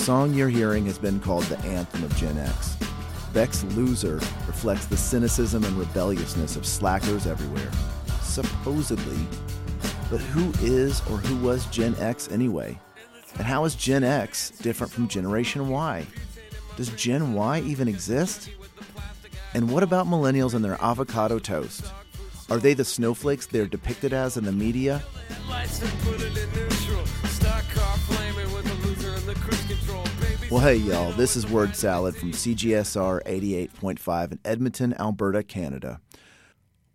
song 0.00 0.32
you're 0.32 0.48
hearing 0.48 0.86
has 0.86 0.98
been 0.98 1.20
called 1.20 1.44
the 1.44 1.58
anthem 1.58 2.02
of 2.02 2.16
Gen 2.16 2.38
X. 2.38 2.74
Beck's 3.34 3.62
Loser 3.64 4.14
reflects 4.46 4.86
the 4.86 4.96
cynicism 4.96 5.62
and 5.62 5.76
rebelliousness 5.76 6.56
of 6.56 6.64
slackers 6.64 7.26
everywhere. 7.26 7.70
Supposedly. 8.22 9.18
But 10.10 10.20
who 10.20 10.52
is 10.64 11.00
or 11.10 11.18
who 11.18 11.36
was 11.46 11.66
Gen 11.66 11.94
X 11.96 12.30
anyway? 12.30 12.80
And 13.36 13.46
how 13.46 13.66
is 13.66 13.74
Gen 13.74 14.02
X 14.02 14.50
different 14.62 14.90
from 14.90 15.06
Generation 15.06 15.68
Y? 15.68 16.06
Does 16.76 16.88
Gen 16.90 17.34
Y 17.34 17.60
even 17.60 17.86
exist? 17.86 18.48
And 19.52 19.70
what 19.70 19.82
about 19.82 20.06
millennials 20.06 20.54
and 20.54 20.64
their 20.64 20.82
avocado 20.82 21.38
toast? 21.38 21.92
Are 22.48 22.58
they 22.58 22.72
the 22.72 22.86
snowflakes 22.86 23.44
they're 23.44 23.66
depicted 23.66 24.14
as 24.14 24.38
in 24.38 24.44
the 24.44 24.52
media? 24.52 25.02
Well, 30.50 30.58
hey, 30.58 30.74
y'all, 30.74 31.12
this 31.12 31.36
is 31.36 31.48
Word 31.48 31.76
Salad 31.76 32.16
from 32.16 32.32
CJSR 32.32 33.22
88.5 33.22 34.32
in 34.32 34.40
Edmonton, 34.44 34.94
Alberta, 34.98 35.44
Canada. 35.44 36.00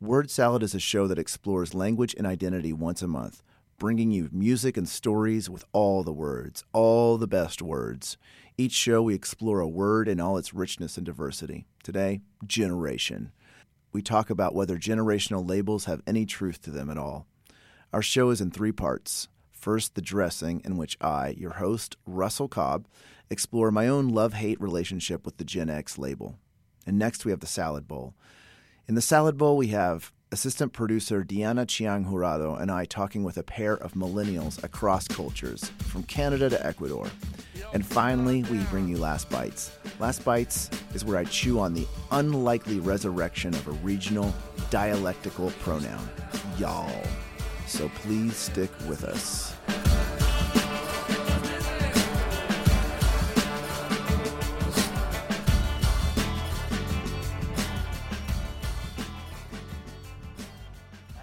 Word 0.02 0.30
Salad 0.30 0.62
is 0.62 0.76
a 0.76 0.80
show 0.82 1.08
that 1.08 1.18
explores 1.18 1.73
language 1.73 2.13
and 2.18 2.27
identity 2.27 2.73
once 2.73 3.02
a 3.02 3.08
month, 3.08 3.41
bringing 3.80 4.12
you 4.12 4.27
music 4.34 4.76
and 4.76 4.90
stories 4.90 5.49
with 5.49 5.63
all 5.72 6.04
the 6.04 6.12
words, 6.12 6.66
all 6.73 7.18
the 7.18 7.30
best 7.30 7.62
words. 7.62 8.18
Each 8.58 8.73
show, 8.73 9.02
we 9.02 9.16
explore 9.16 9.62
a 9.62 9.70
word 9.70 10.10
in 10.10 10.20
all 10.20 10.38
its 10.38 10.54
richness 10.54 10.98
and 10.98 11.05
diversity. 11.05 11.66
Today, 11.82 12.20
generation. 12.46 13.32
We 13.94 14.02
talk 14.02 14.30
about 14.30 14.54
whether 14.54 14.77
generational 14.77 15.49
labels 15.49 15.85
have 15.85 16.02
any 16.05 16.26
truth 16.26 16.62
to 16.63 16.72
them 16.72 16.90
at 16.90 16.98
all. 16.98 17.26
Our 17.94 18.01
show 18.01 18.32
is 18.32 18.41
in 18.41 18.51
three 18.51 18.74
parts. 18.74 19.29
First, 19.54 19.96
the 19.96 20.01
dressing, 20.01 20.62
in 20.66 20.76
which 20.76 20.98
I, 20.99 21.29
your 21.29 21.54
host, 21.54 21.96
Russell 22.05 22.49
Cobb, 22.49 22.85
explore 23.29 23.71
my 23.71 23.87
own 23.87 24.09
love 24.09 24.34
hate 24.34 24.59
relationship 24.59 25.26
with 25.26 25.37
the 25.37 25.45
Gen 25.45 25.70
X 25.70 25.98
label. 25.98 26.37
And 26.85 26.99
next, 26.99 27.26
we 27.26 27.32
have 27.32 27.40
the 27.40 27.48
salad 27.48 27.87
bowl. 27.87 28.13
In 28.87 28.95
the 28.95 29.01
salad 29.01 29.37
bowl, 29.37 29.57
we 29.57 29.67
have 29.67 30.12
assistant 30.32 30.73
producer 30.73 31.23
Diana 31.23 31.65
Chiang 31.65 32.05
Jurado 32.05 32.59
and 32.59 32.70
I 32.70 32.85
talking 32.85 33.23
with 33.23 33.37
a 33.37 33.43
pair 33.43 33.73
of 33.73 33.93
millennials 33.93 34.62
across 34.63 35.07
cultures, 35.07 35.71
from 35.79 36.04
Canada 36.04 36.49
to 36.49 36.65
Ecuador. 36.65 37.07
And 37.73 37.85
finally, 37.85 38.43
we 38.43 38.59
bring 38.65 38.87
you 38.87 38.98
Last 38.98 39.29
Bites. 39.29 39.71
Last 39.99 40.23
Bites 40.26 40.70
is 40.93 41.05
where 41.05 41.17
I 41.17 41.23
chew 41.23 41.60
on 41.60 41.73
the 41.73 41.87
unlikely 42.12 42.79
resurrection 42.79 43.54
of 43.54 43.67
a 43.67 43.71
regional 43.71 44.34
dialectical 44.70 45.51
pronoun, 45.62 46.10
y'all. 46.57 47.04
So 47.65 47.89
please 47.95 48.35
stick 48.35 48.70
with 48.87 49.04
us. 49.04 49.55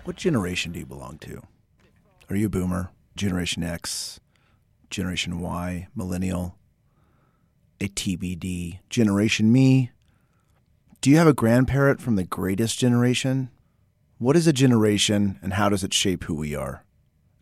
What 0.05 0.17
generation 0.17 0.72
do 0.72 0.81
you 0.81 0.86
belong 0.86 1.19
to? 1.19 1.42
Are 2.28 2.34
you 2.34 2.47
a 2.47 2.50
boomer, 2.50 2.91
Generation 3.14 3.62
X, 3.62 4.19
Generation 4.91 5.39
Y, 5.39 5.86
Millennial, 5.94 6.56
a 7.81 7.86
TBD, 7.86 8.81
Generation 8.91 9.53
Me? 9.53 9.92
Do 11.00 11.09
you 11.09 11.19
have 11.19 11.28
a 11.28 11.33
grandparent 11.33 12.00
from 12.00 12.17
the 12.17 12.25
greatest 12.25 12.81
generation? 12.81 13.50
What 14.19 14.34
is 14.34 14.48
a 14.48 14.53
generation 14.53 15.39
and 15.41 15.53
how 15.53 15.69
does 15.69 15.84
it 15.84 15.94
shape 15.94 16.25
who 16.25 16.34
we 16.34 16.56
are? 16.56 16.84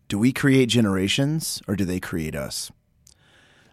Do 0.07 0.19
we 0.19 0.31
create 0.31 0.69
generations 0.69 1.63
or 1.67 1.75
do 1.75 1.83
they 1.83 1.99
create 1.99 2.35
us? 2.35 2.71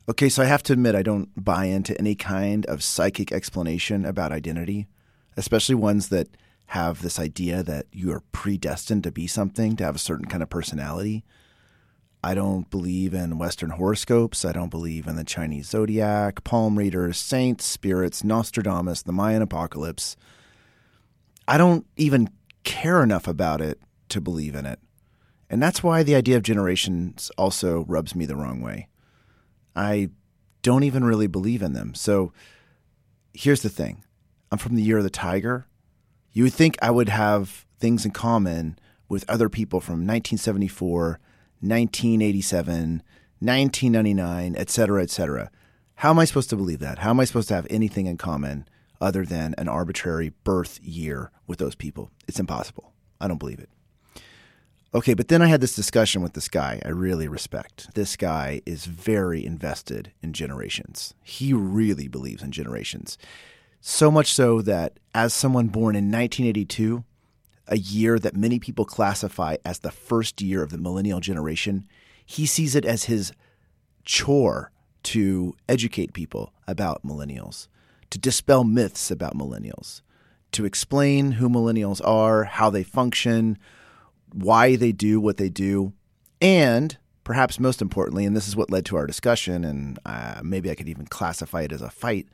Okay, 0.08 0.30
so 0.30 0.42
I 0.42 0.46
have 0.46 0.62
to 0.62 0.72
admit, 0.72 0.94
I 0.94 1.02
don't 1.02 1.28
buy 1.36 1.66
into 1.66 1.98
any 1.98 2.14
kind 2.14 2.64
of 2.64 2.82
psychic 2.82 3.32
explanation 3.32 4.06
about 4.06 4.32
identity, 4.32 4.86
especially 5.36 5.74
ones 5.74 6.08
that 6.08 6.28
have 6.68 7.00
this 7.00 7.18
idea 7.18 7.62
that 7.62 7.86
you 7.92 8.12
are 8.12 8.22
predestined 8.30 9.02
to 9.04 9.10
be 9.10 9.26
something, 9.26 9.74
to 9.76 9.84
have 9.84 9.96
a 9.96 9.98
certain 9.98 10.26
kind 10.26 10.42
of 10.42 10.50
personality. 10.50 11.24
I 12.22 12.34
don't 12.34 12.68
believe 12.68 13.14
in 13.14 13.38
Western 13.38 13.70
horoscopes. 13.70 14.44
I 14.44 14.52
don't 14.52 14.68
believe 14.68 15.06
in 15.06 15.16
the 15.16 15.24
Chinese 15.24 15.70
zodiac, 15.70 16.44
palm 16.44 16.76
readers, 16.76 17.16
saints, 17.16 17.64
spirits, 17.64 18.22
Nostradamus, 18.22 19.00
the 19.02 19.12
Mayan 19.12 19.40
apocalypse. 19.40 20.14
I 21.46 21.56
don't 21.56 21.86
even 21.96 22.28
care 22.64 23.02
enough 23.02 23.26
about 23.26 23.62
it 23.62 23.80
to 24.10 24.20
believe 24.20 24.54
in 24.54 24.66
it. 24.66 24.78
And 25.48 25.62
that's 25.62 25.82
why 25.82 26.02
the 26.02 26.16
idea 26.16 26.36
of 26.36 26.42
generations 26.42 27.30
also 27.38 27.86
rubs 27.86 28.14
me 28.14 28.26
the 28.26 28.36
wrong 28.36 28.60
way. 28.60 28.88
I 29.74 30.10
don't 30.60 30.82
even 30.82 31.02
really 31.02 31.28
believe 31.28 31.62
in 31.62 31.72
them. 31.72 31.94
So 31.94 32.34
here's 33.32 33.62
the 33.62 33.70
thing 33.70 34.04
I'm 34.50 34.58
from 34.58 34.74
the 34.74 34.82
year 34.82 34.98
of 34.98 35.04
the 35.04 35.08
tiger. 35.08 35.67
You 36.32 36.44
would 36.44 36.52
think 36.52 36.76
I 36.80 36.90
would 36.90 37.08
have 37.08 37.66
things 37.78 38.04
in 38.04 38.10
common 38.12 38.78
with 39.08 39.28
other 39.28 39.48
people 39.48 39.80
from 39.80 40.06
1974, 40.06 41.20
1987, 41.60 43.02
1999, 43.40 44.56
et 44.56 44.70
cetera, 44.70 45.02
et 45.02 45.10
cetera. 45.10 45.50
How 45.96 46.10
am 46.10 46.18
I 46.18 46.24
supposed 46.24 46.50
to 46.50 46.56
believe 46.56 46.78
that? 46.80 47.00
How 47.00 47.10
am 47.10 47.20
I 47.20 47.24
supposed 47.24 47.48
to 47.48 47.54
have 47.54 47.66
anything 47.70 48.06
in 48.06 48.16
common 48.16 48.68
other 49.00 49.24
than 49.24 49.54
an 49.58 49.68
arbitrary 49.68 50.32
birth 50.44 50.78
year 50.82 51.30
with 51.46 51.58
those 51.58 51.74
people? 51.74 52.10
It's 52.28 52.40
impossible. 52.40 52.92
I 53.20 53.26
don't 53.26 53.38
believe 53.38 53.58
it. 53.58 53.70
Okay, 54.94 55.14
but 55.14 55.28
then 55.28 55.42
I 55.42 55.48
had 55.48 55.60
this 55.60 55.76
discussion 55.76 56.22
with 56.22 56.32
this 56.32 56.48
guy 56.48 56.80
I 56.84 56.88
really 56.88 57.28
respect. 57.28 57.94
This 57.94 58.16
guy 58.16 58.62
is 58.64 58.86
very 58.86 59.44
invested 59.44 60.12
in 60.22 60.32
generations. 60.32 61.14
He 61.22 61.52
really 61.52 62.08
believes 62.08 62.42
in 62.42 62.52
generations. 62.52 63.18
So 63.80 64.10
much 64.10 64.32
so 64.32 64.60
that 64.62 64.98
as 65.14 65.32
someone 65.32 65.68
born 65.68 65.94
in 65.94 66.10
1982, 66.10 67.04
a 67.68 67.78
year 67.78 68.18
that 68.18 68.36
many 68.36 68.58
people 68.58 68.84
classify 68.84 69.56
as 69.64 69.80
the 69.80 69.90
first 69.90 70.40
year 70.40 70.62
of 70.62 70.70
the 70.70 70.78
millennial 70.78 71.20
generation, 71.20 71.84
he 72.24 72.46
sees 72.46 72.74
it 72.74 72.84
as 72.84 73.04
his 73.04 73.32
chore 74.04 74.72
to 75.04 75.54
educate 75.68 76.12
people 76.12 76.52
about 76.66 77.04
millennials, 77.04 77.68
to 78.10 78.18
dispel 78.18 78.64
myths 78.64 79.10
about 79.10 79.36
millennials, 79.36 80.02
to 80.52 80.64
explain 80.64 81.32
who 81.32 81.48
millennials 81.48 82.00
are, 82.06 82.44
how 82.44 82.70
they 82.70 82.82
function, 82.82 83.58
why 84.32 84.76
they 84.76 84.92
do 84.92 85.20
what 85.20 85.36
they 85.36 85.48
do, 85.48 85.92
and 86.40 86.96
perhaps 87.22 87.60
most 87.60 87.82
importantly, 87.82 88.24
and 88.24 88.36
this 88.36 88.48
is 88.48 88.56
what 88.56 88.70
led 88.70 88.84
to 88.86 88.96
our 88.96 89.06
discussion, 89.06 89.64
and 89.64 89.98
uh, 90.04 90.40
maybe 90.42 90.70
I 90.70 90.74
could 90.74 90.88
even 90.88 91.06
classify 91.06 91.62
it 91.62 91.72
as 91.72 91.82
a 91.82 91.90
fight 91.90 92.26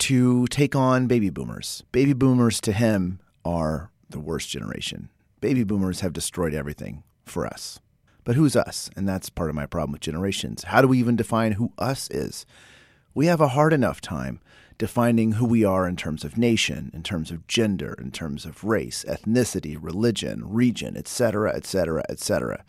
to 0.00 0.46
take 0.48 0.74
on 0.74 1.06
baby 1.06 1.30
boomers. 1.30 1.84
Baby 1.92 2.14
boomers 2.14 2.60
to 2.62 2.72
him 2.72 3.20
are 3.44 3.90
the 4.08 4.18
worst 4.18 4.48
generation. 4.48 5.10
Baby 5.40 5.62
boomers 5.62 6.00
have 6.00 6.12
destroyed 6.12 6.54
everything 6.54 7.02
for 7.24 7.46
us. 7.46 7.80
But 8.24 8.34
who's 8.34 8.56
us? 8.56 8.90
And 8.96 9.08
that's 9.08 9.30
part 9.30 9.50
of 9.50 9.56
my 9.56 9.66
problem 9.66 9.92
with 9.92 10.00
generations. 10.00 10.64
How 10.64 10.82
do 10.82 10.88
we 10.88 10.98
even 10.98 11.16
define 11.16 11.52
who 11.52 11.72
us 11.78 12.10
is? 12.10 12.44
We 13.14 13.26
have 13.26 13.40
a 13.40 13.48
hard 13.48 13.72
enough 13.72 14.00
time 14.00 14.40
defining 14.78 15.32
who 15.32 15.44
we 15.44 15.64
are 15.64 15.86
in 15.86 15.96
terms 15.96 16.24
of 16.24 16.38
nation, 16.38 16.90
in 16.94 17.02
terms 17.02 17.30
of 17.30 17.46
gender, 17.46 17.94
in 18.00 18.10
terms 18.10 18.46
of 18.46 18.64
race, 18.64 19.04
ethnicity, 19.06 19.76
religion, 19.78 20.42
region, 20.50 20.96
etc., 20.96 21.54
etc., 21.54 22.02
etc. 22.08 22.64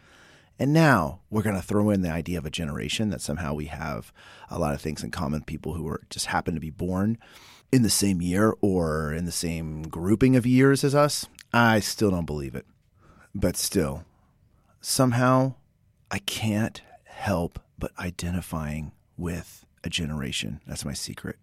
And 0.59 0.73
now 0.73 1.21
we're 1.29 1.41
going 1.41 1.55
to 1.55 1.61
throw 1.61 1.89
in 1.89 2.01
the 2.01 2.11
idea 2.11 2.37
of 2.37 2.45
a 2.45 2.51
generation 2.51 3.09
that 3.09 3.21
somehow 3.21 3.53
we 3.53 3.65
have 3.65 4.13
a 4.49 4.59
lot 4.59 4.73
of 4.73 4.81
things 4.81 5.03
in 5.03 5.09
common. 5.09 5.43
People 5.43 5.73
who 5.73 5.87
are 5.87 6.01
just 6.09 6.27
happen 6.27 6.53
to 6.53 6.59
be 6.59 6.69
born 6.69 7.17
in 7.71 7.81
the 7.81 7.89
same 7.89 8.21
year 8.21 8.53
or 8.61 9.13
in 9.13 9.25
the 9.25 9.31
same 9.31 9.83
grouping 9.83 10.35
of 10.35 10.45
years 10.45 10.83
as 10.83 10.93
us. 10.93 11.25
I 11.53 11.79
still 11.79 12.11
don't 12.11 12.25
believe 12.25 12.53
it. 12.53 12.65
But 13.33 13.57
still, 13.57 14.03
somehow 14.81 15.55
I 16.11 16.19
can't 16.19 16.81
help 17.05 17.59
but 17.79 17.91
identifying 17.97 18.91
with 19.17 19.65
a 19.83 19.89
generation. 19.89 20.61
That's 20.67 20.85
my 20.85 20.93
secret. 20.93 21.37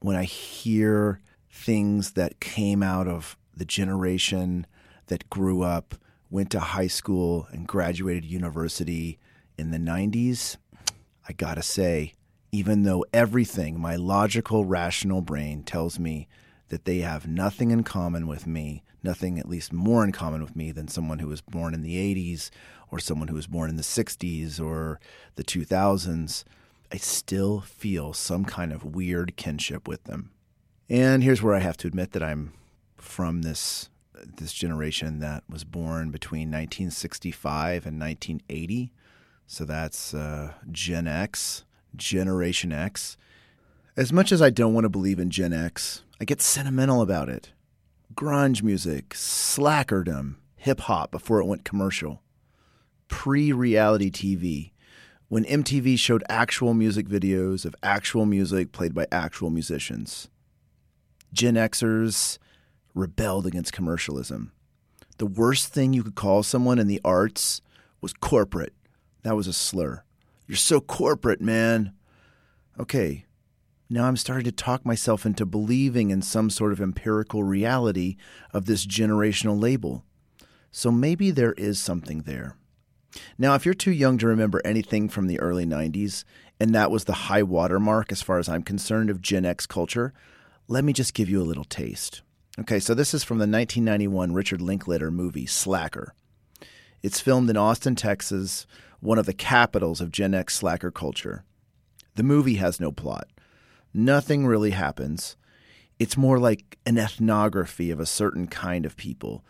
When 0.00 0.16
I 0.16 0.24
hear 0.24 1.20
things 1.50 2.12
that 2.12 2.40
came 2.40 2.82
out 2.82 3.06
of 3.06 3.36
the 3.56 3.64
generation 3.64 4.66
that 5.06 5.28
grew 5.30 5.62
up 5.62 5.94
went 6.30 6.50
to 6.50 6.60
high 6.60 6.86
school 6.86 7.48
and 7.50 7.66
graduated 7.66 8.24
university 8.24 9.18
in 9.58 9.70
the 9.70 9.78
90s, 9.78 10.56
I 11.28 11.32
gotta 11.32 11.62
say, 11.62 12.14
even 12.52 12.84
though 12.84 13.04
everything, 13.12 13.78
my 13.78 13.96
logical, 13.96 14.64
rational 14.64 15.20
brain 15.20 15.62
tells 15.62 15.98
me 15.98 16.28
that 16.68 16.84
they 16.84 16.98
have 16.98 17.26
nothing 17.26 17.70
in 17.70 17.82
common 17.82 18.26
with 18.26 18.46
me, 18.46 18.82
nothing 19.02 19.38
at 19.38 19.48
least 19.48 19.72
more 19.72 20.04
in 20.04 20.12
common 20.12 20.40
with 20.40 20.56
me 20.56 20.72
than 20.72 20.88
someone 20.88 21.18
who 21.18 21.28
was 21.28 21.40
born 21.40 21.74
in 21.74 21.82
the 21.82 21.96
80s 21.96 22.50
or 22.90 22.98
someone 22.98 23.28
who 23.28 23.34
was 23.34 23.46
born 23.46 23.68
in 23.68 23.76
the 23.76 23.82
60s 23.82 24.60
or 24.60 25.00
the 25.36 25.44
2000s, 25.44 26.44
I 26.92 26.96
still 26.96 27.60
feel 27.60 28.12
some 28.12 28.44
kind 28.44 28.72
of 28.72 28.84
weird 28.84 29.36
kinship 29.36 29.86
with 29.86 30.04
them. 30.04 30.30
And 30.88 31.22
here's 31.22 31.42
where 31.42 31.54
I 31.54 31.60
have 31.60 31.76
to 31.78 31.86
admit 31.86 32.12
that 32.12 32.22
I'm 32.22 32.52
from 32.96 33.42
this 33.42 33.88
this 34.24 34.52
generation 34.52 35.20
that 35.20 35.44
was 35.48 35.64
born 35.64 36.10
between 36.10 36.48
1965 36.48 37.86
and 37.86 38.00
1980. 38.00 38.92
So 39.46 39.64
that's 39.64 40.14
uh, 40.14 40.52
Gen 40.70 41.06
X. 41.06 41.64
Generation 41.96 42.72
X. 42.72 43.16
As 43.96 44.12
much 44.12 44.32
as 44.32 44.40
I 44.40 44.50
don't 44.50 44.74
want 44.74 44.84
to 44.84 44.90
believe 44.90 45.18
in 45.18 45.30
Gen 45.30 45.52
X, 45.52 46.02
I 46.20 46.24
get 46.24 46.40
sentimental 46.40 47.02
about 47.02 47.28
it. 47.28 47.52
Grunge 48.14 48.62
music, 48.62 49.10
slackerdom, 49.10 50.36
hip 50.56 50.80
hop 50.80 51.10
before 51.10 51.40
it 51.40 51.46
went 51.46 51.64
commercial, 51.64 52.22
pre 53.08 53.52
reality 53.52 54.10
TV, 54.10 54.72
when 55.28 55.44
MTV 55.44 55.98
showed 55.98 56.24
actual 56.28 56.74
music 56.74 57.08
videos 57.08 57.64
of 57.64 57.74
actual 57.82 58.26
music 58.26 58.72
played 58.72 58.94
by 58.94 59.06
actual 59.12 59.50
musicians. 59.50 60.28
Gen 61.32 61.54
Xers 61.54 62.38
rebelled 62.94 63.46
against 63.46 63.72
commercialism. 63.72 64.52
The 65.18 65.26
worst 65.26 65.68
thing 65.68 65.92
you 65.92 66.02
could 66.02 66.14
call 66.14 66.42
someone 66.42 66.78
in 66.78 66.86
the 66.86 67.00
arts 67.04 67.60
was 68.00 68.12
corporate. 68.12 68.74
That 69.22 69.36
was 69.36 69.46
a 69.46 69.52
slur. 69.52 70.02
You're 70.46 70.56
so 70.56 70.80
corporate, 70.80 71.40
man. 71.40 71.92
Okay, 72.78 73.26
now 73.88 74.06
I'm 74.06 74.16
starting 74.16 74.44
to 74.44 74.52
talk 74.52 74.86
myself 74.86 75.26
into 75.26 75.44
believing 75.44 76.10
in 76.10 76.22
some 76.22 76.48
sort 76.48 76.72
of 76.72 76.80
empirical 76.80 77.42
reality 77.42 78.16
of 78.52 78.66
this 78.66 78.86
generational 78.86 79.60
label. 79.60 80.04
So 80.70 80.90
maybe 80.90 81.30
there 81.30 81.52
is 81.54 81.80
something 81.80 82.22
there. 82.22 82.56
Now, 83.36 83.54
if 83.54 83.64
you're 83.64 83.74
too 83.74 83.90
young 83.90 84.18
to 84.18 84.28
remember 84.28 84.62
anything 84.64 85.08
from 85.08 85.26
the 85.26 85.40
early 85.40 85.66
90s, 85.66 86.24
and 86.60 86.72
that 86.74 86.90
was 86.92 87.04
the 87.04 87.12
high 87.12 87.42
watermark 87.42 88.12
as 88.12 88.22
far 88.22 88.38
as 88.38 88.48
I'm 88.48 88.62
concerned 88.62 89.10
of 89.10 89.20
Gen 89.20 89.44
X 89.44 89.66
culture, 89.66 90.12
let 90.68 90.84
me 90.84 90.92
just 90.92 91.12
give 91.12 91.28
you 91.28 91.42
a 91.42 91.44
little 91.44 91.64
taste. 91.64 92.22
Okay, 92.60 92.78
so 92.78 92.92
this 92.92 93.14
is 93.14 93.24
from 93.24 93.38
the 93.38 93.44
1991 93.44 94.34
Richard 94.34 94.60
Linklater 94.60 95.10
movie, 95.10 95.46
Slacker. 95.46 96.14
It's 97.02 97.18
filmed 97.18 97.48
in 97.48 97.56
Austin, 97.56 97.94
Texas, 97.94 98.66
one 99.00 99.18
of 99.18 99.24
the 99.24 99.32
capitals 99.32 100.02
of 100.02 100.12
Gen 100.12 100.34
X 100.34 100.56
slacker 100.56 100.90
culture. 100.90 101.44
The 102.16 102.22
movie 102.22 102.56
has 102.56 102.78
no 102.78 102.92
plot. 102.92 103.28
Nothing 103.94 104.46
really 104.46 104.72
happens. 104.72 105.38
It's 105.98 106.18
more 106.18 106.38
like 106.38 106.76
an 106.84 106.98
ethnography 106.98 107.90
of 107.90 107.98
a 107.98 108.04
certain 108.04 108.46
kind 108.46 108.84
of 108.84 108.94
people, 108.94 109.42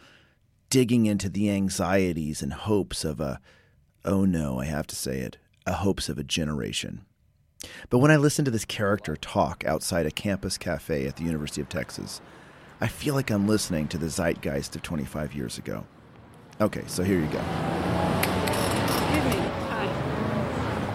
digging 0.69 1.07
into 1.07 1.29
the 1.29 1.51
anxieties 1.51 2.43
and 2.43 2.53
hopes 2.53 3.05
of 3.05 3.19
a, 3.19 3.41
oh 4.05 4.25
no, 4.25 4.61
I 4.61 4.67
have 4.67 4.87
to 4.87 4.95
say 4.95 5.19
it, 5.19 5.37
a 5.67 5.73
hopes 5.73 6.09
of 6.09 6.17
a 6.17 6.23
generation. 6.23 7.05
But 7.89 7.99
when 7.99 8.13
I 8.13 8.17
listen 8.17 8.45
to 8.45 8.53
this 8.53 8.65
character 8.65 9.17
talk 9.17 9.65
outside 9.67 10.07
a 10.07 10.13
campus 10.13 10.57
cafe 10.57 11.07
at 11.07 11.17
the 11.17 11.25
University 11.25 11.61
of 11.61 11.69
Texas, 11.69 12.21
I 12.83 12.89
feel 12.89 13.15
like 13.15 13.31
I'm 13.31 13.47
listening 13.47 13.89
to 13.89 13.99
the 13.99 14.09
zeitgeist 14.09 14.75
of 14.75 14.81
25 14.81 15.35
years 15.35 15.59
ago. 15.59 15.85
Okay, 16.63 16.83
so 16.87 17.03
here 17.03 17.21
you 17.21 17.27
go. 17.27 17.39
Excuse 17.39 19.25
me. 19.27 19.37
Hi. 19.69 19.85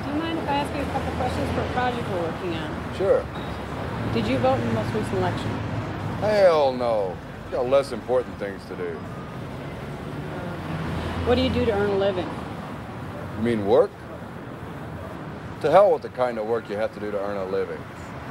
Do 0.04 0.10
you 0.10 0.16
mind 0.20 0.40
if 0.40 0.50
I 0.50 0.56
ask 0.56 0.76
you 0.76 0.82
a 0.82 0.86
couple 0.86 1.12
questions 1.14 1.52
for 1.52 1.62
a 1.62 1.72
project 1.74 2.10
we're 2.10 2.22
working 2.24 2.56
on? 2.56 2.96
Sure. 2.98 3.24
Did 4.16 4.26
you 4.26 4.40
vote 4.40 4.60
in 4.60 4.68
the 4.70 4.74
most 4.74 4.96
recent 4.96 5.14
election? 5.18 5.50
Hell 6.22 6.74
no. 6.74 7.16
We 7.46 7.52
got 7.52 7.70
less 7.70 7.92
important 7.92 8.36
things 8.40 8.66
to 8.66 8.76
do. 8.76 8.98
What 11.28 11.36
do 11.36 11.42
you 11.42 11.50
do 11.50 11.66
to 11.66 11.72
earn 11.72 11.92
a 11.92 11.98
living? 11.98 12.28
You 13.38 13.44
mean 13.44 13.68
work? 13.68 13.92
To 15.62 15.70
hell 15.70 15.92
with 15.92 16.02
the 16.02 16.10
kind 16.10 16.40
of 16.40 16.48
work 16.48 16.68
you 16.68 16.78
have 16.78 16.96
to 16.96 17.00
do 17.00 17.12
to 17.12 17.20
earn 17.20 17.38
a 17.38 17.46
living. 17.46 17.84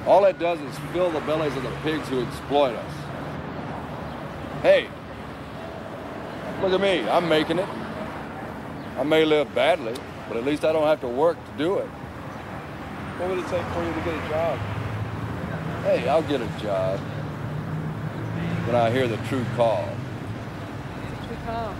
All 0.08 0.24
it 0.24 0.40
does 0.40 0.60
is 0.60 0.76
fill 0.92 1.12
the 1.12 1.20
bellies 1.20 1.56
of 1.56 1.62
the 1.62 1.70
pigs 1.84 2.08
who 2.08 2.20
exploit 2.20 2.74
us. 2.74 3.03
Hey, 4.64 4.88
look 6.62 6.72
at 6.72 6.80
me. 6.80 7.06
I'm 7.06 7.28
making 7.28 7.58
it. 7.58 7.68
I 8.96 9.02
may 9.02 9.26
live 9.26 9.54
badly, 9.54 9.92
but 10.26 10.38
at 10.38 10.44
least 10.46 10.64
I 10.64 10.72
don't 10.72 10.86
have 10.86 11.02
to 11.02 11.06
work 11.06 11.36
to 11.36 11.58
do 11.58 11.76
it. 11.80 11.86
What 13.18 13.28
would 13.28 13.40
it 13.40 13.48
take 13.48 13.62
for 13.74 13.84
you 13.84 13.92
to 13.92 14.00
get 14.00 14.14
a 14.14 14.28
job? 14.30 14.58
Hey, 15.82 16.08
I'll 16.08 16.22
get 16.22 16.40
a 16.40 16.46
job 16.62 16.98
when 18.64 18.74
I 18.74 18.90
hear 18.90 19.06
the 19.06 19.18
true 19.28 19.44
call. 19.54 19.86
Your 21.28 21.38
call? 21.44 21.74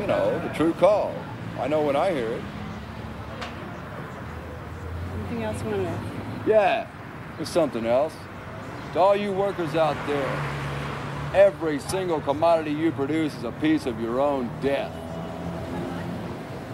You 0.00 0.06
know, 0.08 0.48
the 0.48 0.52
true 0.54 0.74
call. 0.74 1.14
I 1.60 1.68
know 1.68 1.82
when 1.82 1.94
I 1.94 2.10
hear 2.10 2.32
it. 2.32 2.42
Anything 5.20 5.44
else 5.44 5.62
you 5.62 5.70
want 5.70 5.76
to 5.76 5.82
know? 5.84 5.98
Yeah, 6.44 6.88
there's 7.36 7.48
something 7.48 7.86
else. 7.86 8.14
To 8.94 8.98
all 8.98 9.14
you 9.14 9.32
workers 9.32 9.76
out 9.76 9.96
there, 10.08 10.63
every 11.34 11.80
single 11.80 12.20
commodity 12.20 12.70
you 12.70 12.92
produce 12.92 13.34
is 13.34 13.42
a 13.42 13.50
piece 13.52 13.86
of 13.86 14.00
your 14.00 14.20
own 14.20 14.48
death. 14.60 14.92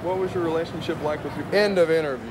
What 0.02 0.18
was 0.18 0.34
your 0.34 0.44
relationship 0.44 1.02
like 1.02 1.24
with 1.24 1.34
your 1.34 1.46
End 1.54 1.78
of 1.78 1.90
interview. 1.90 2.28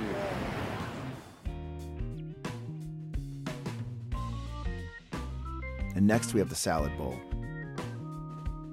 And 5.95 6.05
next 6.05 6.35
we 6.35 6.39
have 6.39 6.49
the 6.49 6.55
salad 6.55 6.95
bowl. 6.97 7.19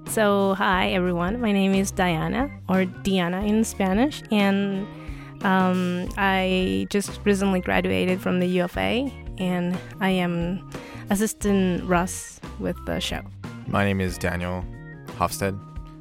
So, 0.09 0.53
hi 0.53 0.91
everyone. 0.91 1.41
My 1.41 1.51
name 1.51 1.73
is 1.73 1.91
Diana, 1.91 2.49
or 2.69 2.85
Diana 2.85 3.41
in 3.41 3.63
Spanish, 3.63 4.23
and 4.31 4.87
um, 5.43 6.09
I 6.17 6.87
just 6.89 7.19
recently 7.23 7.59
graduated 7.59 8.21
from 8.21 8.39
the 8.39 8.47
U 8.47 8.63
of 8.63 8.77
A, 8.77 9.13
and 9.37 9.77
I 9.99 10.09
am 10.09 10.67
assistant 11.09 11.83
Russ 11.83 12.39
with 12.59 12.77
the 12.85 12.99
show. 12.99 13.21
My 13.67 13.83
name 13.83 13.99
is 13.99 14.17
Daniel 14.17 14.63
Hofstad. 15.17 15.59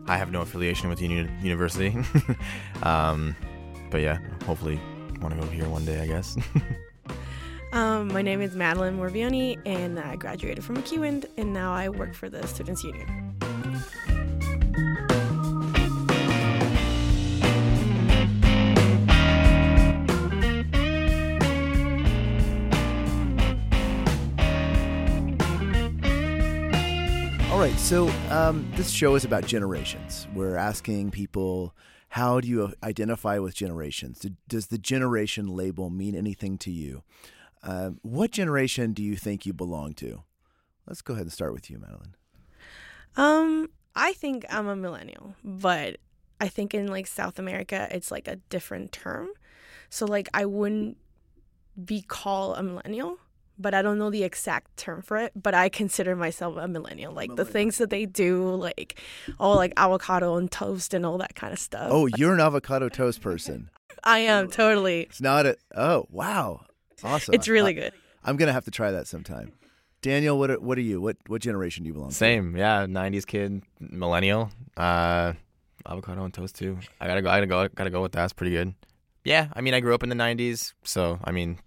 I 0.09 0.17
have 0.17 0.31
no 0.31 0.41
affiliation 0.41 0.89
with 0.89 0.99
the 0.99 1.07
uni- 1.07 1.31
university. 1.43 1.97
um, 2.83 3.35
but 3.91 4.01
yeah, 4.01 4.19
hopefully 4.45 4.81
want 5.21 5.35
to 5.35 5.41
go 5.41 5.47
here 5.49 5.69
one 5.69 5.85
day, 5.85 6.01
I 6.01 6.07
guess. 6.07 6.37
Um, 7.73 8.09
my 8.09 8.23
name 8.23 8.41
is 8.41 8.55
Madeline 8.55 8.97
Morbioni, 8.97 9.59
and 9.67 9.99
I 9.99 10.17
graduated 10.17 10.65
from 10.65 10.79
MacEwan, 10.79 11.27
and 11.37 11.53
now 11.53 11.75
I 11.75 11.91
work 11.91 12.15
for 12.15 12.31
the 12.31 12.47
Students 12.47 12.83
Union. 12.83 13.35
Right, 27.67 27.81
so 27.81 28.09
um, 28.31 28.71
this 28.77 28.91
show 28.91 29.17
is 29.17 29.25
about 29.25 29.45
generations. 29.45 30.29
We're 30.35 30.57
asking 30.57 31.11
people, 31.11 31.75
how 32.11 32.39
do 32.39 32.47
you 32.47 32.73
identify 32.85 33.41
with 33.41 33.57
generations? 33.57 34.25
Does 34.47 34.69
the 34.69 34.79
generation 34.79 35.49
label 35.49 35.91
mean 35.91 36.15
anything 36.15 36.59
to 36.59 36.71
you? 36.71 37.03
Um, 37.65 37.99
what 38.03 38.31
generation 38.31 38.93
do 38.93 39.03
you 39.03 39.17
think 39.17 39.47
you 39.47 39.53
belong 39.53 39.95
to? 39.95 40.23
Let's 40.87 41.03
go 41.03 41.15
ahead 41.15 41.25
and 41.25 41.33
start 41.33 41.53
with 41.53 41.69
you, 41.69 41.79
Madeline. 41.81 42.15
Um, 43.17 43.71
I 43.97 44.13
think 44.13 44.47
I'm 44.49 44.69
a 44.69 44.77
millennial, 44.77 45.35
but 45.43 45.97
I 46.41 46.47
think 46.47 46.73
in 46.73 46.87
like 46.87 47.09
South 47.09 47.37
America, 47.37 47.89
it's 47.91 48.13
like 48.13 48.29
a 48.29 48.37
different 48.49 48.93
term. 48.93 49.31
So 49.91 50.07
like 50.07 50.29
I 50.33 50.45
wouldn't 50.45 50.99
be 51.85 52.03
called 52.03 52.59
a 52.59 52.63
millennial, 52.63 53.19
but 53.59 53.75
I 53.75 53.83
don't 53.83 53.99
know 53.99 54.11
the 54.11 54.25
exact 54.25 54.77
term 54.77 55.03
for 55.03 55.17
it. 55.17 55.33
But 55.35 55.55
I 55.55 55.69
consider 55.69 56.17
myself 56.17 56.57
a 56.57 56.69
millennial. 56.69 57.13
Like 57.13 57.35
the 57.37 57.45
things 57.45 57.79
that 57.79 57.91
they 57.91 58.07
do, 58.07 58.55
like 58.55 59.01
all 59.39 59.57
like 59.57 59.73
avocado 59.77 60.37
and 60.37 60.51
toast 60.51 60.95
and 60.95 61.05
all 61.07 61.19
that 61.19 61.35
kind 61.35 61.53
of 61.53 61.59
stuff. 61.59 61.89
Oh, 61.91 62.07
you're 62.17 62.35
an 62.35 62.41
avocado 62.41 62.89
toast 62.89 63.21
person. 63.21 63.71
I 64.05 64.21
am 64.21 64.51
totally. 64.51 65.03
It's 65.03 65.21
not 65.21 65.47
a. 65.47 65.57
Oh, 65.75 66.07
wow, 66.11 66.67
awesome. 67.03 67.35
It's 67.35 67.49
really 67.49 67.71
I- 67.71 67.81
good. 67.81 67.93
I'm 68.25 68.37
gonna 68.37 68.53
have 68.53 68.65
to 68.65 68.71
try 68.73 68.91
that 68.91 69.07
sometime. 69.07 69.53
Daniel, 70.03 70.39
what 70.39 70.51
are, 70.51 70.61
what 70.61 70.79
are 70.79 70.83
you? 70.83 71.01
What 71.01 71.17
what 71.27 71.41
generation 71.43 71.85
do 71.85 71.89
you 71.89 71.95
belong 71.95 72.11
to? 72.11 72.15
Same, 72.15 72.57
yeah. 72.57 72.87
'90s 72.87 73.27
kid, 73.27 73.63
millennial. 73.81 74.51
Uh, 74.77 75.33
avocado 75.87 76.25
and 76.25 76.35
toast 76.35 76.57
too. 76.57 76.79
I 77.01 77.07
gotta 77.07 77.23
go. 77.23 77.31
I 77.31 77.37
gotta 77.37 77.47
go. 77.47 77.69
Gotta 77.75 77.91
go 77.91 78.03
with 78.03 78.13
that. 78.13 78.25
It's 78.25 78.33
pretty 78.33 78.53
good. 78.53 78.75
Yeah, 79.25 79.49
I 79.55 79.61
mean, 79.61 79.75
I 79.75 79.81
grew 79.81 79.95
up 79.95 80.03
in 80.03 80.09
the 80.09 80.15
'90s, 80.15 80.75
so 80.85 81.19
I 81.25 81.33
mean, 81.33 81.59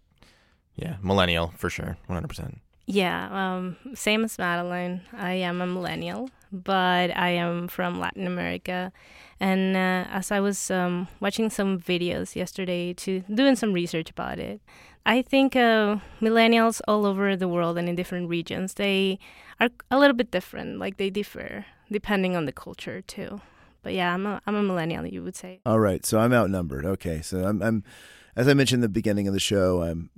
yeah, 0.76 0.98
millennial 1.02 1.54
for 1.58 1.70
sure, 1.70 1.98
100. 2.08 2.28
percent 2.28 2.62
Yeah, 2.86 3.30
um, 3.32 3.78
same 3.94 4.24
as 4.24 4.38
Madeline. 4.38 5.02
I 5.14 5.34
am 5.34 5.62
a 5.62 5.68
millennial, 5.68 6.30
but 6.52 7.16
I 7.16 7.30
am 7.30 7.68
from 7.68 8.00
Latin 8.00 8.26
America. 8.28 8.92
And 9.40 9.76
uh, 9.76 10.06
as 10.12 10.32
I 10.32 10.40
was 10.40 10.70
um, 10.72 11.08
watching 11.20 11.50
some 11.50 11.80
videos 11.80 12.36
yesterday 12.36 12.94
to 12.94 13.22
doing 13.34 13.56
some 13.56 13.72
research 13.74 14.10
about 14.10 14.40
it, 14.40 14.60
I 15.06 15.22
think 15.22 15.56
uh, 15.56 15.98
millennials 16.22 16.82
all 16.88 17.06
over 17.06 17.36
the 17.36 17.48
world 17.48 17.78
and 17.78 17.88
in 17.88 17.96
different 17.96 18.30
regions 18.30 18.74
they 18.74 19.18
are 19.60 19.70
a 19.90 19.98
little 19.98 20.16
bit 20.16 20.32
different. 20.32 20.80
Like 20.80 20.98
they 20.98 21.10
differ 21.10 21.66
depending 21.92 22.36
on 22.36 22.46
the 22.46 22.52
culture 22.52 23.02
too. 23.02 23.42
But 23.82 23.94
yeah, 23.94 24.14
I'm 24.14 24.26
a 24.26 24.42
I'm 24.46 24.56
a 24.56 24.64
millennial. 24.64 25.06
You 25.06 25.24
would 25.24 25.36
say. 25.36 25.62
All 25.66 25.80
right, 25.80 26.06
so 26.06 26.20
I'm 26.20 26.34
outnumbered. 26.34 26.86
Okay, 26.86 27.22
so 27.22 27.46
I'm, 27.46 27.62
I'm 27.62 27.84
as 28.36 28.48
I 28.48 28.54
mentioned 28.54 28.80
in 28.80 28.82
the 28.82 28.90
beginning 28.90 29.28
of 29.28 29.34
the 29.34 29.40
show, 29.40 29.82
I'm 29.84 30.10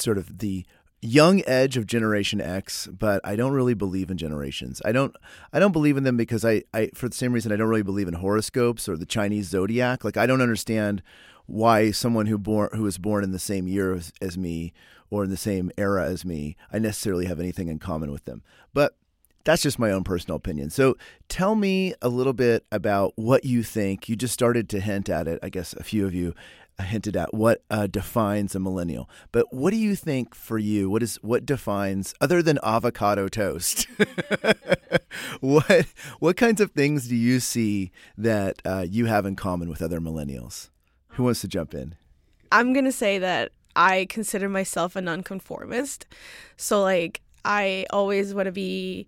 sort 0.00 0.18
of 0.18 0.38
the 0.38 0.64
young 1.02 1.42
edge 1.46 1.76
of 1.76 1.86
Generation 1.86 2.40
X, 2.40 2.86
but 2.86 3.20
I 3.24 3.36
don't 3.36 3.52
really 3.52 3.74
believe 3.74 4.10
in 4.10 4.16
generations. 4.16 4.82
I 4.84 4.92
don't 4.92 5.14
I 5.52 5.58
don't 5.58 5.72
believe 5.72 5.96
in 5.96 6.04
them 6.04 6.16
because 6.16 6.44
I, 6.44 6.62
I 6.74 6.90
for 6.94 7.08
the 7.08 7.14
same 7.14 7.32
reason 7.32 7.52
I 7.52 7.56
don't 7.56 7.68
really 7.68 7.82
believe 7.82 8.08
in 8.08 8.14
horoscopes 8.14 8.88
or 8.88 8.96
the 8.96 9.06
Chinese 9.06 9.48
zodiac. 9.48 10.04
Like 10.04 10.16
I 10.16 10.26
don't 10.26 10.40
understand 10.42 11.02
why 11.46 11.90
someone 11.90 12.26
who 12.26 12.38
born 12.38 12.70
who 12.72 12.82
was 12.82 12.98
born 12.98 13.24
in 13.24 13.32
the 13.32 13.38
same 13.38 13.68
year 13.68 13.94
as, 13.94 14.12
as 14.20 14.36
me 14.36 14.72
or 15.10 15.24
in 15.24 15.30
the 15.30 15.36
same 15.36 15.70
era 15.78 16.04
as 16.04 16.24
me, 16.24 16.56
I 16.72 16.78
necessarily 16.78 17.26
have 17.26 17.38
anything 17.38 17.68
in 17.68 17.78
common 17.78 18.10
with 18.10 18.24
them. 18.24 18.42
But 18.74 18.96
that's 19.44 19.62
just 19.62 19.78
my 19.78 19.92
own 19.92 20.02
personal 20.02 20.36
opinion. 20.36 20.70
So 20.70 20.96
tell 21.28 21.54
me 21.54 21.94
a 22.02 22.08
little 22.08 22.32
bit 22.32 22.66
about 22.72 23.12
what 23.14 23.44
you 23.44 23.62
think. 23.62 24.08
You 24.08 24.16
just 24.16 24.34
started 24.34 24.68
to 24.70 24.80
hint 24.80 25.08
at 25.08 25.28
it, 25.28 25.38
I 25.40 25.50
guess 25.50 25.72
a 25.74 25.84
few 25.84 26.04
of 26.04 26.12
you 26.12 26.34
hinted 26.84 27.16
at 27.16 27.32
what 27.32 27.62
uh, 27.70 27.86
defines 27.86 28.54
a 28.54 28.60
millennial. 28.60 29.08
But 29.32 29.52
what 29.52 29.70
do 29.70 29.76
you 29.76 29.96
think 29.96 30.34
for 30.34 30.58
you? 30.58 30.90
What 30.90 31.02
is 31.02 31.16
what 31.22 31.46
defines 31.46 32.14
other 32.20 32.42
than 32.42 32.58
avocado 32.62 33.28
toast? 33.28 33.86
what 35.40 35.86
what 36.18 36.36
kinds 36.36 36.60
of 36.60 36.72
things 36.72 37.08
do 37.08 37.16
you 37.16 37.40
see 37.40 37.90
that 38.16 38.60
uh, 38.64 38.84
you 38.88 39.06
have 39.06 39.26
in 39.26 39.36
common 39.36 39.68
with 39.68 39.82
other 39.82 40.00
millennials? 40.00 40.70
Who 41.10 41.24
wants 41.24 41.40
to 41.40 41.48
jump 41.48 41.74
in? 41.74 41.94
I'm 42.52 42.72
gonna 42.72 42.92
say 42.92 43.18
that 43.18 43.52
I 43.74 44.06
consider 44.08 44.48
myself 44.48 44.96
a 44.96 45.00
nonconformist. 45.00 46.06
So 46.56 46.82
like 46.82 47.20
I 47.44 47.86
always 47.90 48.34
want 48.34 48.46
to 48.46 48.52
be 48.52 49.06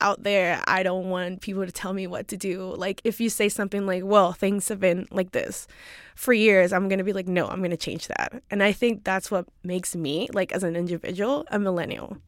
out 0.00 0.22
there. 0.22 0.62
I 0.66 0.82
don't 0.82 1.10
want 1.10 1.40
people 1.40 1.64
to 1.64 1.72
tell 1.72 1.92
me 1.92 2.06
what 2.06 2.28
to 2.28 2.36
do. 2.36 2.74
Like 2.76 3.00
if 3.04 3.20
you 3.20 3.28
say 3.28 3.48
something 3.48 3.86
like, 3.86 4.04
"Well, 4.04 4.32
things 4.32 4.68
have 4.68 4.80
been 4.80 5.06
like 5.10 5.32
this 5.32 5.66
for 6.14 6.32
years," 6.32 6.72
I'm 6.72 6.88
going 6.88 6.98
to 6.98 7.04
be 7.04 7.12
like, 7.12 7.28
"No, 7.28 7.46
I'm 7.48 7.58
going 7.58 7.70
to 7.70 7.76
change 7.76 8.08
that." 8.08 8.42
And 8.50 8.62
I 8.62 8.72
think 8.72 9.04
that's 9.04 9.30
what 9.30 9.46
makes 9.62 9.94
me 9.96 10.28
like 10.32 10.52
as 10.52 10.62
an 10.62 10.76
individual 10.76 11.44
a 11.50 11.58
millennial. 11.58 12.18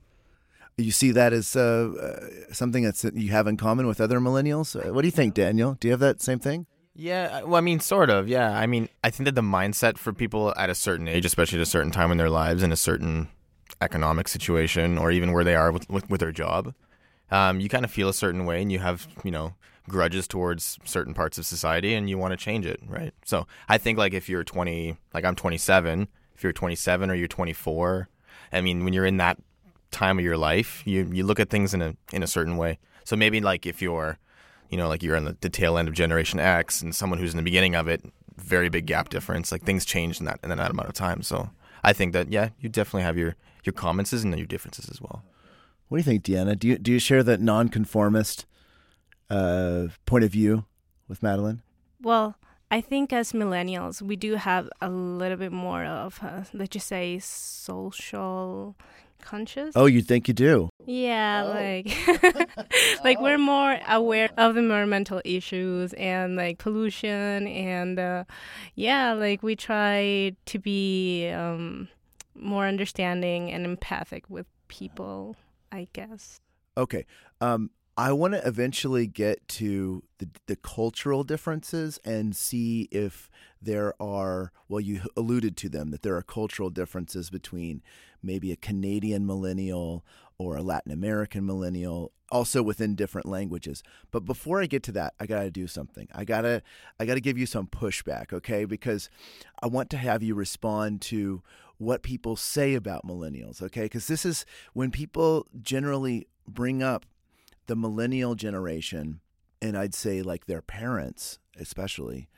You 0.76 0.92
see 0.92 1.10
that 1.12 1.32
as 1.32 1.56
uh, 1.56 1.92
uh, 2.00 2.52
something 2.54 2.82
that's 2.82 3.04
you 3.04 3.30
have 3.30 3.46
in 3.46 3.56
common 3.56 3.86
with 3.86 4.00
other 4.00 4.20
millennials. 4.20 4.74
Uh, 4.74 4.92
what 4.92 5.02
do 5.02 5.08
you 5.08 5.12
think, 5.12 5.34
Daniel? 5.34 5.76
Do 5.78 5.88
you 5.88 5.92
have 5.92 6.00
that 6.00 6.22
same 6.22 6.38
thing? 6.38 6.66
Yeah, 6.94 7.42
well, 7.42 7.56
I 7.56 7.60
mean, 7.60 7.80
sort 7.80 8.10
of. 8.10 8.28
Yeah, 8.28 8.50
I 8.50 8.66
mean, 8.66 8.88
I 9.04 9.10
think 9.10 9.26
that 9.26 9.34
the 9.34 9.42
mindset 9.42 9.96
for 9.96 10.12
people 10.12 10.52
at 10.56 10.70
a 10.70 10.74
certain 10.74 11.06
age, 11.08 11.24
especially 11.24 11.58
at 11.58 11.62
a 11.62 11.66
certain 11.66 11.92
time 11.92 12.10
in 12.10 12.18
their 12.18 12.30
lives, 12.30 12.62
in 12.62 12.72
a 12.72 12.76
certain 12.76 13.28
economic 13.80 14.28
situation, 14.28 14.98
or 14.98 15.10
even 15.10 15.32
where 15.32 15.44
they 15.44 15.54
are 15.54 15.70
with 15.70 15.88
with, 15.88 16.08
with 16.10 16.20
their 16.20 16.32
job, 16.32 16.74
um, 17.30 17.60
you 17.60 17.68
kind 17.68 17.84
of 17.84 17.90
feel 17.90 18.08
a 18.08 18.14
certain 18.14 18.44
way, 18.46 18.62
and 18.62 18.70
you 18.70 18.78
have 18.78 19.06
you 19.24 19.30
know 19.30 19.54
grudges 19.88 20.28
towards 20.28 20.78
certain 20.84 21.14
parts 21.14 21.38
of 21.38 21.46
society, 21.46 21.94
and 21.94 22.08
you 22.08 22.18
want 22.18 22.32
to 22.32 22.36
change 22.36 22.66
it, 22.66 22.80
right? 22.86 23.12
So 23.24 23.46
I 23.68 23.78
think 23.78 23.98
like 23.98 24.14
if 24.14 24.28
you're 24.28 24.44
20, 24.44 24.96
like 25.14 25.24
I'm 25.24 25.34
27, 25.34 26.08
if 26.34 26.42
you're 26.42 26.52
27 26.52 27.10
or 27.10 27.14
you're 27.14 27.28
24, 27.28 28.08
I 28.52 28.60
mean, 28.60 28.84
when 28.84 28.92
you're 28.92 29.06
in 29.06 29.16
that 29.18 29.38
time 29.90 30.18
of 30.18 30.24
your 30.24 30.36
life, 30.36 30.82
you 30.86 31.08
you 31.12 31.24
look 31.24 31.40
at 31.40 31.50
things 31.50 31.74
in 31.74 31.82
a 31.82 31.96
in 32.12 32.22
a 32.22 32.26
certain 32.26 32.56
way. 32.56 32.78
So 33.04 33.16
maybe 33.16 33.40
like 33.40 33.66
if 33.66 33.82
you're 33.82 34.18
you 34.70 34.76
know, 34.76 34.88
like 34.88 35.02
you're 35.02 35.16
on 35.16 35.24
the, 35.24 35.36
the 35.40 35.50
tail 35.50 35.76
end 35.76 35.88
of 35.88 35.94
Generation 35.94 36.38
X 36.38 36.80
and 36.80 36.94
someone 36.94 37.18
who's 37.18 37.32
in 37.32 37.36
the 37.36 37.42
beginning 37.42 37.74
of 37.74 37.88
it, 37.88 38.02
very 38.36 38.68
big 38.68 38.86
gap 38.86 39.08
difference. 39.08 39.52
Like 39.52 39.64
things 39.64 39.84
change 39.84 40.20
in 40.20 40.26
that 40.26 40.38
in 40.42 40.50
that 40.50 40.70
amount 40.70 40.88
of 40.88 40.94
time. 40.94 41.22
So 41.22 41.50
I 41.82 41.92
think 41.92 42.12
that 42.12 42.30
yeah, 42.30 42.50
you 42.60 42.68
definitely 42.68 43.02
have 43.02 43.18
your 43.18 43.36
your 43.64 43.72
comments 43.72 44.12
and 44.12 44.36
your 44.38 44.46
differences 44.46 44.88
as 44.88 45.00
well. 45.00 45.22
What 45.90 45.96
do 45.96 45.98
you 45.98 46.04
think, 46.04 46.22
Deanna? 46.22 46.56
Do 46.56 46.68
you 46.68 46.78
do 46.78 46.92
you 46.92 47.00
share 47.00 47.24
that 47.24 47.40
nonconformist 47.40 48.46
uh, 49.28 49.88
point 50.06 50.22
of 50.22 50.30
view 50.30 50.64
with 51.08 51.20
Madeline? 51.20 51.62
Well, 52.00 52.36
I 52.70 52.80
think 52.80 53.12
as 53.12 53.32
millennials, 53.32 54.00
we 54.00 54.14
do 54.14 54.36
have 54.36 54.70
a 54.80 54.88
little 54.88 55.36
bit 55.36 55.50
more 55.50 55.84
of, 55.84 56.20
uh, 56.22 56.44
let's 56.52 56.70
just 56.70 56.86
say, 56.86 57.18
social 57.18 58.76
conscious. 59.20 59.72
Oh, 59.74 59.86
you 59.86 60.00
think 60.00 60.28
you 60.28 60.34
do? 60.34 60.68
Yeah, 60.86 61.42
oh. 61.44 61.48
like 61.48 62.64
like 63.04 63.20
we're 63.20 63.36
more 63.36 63.76
aware 63.88 64.30
of 64.38 64.54
the 64.54 64.60
environmental 64.60 65.20
issues 65.24 65.92
and 65.94 66.36
like 66.36 66.58
pollution 66.58 67.48
and 67.48 67.98
uh, 67.98 68.24
yeah, 68.76 69.12
like 69.12 69.42
we 69.42 69.56
try 69.56 70.36
to 70.46 70.58
be 70.60 71.28
um, 71.30 71.88
more 72.36 72.66
understanding 72.66 73.50
and 73.50 73.64
empathic 73.64 74.30
with 74.30 74.46
people, 74.68 75.34
I 75.72 75.88
guess. 75.92 76.40
Okay. 76.76 77.06
Um, 77.40 77.70
I 77.96 78.12
want 78.12 78.32
to 78.34 78.46
eventually 78.46 79.06
get 79.06 79.46
to 79.48 80.02
the, 80.18 80.28
the 80.46 80.56
cultural 80.56 81.22
differences 81.22 81.98
and 82.04 82.34
see 82.34 82.88
if 82.90 83.28
there 83.60 83.94
are, 84.00 84.52
well, 84.68 84.80
you 84.80 85.02
alluded 85.16 85.56
to 85.58 85.68
them, 85.68 85.90
that 85.90 86.02
there 86.02 86.16
are 86.16 86.22
cultural 86.22 86.70
differences 86.70 87.28
between 87.28 87.82
maybe 88.22 88.52
a 88.52 88.56
Canadian 88.56 89.26
millennial 89.26 90.04
or 90.38 90.56
a 90.56 90.62
Latin 90.62 90.92
American 90.92 91.44
millennial, 91.44 92.12
also 92.30 92.62
within 92.62 92.94
different 92.94 93.28
languages. 93.28 93.82
But 94.10 94.24
before 94.24 94.62
I 94.62 94.66
get 94.66 94.82
to 94.84 94.92
that, 94.92 95.12
I 95.20 95.26
got 95.26 95.42
to 95.42 95.50
do 95.50 95.66
something. 95.66 96.08
I 96.14 96.24
got 96.24 96.42
to 96.42 96.62
I 96.98 97.04
got 97.04 97.14
to 97.14 97.20
give 97.20 97.36
you 97.36 97.44
some 97.44 97.66
pushback, 97.66 98.32
okay? 98.32 98.64
Because 98.64 99.10
I 99.62 99.66
want 99.66 99.90
to 99.90 99.98
have 99.98 100.22
you 100.22 100.34
respond 100.34 101.02
to 101.02 101.42
what 101.80 102.02
people 102.02 102.36
say 102.36 102.74
about 102.74 103.06
millennials, 103.06 103.62
okay? 103.62 103.88
Cuz 103.88 104.06
this 104.06 104.24
is 104.24 104.44
when 104.74 104.90
people 104.90 105.46
generally 105.60 106.28
bring 106.46 106.82
up 106.82 107.06
the 107.66 107.76
millennial 107.76 108.34
generation 108.34 109.20
and 109.62 109.76
I'd 109.76 109.94
say 109.94 110.22
like 110.22 110.46
their 110.46 110.62
parents 110.62 111.38
especially, 111.58 112.28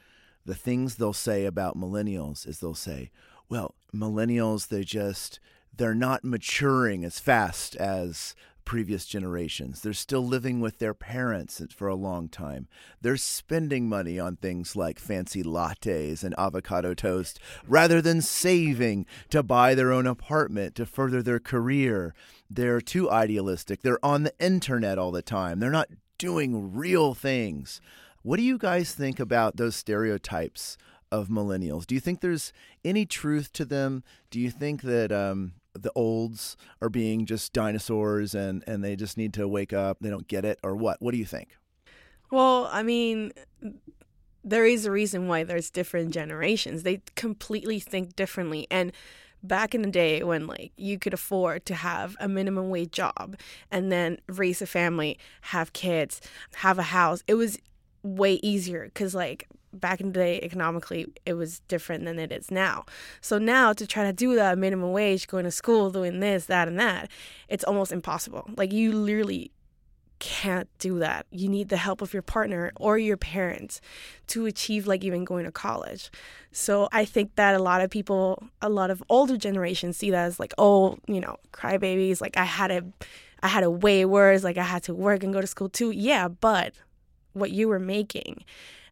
the 0.45 0.55
things 0.55 0.97
they'll 0.97 1.13
say 1.13 1.45
about 1.45 1.77
millennials 1.77 2.47
is 2.47 2.59
they'll 2.59 2.75
say, 2.75 3.11
well, 3.49 3.75
millennials 3.95 4.69
they 4.69 4.85
just 4.85 5.41
they're 5.75 5.95
not 5.95 6.25
maturing 6.25 7.05
as 7.05 7.19
fast 7.19 7.75
as 7.77 8.35
previous 8.65 9.07
generations. 9.07 9.81
They're 9.81 9.93
still 9.93 10.27
living 10.27 10.61
with 10.61 10.79
their 10.79 10.95
parents 10.95 11.63
for 11.75 11.89
a 11.89 11.95
long 11.95 12.29
time. 12.29 12.69
They're 13.01 13.17
spending 13.17 13.89
money 13.89 14.19
on 14.19 14.37
things 14.37 14.77
like 14.77 14.99
fancy 14.99 15.43
lattes 15.43 16.25
and 16.25 16.35
avocado 16.39 16.95
toast 16.95 17.39
rather 17.67 18.01
than 18.01 18.23
saving 18.23 19.07
to 19.31 19.43
buy 19.43 19.75
their 19.75 19.93
own 19.93 20.07
apartment 20.07 20.75
to 20.77 20.87
further 20.87 21.23
their 21.23 21.41
career. 21.41 22.15
They're 22.51 22.81
too 22.81 23.11
idealistic. 23.11 23.83
They're 23.83 24.05
on 24.05 24.23
the 24.23 24.35
internet 24.39 24.99
all 24.99 25.11
the 25.13 25.23
time. 25.23 25.61
They're 25.61 25.71
not 25.71 25.89
doing 26.19 26.75
real 26.75 27.15
things. 27.15 27.81
What 28.23 28.37
do 28.37 28.43
you 28.43 28.59
guys 28.59 28.95
think 28.95 29.19
about 29.19 29.57
those 29.57 29.75
stereotypes 29.75 30.77
of 31.11 31.29
millennials? 31.29 31.87
Do 31.87 31.95
you 31.95 32.01
think 32.01 32.21
there's 32.21 32.53
any 32.85 33.05
truth 33.05 33.53
to 33.55 33.65
them? 33.65 34.05
Do 34.31 34.39
you 34.39 34.51
think 34.51 34.83
that 34.83 35.11
um, 35.11 35.55
the 35.75 35.93
olds 35.95 36.57
are 36.81 36.89
being 36.89 37.27
just 37.27 37.53
dinosaurs 37.53 38.35
and 38.35 38.65
and 38.67 38.83
they 38.83 38.97
just 38.97 39.17
need 39.17 39.33
to 39.35 39.49
wake 39.49 39.73
up. 39.73 39.99
They 40.01 40.11
don't 40.11 40.29
get 40.29 40.45
it 40.45 40.59
or 40.63 40.77
what? 40.77 41.01
What 41.01 41.13
do 41.13 41.19
you 41.19 41.27
think? 41.27 41.57
Well 42.31 42.69
i 42.73 42.83
mean 42.83 43.33
there 44.45 44.67
is 44.67 44.87
a 44.87 44.91
reason 44.91 45.29
why 45.29 45.45
there's 45.45 45.71
different 45.71 46.13
generations. 46.13 46.83
They 46.83 47.01
completely 47.15 47.79
think 47.79 48.17
differently. 48.17 48.67
And 48.71 48.93
back 49.43 49.75
in 49.75 49.83
the 49.83 49.91
day 49.91 50.23
when 50.23 50.47
like 50.47 50.73
you 50.77 50.99
could 50.99 51.13
afford 51.13 51.67
to 51.67 51.75
have 51.75 52.17
a 52.21 52.29
minimum 52.29 52.71
wage 52.71 52.93
job 52.93 53.37
and 53.71 53.91
then 53.91 54.19
raise 54.29 54.63
a 54.63 54.67
family 54.67 55.19
have 55.41 55.73
kids 55.73 56.21
have 56.55 56.79
a 56.79 56.85
house 56.85 57.25
it 57.27 57.35
was 57.35 57.59
way 58.05 58.35
easier 58.35 58.85
because 58.85 59.17
like 59.17 59.49
back 59.73 60.01
in 60.01 60.09
the 60.09 60.13
day 60.13 60.41
economically 60.43 61.07
it 61.25 61.35
was 61.35 61.61
different 61.69 62.05
than 62.05 62.19
it 62.19 62.33
is 62.33 62.51
now. 62.51 62.85
So 63.21 63.39
now 63.39 63.73
to 63.73 63.87
try 63.87 64.05
to 64.05 64.13
do 64.13 64.35
that 64.35 64.59
minimum 64.59 64.93
wage 64.93 65.27
going 65.27 65.45
to 65.45 65.51
school 65.51 65.91
doing 65.91 66.21
this 66.21 66.47
that 66.47 66.69
and 66.69 66.79
that 66.79 67.11
it's 67.49 67.65
almost 67.65 67.93
impossible. 67.93 68.49
Like 68.57 68.73
you 68.73 68.93
literally 68.93 69.51
can't 70.23 70.69
do 70.79 71.01
that. 71.01 71.27
You 71.33 71.49
need 71.49 71.69
the 71.69 71.77
help 71.77 72.01
of 72.01 72.13
your 72.13 72.23
partner 72.23 72.71
or 72.77 72.97
your 72.97 73.17
parents 73.17 73.81
to 74.29 74.47
achieve 74.47 74.87
like 74.87 75.03
even 75.03 75.25
going 75.25 75.45
to 75.47 75.51
college. 75.51 76.13
So 76.53 76.89
i 76.93 77.05
think 77.05 77.35
that 77.35 77.57
a 77.57 77.59
lot 77.59 77.81
of 77.81 77.91
people 77.91 78.41
a 78.61 78.69
lot 78.69 78.91
of 78.91 79.03
older 79.09 79.37
generations 79.37 79.97
see 79.97 80.13
that 80.13 80.27
as 80.27 80.39
like 80.39 80.55
oh 80.59 80.99
you 81.09 81.21
know 81.21 81.37
crybabies 81.53 82.21
like 82.21 82.37
i 82.37 82.45
had 82.45 82.71
a 82.71 82.85
i 83.43 83.49
had 83.49 83.65
a 83.65 83.71
way 83.71 84.05
worse 84.05 84.45
like 84.45 84.59
i 84.59 84.63
had 84.63 84.83
to 84.85 84.95
work 84.95 85.25
and 85.25 85.33
go 85.33 85.41
to 85.41 85.47
school 85.47 85.69
too. 85.69 85.91
Yeah 85.91 86.29
but 86.29 86.75
what 87.33 87.51
you 87.51 87.67
were 87.67 87.81
making 87.81 88.45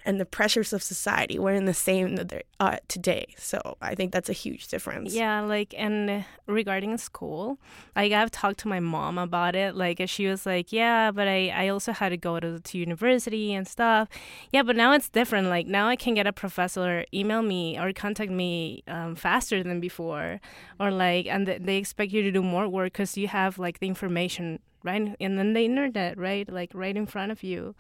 and 0.05 0.21
the 0.21 0.25
pressures 0.25 0.73
of 0.73 0.83
society 0.83 1.39
were 1.39 1.53
in 1.53 1.65
the 1.65 1.75
same 1.75 2.17
that 2.17 2.29
they 2.29 2.43
are 2.59 2.79
today. 2.89 3.35
So 3.37 3.77
I 3.81 3.95
think 3.95 4.13
that's 4.13 4.29
a 4.29 4.35
huge 4.35 4.69
difference. 4.69 5.15
Yeah, 5.15 5.41
like 5.41 5.75
and 5.77 6.25
regarding 6.47 6.97
school, 6.99 7.59
like 7.95 8.13
I've 8.13 8.31
talked 8.31 8.61
to 8.61 8.69
my 8.69 8.81
mom 8.81 9.19
about 9.19 9.55
it. 9.55 9.77
Like 9.77 10.01
she 10.07 10.27
was 10.27 10.47
like, 10.47 10.73
"Yeah, 10.73 11.11
but 11.11 11.29
I 11.29 11.49
I 11.49 11.69
also 11.69 11.93
had 11.93 12.11
to 12.11 12.17
go 12.17 12.41
to 12.41 12.61
to 12.61 12.79
university 12.79 13.53
and 13.53 13.67
stuff." 13.67 14.09
Yeah, 14.53 14.63
but 14.63 14.77
now 14.77 14.93
it's 14.93 15.09
different. 15.09 15.49
Like 15.49 15.67
now 15.67 15.89
I 15.89 15.97
can 15.97 16.15
get 16.15 16.27
a 16.27 16.33
professor 16.33 17.05
email 17.13 17.43
me 17.43 17.79
or 17.79 17.93
contact 17.93 18.31
me 18.31 18.83
um, 18.89 19.15
faster 19.15 19.63
than 19.63 19.81
before, 19.81 20.41
or 20.79 20.91
like 20.91 21.27
and 21.27 21.47
th- 21.47 21.63
they 21.63 21.77
expect 21.77 22.13
you 22.13 22.23
to 22.23 22.31
do 22.31 22.43
more 22.43 22.69
work 22.69 22.93
because 22.93 23.17
you 23.17 23.29
have 23.29 23.59
like 23.59 23.81
the 23.81 23.89
information 23.89 24.61
right 24.83 25.15
and 25.21 25.39
then 25.39 25.53
the 25.53 25.65
internet 25.65 26.17
right 26.17 26.51
like 26.51 26.71
right 26.73 26.97
in 26.97 27.05
front 27.05 27.31
of 27.31 27.43
you 27.43 27.75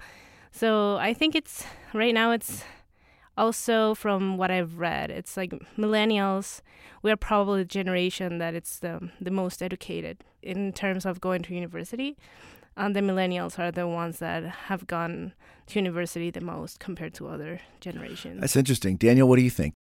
so 0.50 0.96
I 0.96 1.14
think 1.14 1.34
it's 1.34 1.64
right 1.94 2.14
now 2.14 2.32
it's 2.32 2.64
also 3.36 3.94
from 3.94 4.36
what 4.36 4.50
I've 4.50 4.78
read, 4.78 5.10
it's 5.10 5.36
like 5.36 5.52
millennials. 5.78 6.60
We 7.02 7.10
are 7.10 7.16
probably 7.16 7.62
the 7.62 7.68
generation 7.68 8.38
that 8.38 8.54
it's 8.54 8.78
the 8.78 9.10
the 9.20 9.30
most 9.30 9.62
educated 9.62 10.24
in 10.42 10.72
terms 10.72 11.06
of 11.06 11.20
going 11.20 11.42
to 11.42 11.54
university, 11.54 12.16
and 12.76 12.94
the 12.94 13.00
millennials 13.00 13.58
are 13.58 13.70
the 13.70 13.86
ones 13.86 14.18
that 14.18 14.44
have 14.44 14.86
gone 14.86 15.32
to 15.68 15.78
university 15.78 16.30
the 16.30 16.40
most 16.40 16.80
compared 16.80 17.14
to 17.14 17.28
other 17.28 17.60
generations. 17.80 18.40
That's 18.40 18.56
interesting. 18.56 18.96
Daniel, 18.96 19.28
what 19.28 19.36
do 19.36 19.42
you 19.42 19.50
think? 19.50 19.74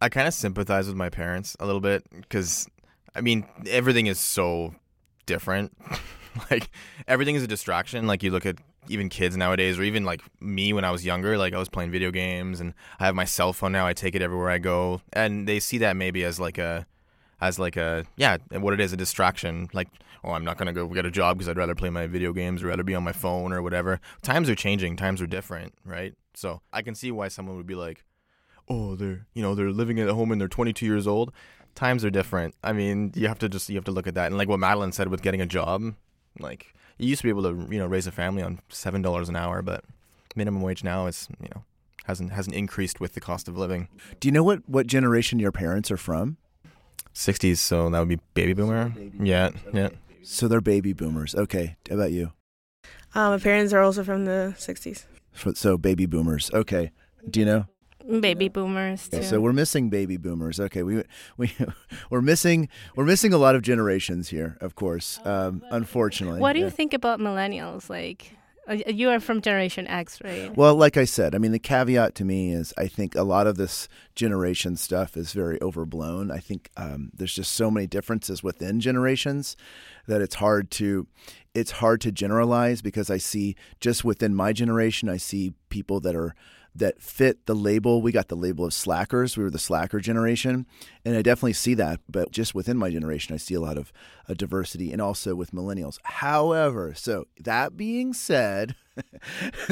I 0.00 0.08
kind 0.08 0.28
of 0.28 0.34
sympathize 0.34 0.86
with 0.86 0.96
my 0.96 1.08
parents 1.08 1.56
a 1.58 1.66
little 1.66 1.80
bit 1.80 2.04
because, 2.12 2.68
I 3.16 3.20
mean, 3.20 3.46
everything 3.68 4.06
is 4.06 4.20
so 4.20 4.76
different. 5.26 5.76
like 6.50 6.70
everything 7.08 7.34
is 7.34 7.42
a 7.42 7.48
distraction. 7.48 8.06
Like 8.06 8.22
you 8.22 8.30
look 8.30 8.46
at 8.46 8.56
even 8.88 9.08
kids 9.08 9.36
nowadays, 9.36 9.78
or 9.78 9.82
even 9.82 10.04
like 10.04 10.22
me 10.40 10.72
when 10.72 10.84
I 10.84 10.90
was 10.90 11.04
younger. 11.04 11.38
Like 11.38 11.54
I 11.54 11.58
was 11.58 11.68
playing 11.68 11.90
video 11.90 12.10
games, 12.10 12.60
and 12.60 12.74
I 12.98 13.06
have 13.06 13.14
my 13.14 13.24
cell 13.24 13.52
phone 13.52 13.72
now. 13.72 13.86
I 13.86 13.92
take 13.92 14.14
it 14.14 14.22
everywhere 14.22 14.50
I 14.50 14.58
go, 14.58 15.00
and 15.12 15.46
they 15.46 15.60
see 15.60 15.78
that 15.78 15.96
maybe 15.96 16.24
as 16.24 16.40
like 16.40 16.58
a, 16.58 16.86
as 17.40 17.58
like 17.58 17.76
a 17.76 18.04
yeah, 18.16 18.38
what 18.50 18.74
it 18.74 18.80
is, 18.80 18.92
a 18.92 18.96
distraction. 18.96 19.68
Like 19.72 19.88
oh, 20.24 20.32
I'm 20.32 20.44
not 20.44 20.56
gonna 20.56 20.72
go 20.72 20.86
get 20.88 21.06
a 21.06 21.10
job 21.10 21.38
because 21.38 21.48
I'd 21.48 21.56
rather 21.56 21.74
play 21.74 21.90
my 21.90 22.06
video 22.06 22.32
games 22.32 22.62
or 22.62 22.68
rather 22.68 22.82
be 22.82 22.94
on 22.94 23.04
my 23.04 23.12
phone 23.12 23.52
or 23.52 23.62
whatever. 23.62 24.00
Times 24.22 24.48
are 24.48 24.54
changing. 24.54 24.96
Times 24.96 25.20
are 25.20 25.26
different, 25.26 25.74
right? 25.84 26.14
So 26.34 26.60
I 26.72 26.82
can 26.82 26.94
see 26.94 27.10
why 27.10 27.28
someone 27.28 27.56
would 27.56 27.66
be 27.66 27.74
like, 27.74 28.04
oh, 28.68 28.94
they're 28.94 29.26
you 29.34 29.42
know 29.42 29.54
they're 29.54 29.70
living 29.70 29.98
at 30.00 30.08
home 30.08 30.32
and 30.32 30.40
they're 30.40 30.48
22 30.48 30.86
years 30.86 31.06
old. 31.06 31.32
Times 31.74 32.04
are 32.04 32.10
different. 32.10 32.54
I 32.62 32.72
mean, 32.72 33.12
you 33.14 33.28
have 33.28 33.38
to 33.40 33.48
just 33.48 33.68
you 33.68 33.76
have 33.76 33.84
to 33.84 33.92
look 33.92 34.06
at 34.06 34.14
that. 34.14 34.26
And 34.26 34.36
like 34.36 34.48
what 34.48 34.60
Madeline 34.60 34.92
said 34.92 35.08
with 35.08 35.22
getting 35.22 35.40
a 35.40 35.46
job, 35.46 35.94
like 36.38 36.74
you 36.98 37.08
used 37.08 37.22
to 37.22 37.26
be 37.26 37.30
able 37.30 37.42
to 37.42 37.72
you 37.72 37.78
know 37.78 37.86
raise 37.86 38.06
a 38.06 38.12
family 38.12 38.42
on 38.42 38.60
seven 38.68 39.02
dollars 39.02 39.28
an 39.28 39.36
hour, 39.36 39.62
but 39.62 39.84
minimum 40.36 40.62
wage 40.62 40.84
now 40.84 41.06
is 41.06 41.28
you 41.40 41.48
know 41.54 41.64
hasn't 42.04 42.32
hasn't 42.32 42.56
increased 42.56 43.00
with 43.00 43.14
the 43.14 43.20
cost 43.20 43.48
of 43.48 43.56
living. 43.56 43.88
Do 44.20 44.28
you 44.28 44.32
know 44.32 44.44
what 44.44 44.68
what 44.68 44.86
generation 44.86 45.38
your 45.38 45.52
parents 45.52 45.90
are 45.90 45.96
from? 45.96 46.36
60s, 47.14 47.58
so 47.58 47.90
that 47.90 47.98
would 47.98 48.08
be 48.08 48.20
baby 48.32 48.54
boomer. 48.54 48.88
Baby 48.88 49.28
yeah, 49.28 49.50
okay. 49.66 49.78
yeah. 49.78 49.88
So 50.22 50.48
they're 50.48 50.62
baby 50.62 50.94
boomers. 50.94 51.34
Okay, 51.34 51.76
how 51.88 51.96
about 51.96 52.12
you? 52.12 52.32
Um, 53.14 53.32
my 53.32 53.38
parents 53.38 53.72
are 53.74 53.82
also 53.82 54.02
from 54.04 54.24
the 54.24 54.54
60s. 54.56 55.04
So 55.54 55.76
baby 55.76 56.06
boomers. 56.06 56.50
Okay. 56.52 56.92
Do 57.28 57.40
you 57.40 57.46
know? 57.46 57.66
Baby 58.20 58.48
boomers 58.48 59.08
too. 59.08 59.22
So 59.22 59.40
we're 59.40 59.52
missing 59.52 59.88
baby 59.90 60.16
boomers. 60.16 60.60
Okay, 60.60 60.82
we 60.82 61.02
we 61.36 61.54
we're 62.10 62.22
missing 62.22 62.68
we're 62.96 63.04
missing 63.04 63.32
a 63.32 63.38
lot 63.38 63.54
of 63.54 63.62
generations 63.62 64.28
here, 64.28 64.56
of 64.60 64.74
course. 64.74 65.18
Um, 65.24 65.62
unfortunately. 65.70 66.40
What 66.40 66.54
do 66.54 66.60
you 66.60 66.70
think 66.70 66.94
about 66.94 67.20
millennials? 67.20 67.88
Like, 67.88 68.36
uh, 68.68 68.74
you 68.86 69.10
are 69.10 69.18
from 69.18 69.40
Generation 69.40 69.88
X, 69.88 70.20
right? 70.22 70.56
Well, 70.56 70.76
like 70.76 70.96
I 70.96 71.04
said, 71.04 71.34
I 71.34 71.38
mean, 71.38 71.50
the 71.50 71.58
caveat 71.58 72.14
to 72.16 72.24
me 72.24 72.52
is 72.52 72.72
I 72.78 72.86
think 72.86 73.14
a 73.16 73.24
lot 73.24 73.46
of 73.46 73.56
this 73.56 73.88
generation 74.14 74.76
stuff 74.76 75.16
is 75.16 75.32
very 75.32 75.60
overblown. 75.60 76.30
I 76.30 76.38
think 76.38 76.70
um, 76.76 77.10
there's 77.12 77.34
just 77.34 77.52
so 77.52 77.70
many 77.70 77.88
differences 77.88 78.42
within 78.42 78.78
generations 78.78 79.56
that 80.06 80.20
it's 80.20 80.36
hard 80.36 80.70
to 80.72 81.08
it's 81.54 81.72
hard 81.72 82.00
to 82.02 82.12
generalize 82.12 82.82
because 82.82 83.10
I 83.10 83.18
see 83.18 83.56
just 83.80 84.04
within 84.04 84.34
my 84.34 84.52
generation, 84.52 85.08
I 85.08 85.16
see 85.16 85.52
people 85.68 86.00
that 86.00 86.14
are 86.14 86.34
that 86.74 87.02
fit 87.02 87.46
the 87.46 87.54
label. 87.54 88.00
We 88.00 88.12
got 88.12 88.28
the 88.28 88.36
label 88.36 88.64
of 88.64 88.72
slackers. 88.72 89.36
We 89.36 89.44
were 89.44 89.50
the 89.50 89.58
slacker 89.58 90.00
generation. 90.00 90.66
And 91.04 91.16
I 91.16 91.22
definitely 91.22 91.52
see 91.52 91.74
that. 91.74 92.00
But 92.08 92.30
just 92.30 92.54
within 92.54 92.78
my 92.78 92.90
generation, 92.90 93.34
I 93.34 93.38
see 93.38 93.54
a 93.54 93.60
lot 93.60 93.76
of 93.76 93.92
uh, 94.28 94.34
diversity 94.34 94.92
and 94.92 95.02
also 95.02 95.34
with 95.34 95.52
millennials. 95.52 95.98
However, 96.04 96.94
so 96.94 97.26
that 97.40 97.76
being 97.76 98.12
said, 98.12 98.74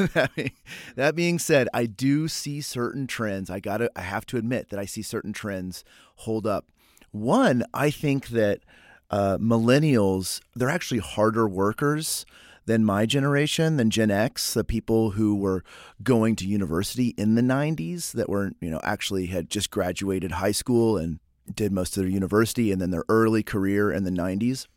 that, 0.95 1.13
being, 1.15 1.39
said, 1.39 1.67
I 1.73 1.85
do 1.85 2.27
see 2.27 2.61
certain 2.61 3.07
trends. 3.07 3.49
I 3.49 3.59
got 3.59 3.77
to, 3.77 3.91
I 3.95 4.01
have 4.01 4.25
to 4.27 4.37
admit 4.37 4.69
that 4.69 4.79
I 4.79 4.85
see 4.85 5.01
certain 5.01 5.33
trends 5.33 5.83
hold 6.17 6.47
up. 6.47 6.65
One, 7.11 7.63
I 7.73 7.89
think 7.91 8.29
that 8.29 8.61
uh, 9.09 9.37
millennials, 9.37 10.39
they're 10.55 10.69
actually 10.69 10.99
harder 10.99 11.47
workers 11.47 12.25
than 12.65 12.85
my 12.85 13.05
generation, 13.05 13.77
than 13.77 13.89
Gen 13.89 14.11
X, 14.11 14.53
the 14.53 14.63
people 14.63 15.11
who 15.11 15.35
were 15.35 15.63
going 16.03 16.35
to 16.37 16.47
university 16.47 17.09
in 17.17 17.35
the 17.35 17.41
90s 17.41 18.11
that 18.13 18.29
were, 18.29 18.51
you 18.61 18.69
know, 18.69 18.79
actually 18.83 19.27
had 19.27 19.49
just 19.49 19.71
graduated 19.71 20.33
high 20.33 20.51
school 20.51 20.97
and 20.97 21.19
did 21.53 21.71
most 21.71 21.97
of 21.97 22.03
their 22.03 22.11
university 22.11 22.71
and 22.71 22.81
then 22.81 22.91
their 22.91 23.03
early 23.09 23.43
career 23.43 23.91
in 23.91 24.03
the 24.03 24.11
90s. 24.11 24.67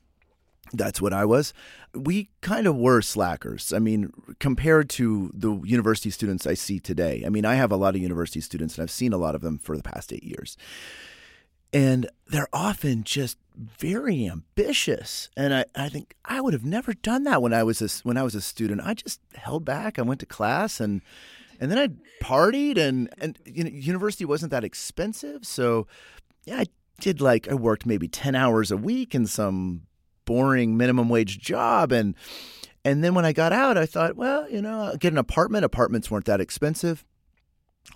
That's 0.73 1.01
what 1.01 1.13
I 1.13 1.25
was. 1.25 1.53
We 1.95 2.31
kind 2.41 2.67
of 2.67 2.75
were 2.75 3.03
slackers. 3.03 3.73
I 3.73 3.79
mean, 3.79 4.11
compared 4.41 4.89
to 4.91 5.31
the 5.35 5.61
university 5.63 6.11
students 6.11 6.47
I 6.47 6.55
see 6.55 6.81
today. 6.81 7.23
I 7.25 7.29
mean, 7.29 7.45
I 7.45 7.55
have 7.55 7.71
a 7.71 7.77
lot 7.77 7.95
of 7.95 8.01
university 8.01 8.41
students 8.41 8.77
and 8.77 8.83
I've 8.83 8.91
seen 8.91 9.13
a 9.13 9.19
lot 9.19 9.35
of 9.35 9.43
them 9.43 9.59
for 9.59 9.77
the 9.77 9.83
past 9.83 10.13
eight 10.13 10.25
years 10.25 10.57
and 11.75 12.09
they're 12.29 12.49
often 12.53 13.03
just 13.03 13.37
very 13.57 14.27
ambitious. 14.27 15.29
And 15.37 15.53
I, 15.53 15.65
I 15.75 15.89
think 15.89 16.15
i 16.25 16.41
would 16.41 16.55
have 16.55 16.65
never 16.65 16.95
done 16.95 17.25
that 17.25 17.43
when 17.43 17.53
i 17.53 17.63
was 17.63 17.83
a, 17.83 17.89
when 18.07 18.17
i 18.17 18.23
was 18.23 18.35
a 18.35 18.41
student. 18.41 18.81
I 18.83 18.95
just 18.95 19.21
held 19.35 19.65
back. 19.65 19.99
I 19.99 20.03
went 20.03 20.21
to 20.21 20.27
class 20.27 20.81
and 20.81 21.03
and 21.61 21.71
then 21.71 21.79
i 21.79 21.89
partied 22.25 22.79
and 22.79 23.11
and 23.19 23.39
you 23.45 23.65
know, 23.65 23.71
university 23.71 24.25
wasn't 24.25 24.53
that 24.53 24.65
expensive. 24.65 25.45
So 25.45 25.87
yeah 26.45 26.61
i 26.61 26.67
did 27.01 27.21
like 27.21 27.49
i 27.49 27.55
worked 27.55 27.85
maybe 27.85 28.07
10 28.07 28.35
hours 28.35 28.71
a 28.71 28.77
week 28.77 29.15
in 29.15 29.27
some 29.27 29.83
boring 30.25 30.77
minimum 30.77 31.09
wage 31.09 31.39
job. 31.39 31.93
And 31.93 32.15
and 32.85 33.03
then 33.03 33.15
when 33.15 33.25
i 33.25 33.33
got 33.33 33.53
out 33.53 33.77
i 33.77 33.87
thought 33.87 34.17
well 34.17 34.49
you 34.49 34.63
know 34.63 34.81
I'll 34.81 34.97
get 34.97 35.13
an 35.13 35.19
apartment. 35.19 35.65
Apartments 35.65 36.11
weren't 36.11 36.27
that 36.27 36.41
expensive. 36.41 37.05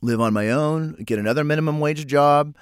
Live 0.03 0.21
on 0.21 0.33
my 0.33 0.51
own 0.51 0.93
get 1.05 1.19
another 1.19 1.43
minimum 1.45 1.81
wage 1.81 2.07
job 2.07 2.55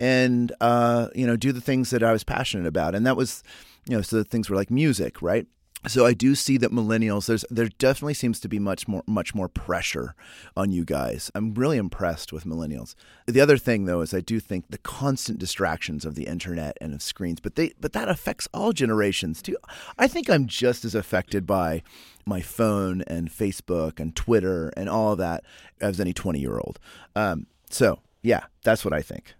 and 0.00 0.52
uh, 0.60 1.08
you 1.14 1.26
know 1.26 1.36
do 1.36 1.52
the 1.52 1.60
things 1.60 1.90
that 1.90 2.02
I 2.02 2.12
was 2.12 2.24
passionate 2.24 2.66
about, 2.66 2.94
and 2.94 3.06
that 3.06 3.16
was 3.16 3.44
you 3.86 3.94
know 3.94 4.02
so 4.02 4.16
the 4.16 4.24
things 4.24 4.50
were 4.50 4.56
like 4.56 4.70
music, 4.70 5.22
right? 5.22 5.46
So 5.88 6.04
I 6.04 6.12
do 6.12 6.34
see 6.34 6.58
that 6.58 6.72
millennials 6.72 7.26
there's 7.26 7.44
there 7.48 7.68
definitely 7.78 8.12
seems 8.12 8.38
to 8.40 8.48
be 8.48 8.58
much 8.58 8.86
more 8.86 9.02
much 9.06 9.34
more 9.34 9.48
pressure 9.48 10.14
on 10.54 10.70
you 10.70 10.84
guys. 10.84 11.30
I'm 11.34 11.54
really 11.54 11.78
impressed 11.78 12.34
with 12.34 12.44
millennials. 12.44 12.94
The 13.26 13.40
other 13.40 13.56
thing 13.56 13.86
though 13.86 14.02
is 14.02 14.12
I 14.12 14.20
do 14.20 14.40
think 14.40 14.66
the 14.68 14.78
constant 14.78 15.38
distractions 15.38 16.04
of 16.04 16.16
the 16.16 16.26
internet 16.26 16.76
and 16.82 16.92
of 16.92 17.00
screens, 17.00 17.40
but 17.40 17.54
they 17.54 17.72
but 17.80 17.94
that 17.94 18.10
affects 18.10 18.46
all 18.52 18.74
generations 18.74 19.40
too. 19.40 19.56
I 19.98 20.06
think 20.06 20.28
I'm 20.28 20.46
just 20.46 20.84
as 20.84 20.94
affected 20.94 21.46
by 21.46 21.82
my 22.26 22.42
phone 22.42 23.00
and 23.06 23.30
Facebook 23.30 23.98
and 23.98 24.14
Twitter 24.14 24.68
and 24.76 24.86
all 24.86 25.12
of 25.12 25.18
that 25.18 25.44
as 25.80 25.98
any 25.98 26.12
20 26.12 26.38
year 26.40 26.58
old. 26.58 26.78
Um, 27.16 27.46
so 27.70 28.00
yeah, 28.22 28.44
that's 28.64 28.84
what 28.84 28.92
I 28.92 29.00
think. 29.00 29.34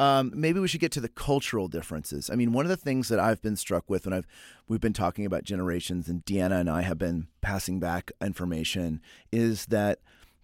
Um, 0.00 0.32
maybe 0.34 0.58
we 0.60 0.66
should 0.66 0.80
get 0.80 0.92
to 0.92 1.00
the 1.02 1.10
cultural 1.10 1.68
differences. 1.68 2.30
I 2.30 2.34
mean, 2.34 2.52
one 2.52 2.64
of 2.64 2.70
the 2.70 2.76
things 2.78 3.08
that 3.08 3.20
I've 3.20 3.42
been 3.42 3.54
struck 3.54 3.90
with 3.90 4.06
when 4.06 4.14
I've 4.14 4.26
we've 4.66 4.80
been 4.80 4.94
talking 4.94 5.26
about 5.26 5.44
generations, 5.44 6.08
and 6.08 6.24
Deanna 6.24 6.58
and 6.58 6.70
I 6.70 6.80
have 6.80 6.96
been 6.96 7.26
passing 7.42 7.78
back 7.80 8.10
information, 8.22 9.02
is 9.30 9.66
that 9.66 9.98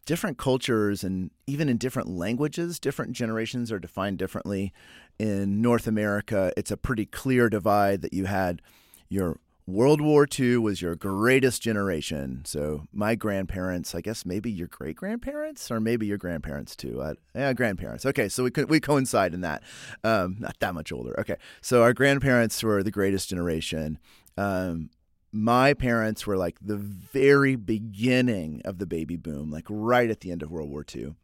different 0.05 0.37
cultures 0.37 1.03
and 1.03 1.31
even 1.47 1.71
in 1.71 1.79
different 1.79 2.11
languages, 2.11 2.79
different 2.79 3.13
generations 3.13 3.73
are 3.73 3.79
defined 3.79 4.19
differently. 4.19 4.75
In 5.19 5.63
North 5.63 5.87
America, 5.87 6.53
it's 6.55 6.71
a 6.71 6.77
pretty 6.77 7.07
clear 7.07 7.49
divide 7.49 8.03
that 8.03 8.13
you 8.13 8.27
had 8.27 8.61
your 9.09 9.39
World 9.67 10.01
War 10.01 10.29
II 10.39 10.59
was 10.59 10.81
your 10.81 10.95
greatest 10.95 11.61
generation. 11.61 12.43
So 12.45 12.85
my 12.93 13.17
grandparents, 13.17 13.97
I 13.97 14.01
guess 14.01 14.25
maybe 14.25 14.49
your 14.49 14.69
great 14.69 14.95
grandparents, 14.95 15.71
or 15.73 15.81
maybe 15.81 16.07
your 16.07 16.19
grandparents 16.19 16.77
too. 16.77 17.03
Yeah, 17.35 17.53
grandparents. 17.53 18.07
Okay, 18.07 18.29
so 18.29 18.45
we 18.45 18.51
we 18.69 18.79
coincide 18.79 19.35
in 19.35 19.41
that. 19.41 19.65
Um, 20.05 20.37
not 20.39 20.57
that 20.61 20.75
much 20.75 20.93
older. 20.93 21.19
Okay, 21.19 21.37
so 21.61 21.83
our 21.83 21.93
grandparents 21.93 22.63
were 22.63 22.85
the 22.85 22.93
greatest 22.93 23.29
generation. 23.29 23.99
Um, 24.37 24.91
my 25.33 25.75
parents 25.75 26.29
were 26.29 26.37
like 26.37 26.59
the 26.61 26.77
very 26.77 27.57
beginning 27.57 28.63
of 28.65 28.79
the 28.79 28.87
baby 28.87 29.17
boom, 29.17 29.51
like 29.51 29.67
right 29.69 30.09
at 30.09 30.21
the 30.21 30.31
end 30.31 30.43
of 30.43 30.51
World 30.53 30.71
War 30.71 30.85
II 30.95 31.15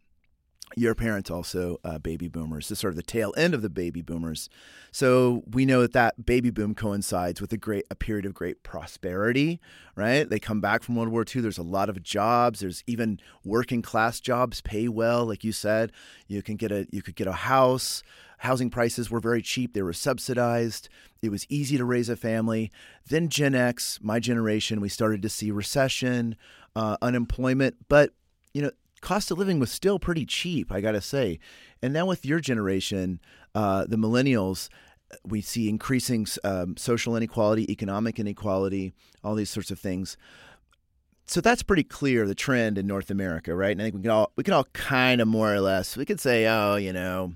your 0.77 0.95
parents 0.95 1.31
also 1.31 1.79
uh, 1.85 1.99
baby 1.99 2.29
boomers. 2.29 2.69
the 2.69 2.77
sort 2.77 2.93
of 2.93 2.97
the 2.97 3.03
tail 3.03 3.33
end 3.37 3.55
of 3.55 3.63
the 3.63 3.71
baby 3.71 4.03
boomers. 4.03 4.49
So 4.91 5.43
we 5.51 5.65
know 5.65 5.81
that 5.83 5.93
that 5.93 6.25
baby 6.25 6.51
boom 6.51 6.75
coincides 6.75 7.41
with 7.41 7.53
a 7.53 7.57
great 7.57 7.85
a 7.91 7.95
period 7.95 8.27
of 8.27 8.35
great 8.35 8.63
prosperity, 8.63 9.61
right? 9.97 10.29
They 10.29 10.39
come 10.39 10.61
back 10.61 10.83
from 10.83 10.97
World 10.97 11.11
War 11.11 11.25
II. 11.25 11.43
There's 11.43 11.59
a 11.59 11.63
lot 11.63 11.89
of 11.89 12.03
jobs. 12.03 12.61
There's 12.61 12.83
even 12.87 13.21
working 13.45 13.83
class 13.83 14.21
jobs 14.21 14.61
pay 14.61 14.89
well, 14.89 15.25
like 15.25 15.45
you 15.45 15.53
said. 15.53 15.93
You 16.29 16.43
can 16.43 16.57
get 16.57 16.73
a 16.73 16.87
you 16.91 17.03
could 17.03 17.17
get 17.17 17.27
a 17.27 17.33
house. 17.33 18.03
Housing 18.39 18.71
prices 18.71 19.09
were 19.09 19.21
very 19.21 19.41
cheap. 19.41 19.73
They 19.73 19.83
were 19.83 19.93
subsidized. 19.93 20.89
It 21.23 21.31
was 21.31 21.47
easy 21.49 21.77
to 21.77 21.85
raise 21.85 22.09
a 22.09 22.17
family. 22.17 22.73
Then 23.09 23.29
Gen 23.29 23.55
X, 23.55 24.01
my 24.03 24.19
generation, 24.19 24.81
we 24.81 24.89
started 24.89 25.23
to 25.23 25.29
see 25.29 25.53
recession, 25.53 26.35
uh, 26.75 26.97
unemployment, 27.01 27.77
but 27.89 28.11
you 28.53 28.63
know 28.63 28.71
cost 29.03 29.31
of 29.31 29.37
living 29.39 29.59
was 29.59 29.71
still 29.71 29.99
pretty 29.99 30.25
cheap, 30.25 30.73
I 30.73 30.81
got 30.81 30.93
to 30.93 31.03
say. 31.03 31.39
And 31.83 31.93
now 31.93 32.07
with 32.07 32.25
your 32.25 32.41
generation, 32.41 33.21
uh, 33.55 33.85
the 33.87 33.97
millennials, 33.97 34.71
we 35.25 35.43
see 35.43 35.69
increasing 35.69 36.27
um, 36.45 36.77
social 36.79 37.15
inequality, 37.17 37.71
economic 37.71 38.19
inequality, 38.19 38.93
all 39.23 39.35
these 39.35 39.51
sorts 39.51 39.71
of 39.71 39.79
things. 39.79 40.17
So 41.27 41.41
that's 41.41 41.63
pretty 41.63 41.85
clear 41.85 42.27
the 42.27 42.35
trend 42.35 42.79
in 42.79 42.87
North 42.87 43.11
America, 43.11 43.55
right? 43.55 43.73
And 43.73 43.81
I 43.81 43.85
think 43.85 43.97
we 43.97 44.03
can 44.03 44.11
all 44.11 44.33
we 44.37 44.45
can 44.45 44.55
all 44.55 44.65
kind 44.73 45.21
of 45.21 45.29
more 45.29 45.53
or 45.55 45.61
less 45.61 45.97
we 45.97 46.05
could 46.05 46.21
say, 46.21 46.47
oh, 46.47 46.77
you 46.77 46.93
know, 46.93 47.35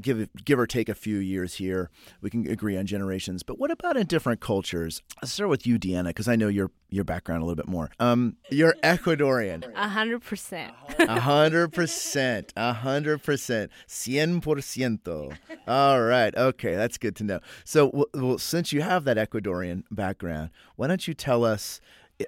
give 0.00 0.28
give 0.44 0.58
or 0.58 0.66
take 0.66 0.88
a 0.88 0.94
few 0.94 1.18
years 1.18 1.54
here, 1.54 1.90
we 2.20 2.30
can 2.30 2.48
agree 2.48 2.76
on 2.76 2.86
generations. 2.86 3.42
But 3.42 3.58
what 3.58 3.70
about 3.70 3.96
in 3.96 4.06
different 4.06 4.40
cultures? 4.40 5.02
Let's 5.20 5.32
start 5.32 5.50
with 5.50 5.66
you, 5.66 5.78
Deanna, 5.78 6.06
because 6.06 6.28
I 6.28 6.36
know 6.36 6.48
your 6.48 6.70
your 6.90 7.04
background 7.04 7.42
a 7.42 7.44
little 7.44 7.56
bit 7.56 7.68
more. 7.68 7.90
Um, 7.98 8.36
you're 8.50 8.76
Ecuadorian. 8.82 9.70
A 9.74 9.88
hundred 9.88 10.20
percent. 10.20 10.72
A 10.98 11.20
hundred 11.20 11.72
percent. 11.72 12.52
A 12.56 12.72
hundred 12.72 13.22
percent. 13.22 13.70
Cien 13.88 14.40
por 14.40 14.56
ciento. 14.56 15.36
All 15.66 16.02
right. 16.02 16.34
Okay, 16.36 16.74
that's 16.76 16.98
good 16.98 17.16
to 17.16 17.24
know. 17.24 17.40
So, 17.64 18.06
well, 18.14 18.38
since 18.38 18.72
you 18.72 18.82
have 18.82 19.04
that 19.04 19.16
Ecuadorian 19.16 19.82
background, 19.90 20.50
why 20.76 20.86
don't 20.86 21.06
you 21.06 21.14
tell 21.14 21.44
us? 21.44 21.80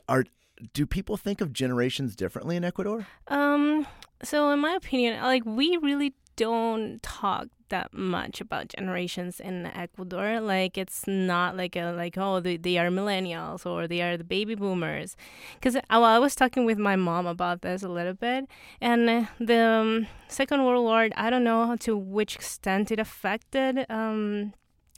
Are 0.09 0.25
do 0.73 0.87
people 0.87 1.17
think 1.17 1.41
of 1.41 1.53
generations 1.53 2.17
differently 2.17 2.57
in 2.57 2.65
Ecuador? 2.65 3.07
Um. 3.29 3.87
So, 4.23 4.51
in 4.51 4.61
my 4.61 4.73
opinion, 4.73 5.23
like 5.23 5.45
we 5.45 5.77
really 5.77 6.15
don't 6.37 7.03
talk 7.03 7.49
that 7.69 7.93
much 7.93 8.41
about 8.41 8.69
generations 8.69 9.41
in 9.41 9.67
Ecuador. 9.67 10.41
Like 10.41 10.79
it's 10.79 11.07
not 11.07 11.57
like 11.57 11.77
a 11.77 11.93
like 11.93 12.17
oh 12.17 12.41
they, 12.41 12.57
they 12.57 12.79
are 12.79 12.89
millennials 12.89 13.67
or 13.67 13.89
they 13.89 14.03
are 14.03 14.17
the 14.17 14.25
baby 14.25 14.55
boomers. 14.55 15.17
Because 15.55 15.77
I, 15.77 15.99
I 15.99 16.19
was 16.19 16.35
talking 16.35 16.65
with 16.65 16.79
my 16.79 16.97
mom 16.97 17.27
about 17.27 17.63
this 17.63 17.83
a 17.83 17.89
little 17.89 18.15
bit, 18.15 18.47
and 18.81 19.29
the 19.41 19.59
um, 19.59 20.07
Second 20.29 20.65
World 20.65 20.85
War 20.85 21.09
I 21.17 21.31
don't 21.31 21.45
know 21.45 21.77
to 21.81 21.97
which 21.97 22.37
extent 22.37 22.91
it 22.91 23.01
affected 23.01 23.87
um, 23.91 24.53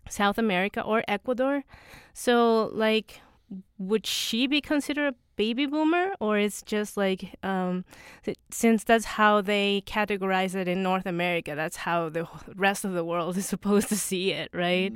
South 0.09 0.39
America 0.39 0.83
or 0.83 1.03
Ecuador. 1.09 1.65
So 2.13 2.71
like 2.73 3.21
would 3.79 4.07
she 4.07 4.47
be 4.47 4.61
considered 4.61 5.15
baby 5.39 5.67
boomer 5.67 6.07
or 6.21 6.37
it's 6.37 6.61
just 6.63 6.97
like 6.97 7.35
um, 7.43 7.85
since 8.51 8.85
that's 8.85 9.07
how 9.17 9.41
they 9.41 9.83
categorize 9.87 10.55
it 10.55 10.67
in 10.69 10.83
north 10.83 11.07
america 11.07 11.55
that's 11.55 11.77
how 11.77 12.09
the 12.09 12.27
rest 12.57 12.85
of 12.85 12.93
the 12.93 13.05
world 13.05 13.37
is 13.43 13.47
supposed 13.47 13.89
to 13.89 13.97
see 13.97 14.33
it 14.33 14.51
right? 14.59 14.93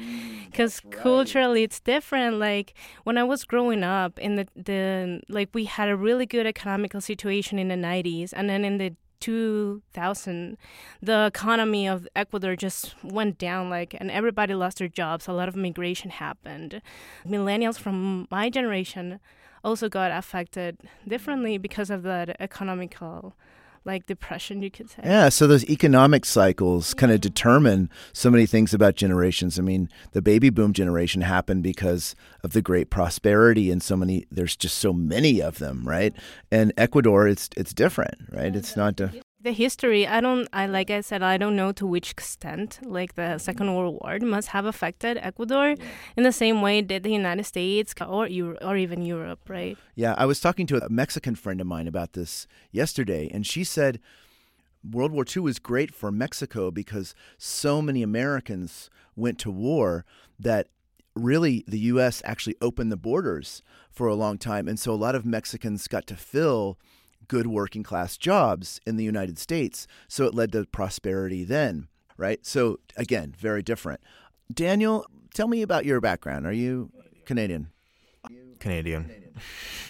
Because 0.47 0.81
mm, 0.81 0.91
culturally 0.91 1.63
it's 1.63 1.81
different. 1.81 2.39
Like 2.39 2.75
when 3.05 3.17
i 3.17 3.25
was 3.25 3.45
growing 3.45 3.83
up 3.83 4.19
in 4.19 4.37
the, 4.37 4.47
the 4.57 5.21
like 5.29 5.49
we 5.55 5.65
had 5.65 5.89
a 5.89 5.97
really 5.97 6.27
good 6.27 6.47
economical 6.47 7.01
situation 7.01 7.59
in 7.59 7.69
the 7.69 7.77
90s 7.77 8.33
and 8.35 8.51
then 8.51 8.65
in 8.65 8.79
the 8.79 8.95
2000 9.21 10.57
the 11.01 11.27
economy 11.27 11.87
of 11.87 12.09
ecuador 12.17 12.57
just 12.57 12.97
went 13.05 13.39
down 13.39 13.71
like 13.71 13.95
and 14.01 14.11
everybody 14.11 14.53
lost 14.53 14.79
their 14.79 14.89
jobs. 14.89 15.29
A 15.29 15.33
lot 15.33 15.49
of 15.49 15.55
migration 15.55 16.11
happened. 16.11 16.83
Millennials 17.25 17.79
from 17.79 18.27
my 18.33 18.51
generation 18.51 19.21
also 19.65 19.89
got 19.89 20.11
affected 20.11 20.79
differently 21.07 21.59
mm. 21.59 21.63
because 21.63 21.91
of 21.91 22.03
that 22.03 22.37
economical 22.41 23.35
like 23.85 24.07
depression 24.07 24.63
you 24.63 24.71
could 24.71 24.89
say. 24.89 25.03
Yeah 25.05 25.29
so 25.29 25.47
those 25.47 25.65
economic 25.65 26.25
cycles 26.25 26.95
yeah. 26.95 27.01
kind 27.01 27.13
of 27.13 27.21
determine 27.21 27.91
so 28.13 28.31
many 28.31 28.47
things 28.47 28.73
about 28.73 28.95
generations. 28.95 29.59
I 29.59 29.63
mean 29.63 29.89
the 30.13 30.23
baby 30.23 30.51
boom 30.51 30.73
generation 30.73 31.23
happened 31.23 31.63
because 31.63 32.15
of 32.45 32.53
the 32.53 32.63
great 32.63 32.91
prosperity 32.91 33.71
and 33.71 33.83
so 33.83 33.97
many 33.97 34.25
there's 34.31 34.55
just 34.57 34.79
so 34.79 34.93
many 34.93 35.43
of 35.43 35.59
them 35.59 35.83
right? 35.87 36.15
And 36.51 36.73
ecuador 36.77 37.27
it's 37.27 37.49
it's 37.57 37.75
different 37.75 38.15
right? 38.31 38.55
It's 38.55 38.71
mm-hmm. 38.71 38.81
not 38.81 39.01
a, 39.01 39.22
the 39.43 39.53
history 39.53 40.07
i 40.07 40.21
don't 40.21 40.49
i 40.53 40.67
like 40.67 40.91
i 40.91 41.01
said 41.01 41.23
i 41.23 41.37
don't 41.37 41.57
know 41.57 41.73
to 41.73 41.87
which 41.87 42.13
extent 42.13 42.79
like 42.83 43.15
the 43.15 43.39
second 43.39 43.67
mm-hmm. 43.67 43.77
world 43.77 43.99
war 44.01 44.19
must 44.21 44.49
have 44.49 44.65
affected 44.65 45.19
ecuador 45.21 45.71
yeah. 45.71 45.85
in 46.17 46.23
the 46.23 46.33
same 46.33 46.63
way 46.63 46.81
did 46.81 47.03
the 47.03 47.13
united 47.13 47.45
states 47.45 47.95
or 48.07 48.29
Europe, 48.29 48.59
or 48.63 48.77
even 48.77 49.03
europe 49.03 49.41
right 49.49 49.77
yeah 49.95 50.15
i 50.17 50.25
was 50.25 50.39
talking 50.39 50.67
to 50.67 50.77
a 50.85 50.89
mexican 50.89 51.35
friend 51.35 51.61
of 51.61 51.67
mine 51.67 51.89
about 51.89 52.13
this 52.13 52.47
yesterday 52.71 53.29
and 53.33 53.47
she 53.47 53.65
said 53.65 53.99
world 54.89 55.13
war 55.13 55.25
ii 55.37 55.43
was 55.43 55.59
great 55.59 55.93
for 55.93 56.13
mexico 56.13 56.71
because 56.71 57.15
so 57.37 57.83
many 57.83 58.03
americans 58.03 58.91
went 59.17 59.39
to 59.39 59.51
war 59.51 60.05
that 60.39 60.69
really 61.15 61.65
the 61.67 61.79
us 61.79 62.23
actually 62.25 62.57
opened 62.61 62.93
the 62.93 62.97
borders 62.97 63.63
for 63.91 64.07
a 64.07 64.15
long 64.15 64.39
time 64.39 64.69
and 64.69 64.79
so 64.79 64.93
a 64.93 64.95
lot 64.95 65.15
of 65.15 65.27
mexicans 65.27 65.89
got 65.89 66.07
to 66.07 66.17
fill 66.17 66.79
good 67.29 67.47
working 67.47 67.83
class 67.83 68.17
jobs 68.17 68.81
in 68.87 68.97
the 68.97 69.05
United 69.05 69.39
States. 69.39 69.87
So 70.09 70.25
it 70.25 70.35
led 70.35 70.53
to 70.53 70.65
prosperity 70.67 71.45
then, 71.45 71.89
right? 72.17 72.45
So 72.45 72.79
again, 72.97 73.35
very 73.39 73.63
different. 73.63 74.01
Daniel, 74.53 75.07
tell 75.35 75.49
me 75.49 75.63
about 75.63 75.85
your 75.85 76.01
background. 76.01 76.47
Are 76.47 76.53
you 76.53 76.91
Canadian? 77.25 77.71
Canadian. 78.59 79.11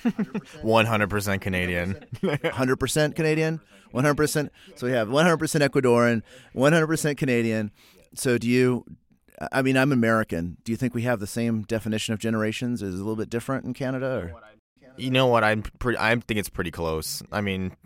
100% 0.05 1.41
Canadian. 1.41 2.07
100% 2.23 3.15
Canadian? 3.15 3.61
100%. 3.93 4.51
So 4.77 4.87
we 4.87 4.93
have 4.93 5.09
100% 5.09 5.69
Ecuadorian, 5.69 6.23
100% 6.55 7.17
Canadian. 7.17 7.71
So 8.15 8.39
do 8.39 8.49
you 8.49 8.85
I 9.51 9.63
mean, 9.63 9.77
I'm 9.77 9.91
American. 9.91 10.59
Do 10.63 10.71
you 10.71 10.77
think 10.77 10.95
we 10.95 11.03
have 11.03 11.19
the 11.19 11.27
same 11.27 11.63
definition 11.63 12.15
of 12.15 12.21
generations? 12.21 12.83
Is 12.83 12.95
it 12.95 12.97
a 12.97 12.99
little 12.99 13.17
bit 13.17 13.31
different 13.31 13.65
in 13.65 13.75
Canada 13.75 14.07
or 14.07 14.41
you 14.97 15.11
know 15.11 15.27
what? 15.27 15.45
I'm 15.45 15.63
pretty. 15.63 15.99
I 15.99 16.15
think 16.17 16.39
it's 16.39 16.49
pretty 16.49 16.71
close. 16.71 17.23
I 17.33 17.41
mean, 17.41 17.77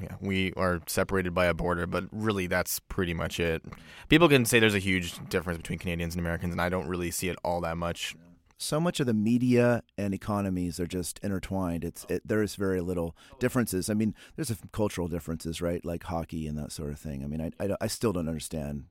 yeah, 0.00 0.14
we 0.20 0.52
are 0.56 0.80
separated 0.86 1.34
by 1.34 1.46
a 1.46 1.54
border, 1.54 1.86
but 1.86 2.04
really 2.12 2.46
that's 2.46 2.78
pretty 2.78 3.14
much 3.14 3.40
it. 3.40 3.62
People 4.08 4.28
can 4.28 4.44
say 4.44 4.58
there's 4.58 4.74
a 4.74 4.80
huge 4.80 5.18
difference 5.28 5.56
between 5.58 5.78
Canadians 5.78 6.14
and 6.14 6.20
Americans, 6.20 6.52
and 6.52 6.60
I 6.60 6.68
don't 6.68 6.88
really 6.88 7.10
see 7.10 7.28
it 7.28 7.36
all 7.44 7.60
that 7.62 7.76
much. 7.76 8.14
So 8.60 8.80
much 8.80 8.98
of 8.98 9.06
the 9.06 9.14
media 9.14 9.84
and 9.96 10.12
economies 10.12 10.80
are 10.80 10.86
just 10.86 11.20
intertwined. 11.22 11.84
It's 11.84 12.04
it, 12.08 12.26
there 12.26 12.42
is 12.42 12.56
very 12.56 12.80
little 12.80 13.16
differences. 13.38 13.88
I 13.88 13.94
mean, 13.94 14.14
there's 14.34 14.50
a 14.50 14.56
cultural 14.72 15.06
differences, 15.06 15.62
right? 15.62 15.84
Like 15.84 16.02
hockey 16.04 16.48
and 16.48 16.58
that 16.58 16.72
sort 16.72 16.90
of 16.90 16.98
thing. 16.98 17.22
I 17.22 17.28
mean, 17.28 17.40
I, 17.40 17.64
I, 17.64 17.76
I 17.82 17.86
still 17.86 18.12
don't 18.12 18.28
understand 18.28 18.86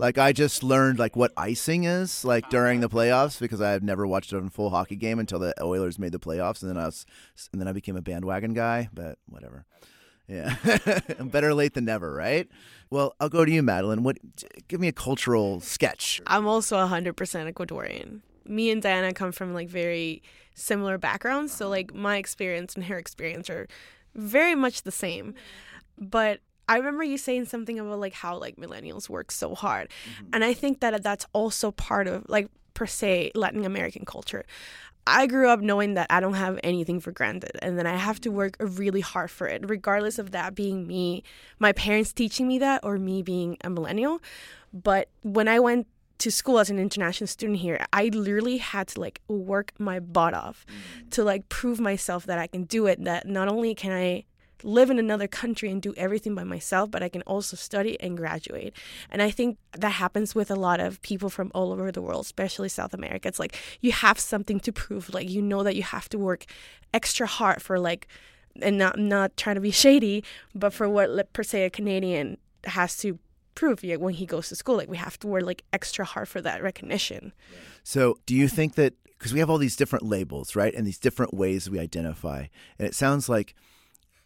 like 0.00 0.18
I 0.18 0.32
just 0.32 0.62
learned 0.62 0.98
like 0.98 1.14
what 1.14 1.32
icing 1.36 1.84
is 1.84 2.24
like 2.24 2.48
during 2.48 2.80
the 2.80 2.86
uh-huh. 2.86 2.96
playoffs 2.96 3.38
because 3.38 3.60
I 3.60 3.70
have 3.70 3.82
never 3.82 4.06
watched 4.06 4.32
a 4.32 4.40
full 4.50 4.70
hockey 4.70 4.96
game 4.96 5.18
until 5.18 5.38
the 5.38 5.54
Oilers 5.62 5.98
made 5.98 6.12
the 6.12 6.18
playoffs, 6.18 6.62
and 6.62 6.70
then 6.70 6.78
I 6.78 6.86
was, 6.86 7.04
and 7.52 7.60
then 7.60 7.68
I 7.68 7.72
became 7.72 7.96
a 7.96 8.02
bandwagon 8.02 8.54
guy. 8.54 8.88
But 8.92 9.18
whatever. 9.28 9.66
Yeah, 10.26 10.54
better 11.20 11.52
late 11.54 11.74
than 11.74 11.84
never, 11.84 12.14
right? 12.14 12.48
Well, 12.88 13.14
I'll 13.20 13.28
go 13.28 13.44
to 13.44 13.50
you, 13.50 13.62
Madeline. 13.62 14.04
What? 14.04 14.18
Give 14.68 14.80
me 14.80 14.88
a 14.88 14.92
cultural 14.92 15.60
sketch. 15.60 16.20
I'm 16.26 16.46
also 16.46 16.76
100% 16.76 17.14
Ecuadorian. 17.52 18.20
Me 18.46 18.70
and 18.70 18.80
Diana 18.80 19.12
come 19.12 19.32
from 19.32 19.54
like 19.54 19.68
very 19.68 20.22
similar 20.54 20.98
backgrounds, 20.98 21.52
so 21.52 21.66
uh-huh. 21.66 21.70
like 21.70 21.94
my 21.94 22.16
experience 22.16 22.74
and 22.74 22.84
her 22.84 22.96
experience 22.96 23.50
are 23.50 23.66
very 24.14 24.54
much 24.54 24.82
the 24.82 24.92
same. 24.92 25.34
But 25.98 26.40
I 26.70 26.76
remember 26.76 27.02
you 27.02 27.18
saying 27.18 27.46
something 27.46 27.80
about 27.80 27.98
like 27.98 28.12
how 28.12 28.38
like 28.38 28.54
millennials 28.54 29.08
work 29.08 29.32
so 29.32 29.56
hard. 29.56 29.88
Mm-hmm. 29.88 30.30
And 30.34 30.44
I 30.44 30.54
think 30.54 30.78
that 30.80 31.02
that's 31.02 31.26
also 31.32 31.72
part 31.72 32.06
of 32.06 32.24
like 32.28 32.48
per 32.74 32.86
se 32.86 33.32
Latin 33.34 33.64
American 33.64 34.04
culture. 34.04 34.44
I 35.04 35.26
grew 35.26 35.48
up 35.48 35.60
knowing 35.60 35.94
that 35.94 36.06
I 36.10 36.20
don't 36.20 36.34
have 36.34 36.60
anything 36.62 37.00
for 37.00 37.10
granted 37.10 37.58
and 37.60 37.76
then 37.76 37.88
I 37.88 37.96
have 37.96 38.20
to 38.20 38.30
work 38.30 38.56
really 38.60 39.00
hard 39.00 39.32
for 39.32 39.48
it, 39.48 39.68
regardless 39.68 40.20
of 40.20 40.30
that 40.30 40.54
being 40.54 40.86
me, 40.86 41.24
my 41.58 41.72
parents 41.72 42.12
teaching 42.12 42.46
me 42.46 42.60
that, 42.60 42.84
or 42.84 42.98
me 42.98 43.22
being 43.22 43.56
a 43.64 43.70
millennial. 43.70 44.22
But 44.72 45.08
when 45.22 45.48
I 45.48 45.58
went 45.58 45.88
to 46.18 46.30
school 46.30 46.60
as 46.60 46.70
an 46.70 46.78
international 46.78 47.26
student 47.26 47.58
here, 47.58 47.84
I 47.92 48.10
literally 48.12 48.58
had 48.58 48.86
to 48.88 49.00
like 49.00 49.20
work 49.26 49.72
my 49.78 49.98
butt 49.98 50.34
off 50.34 50.64
mm. 50.68 51.10
to 51.10 51.24
like 51.24 51.48
prove 51.48 51.80
myself 51.80 52.26
that 52.26 52.38
I 52.38 52.46
can 52.46 52.64
do 52.64 52.86
it, 52.86 53.02
that 53.04 53.26
not 53.26 53.48
only 53.48 53.74
can 53.74 53.90
I 53.90 54.24
live 54.64 54.90
in 54.90 54.98
another 54.98 55.28
country 55.28 55.70
and 55.70 55.80
do 55.80 55.94
everything 55.96 56.34
by 56.34 56.44
myself, 56.44 56.90
but 56.90 57.02
I 57.02 57.08
can 57.08 57.22
also 57.22 57.56
study 57.56 58.00
and 58.00 58.16
graduate. 58.16 58.74
And 59.10 59.22
I 59.22 59.30
think 59.30 59.58
that 59.72 59.90
happens 59.90 60.34
with 60.34 60.50
a 60.50 60.56
lot 60.56 60.80
of 60.80 61.00
people 61.02 61.30
from 61.30 61.50
all 61.54 61.72
over 61.72 61.90
the 61.92 62.02
world, 62.02 62.24
especially 62.24 62.68
South 62.68 62.94
America. 62.94 63.28
It's 63.28 63.38
like 63.38 63.56
you 63.80 63.92
have 63.92 64.18
something 64.18 64.60
to 64.60 64.72
prove. 64.72 65.12
Like 65.12 65.28
you 65.28 65.42
know 65.42 65.62
that 65.62 65.76
you 65.76 65.82
have 65.82 66.08
to 66.10 66.18
work 66.18 66.46
extra 66.92 67.26
hard 67.26 67.62
for 67.62 67.78
like 67.78 68.06
and 68.60 68.78
not 68.78 68.98
not 68.98 69.36
trying 69.36 69.56
to 69.56 69.60
be 69.60 69.70
shady, 69.84 70.24
but 70.54 70.72
for 70.72 70.88
what 70.88 71.32
per 71.32 71.42
se 71.42 71.64
a 71.64 71.70
Canadian 71.70 72.38
has 72.64 72.96
to 72.98 73.18
prove 73.54 73.82
when 73.82 74.14
he 74.14 74.26
goes 74.26 74.48
to 74.48 74.56
school. 74.56 74.76
Like 74.76 74.88
we 74.88 74.96
have 74.96 75.18
to 75.20 75.26
work 75.26 75.44
like 75.44 75.62
extra 75.72 76.04
hard 76.04 76.28
for 76.28 76.40
that 76.40 76.62
recognition. 76.62 77.32
So, 77.82 78.18
do 78.26 78.34
you 78.34 78.48
think 78.48 78.74
that 78.74 78.94
because 79.18 79.34
we 79.34 79.40
have 79.40 79.50
all 79.50 79.58
these 79.58 79.76
different 79.76 80.06
labels, 80.06 80.56
right, 80.56 80.74
and 80.74 80.86
these 80.86 80.98
different 80.98 81.34
ways 81.34 81.68
we 81.68 81.78
identify, 81.78 82.46
and 82.78 82.88
it 82.88 82.94
sounds 82.94 83.28
like 83.28 83.54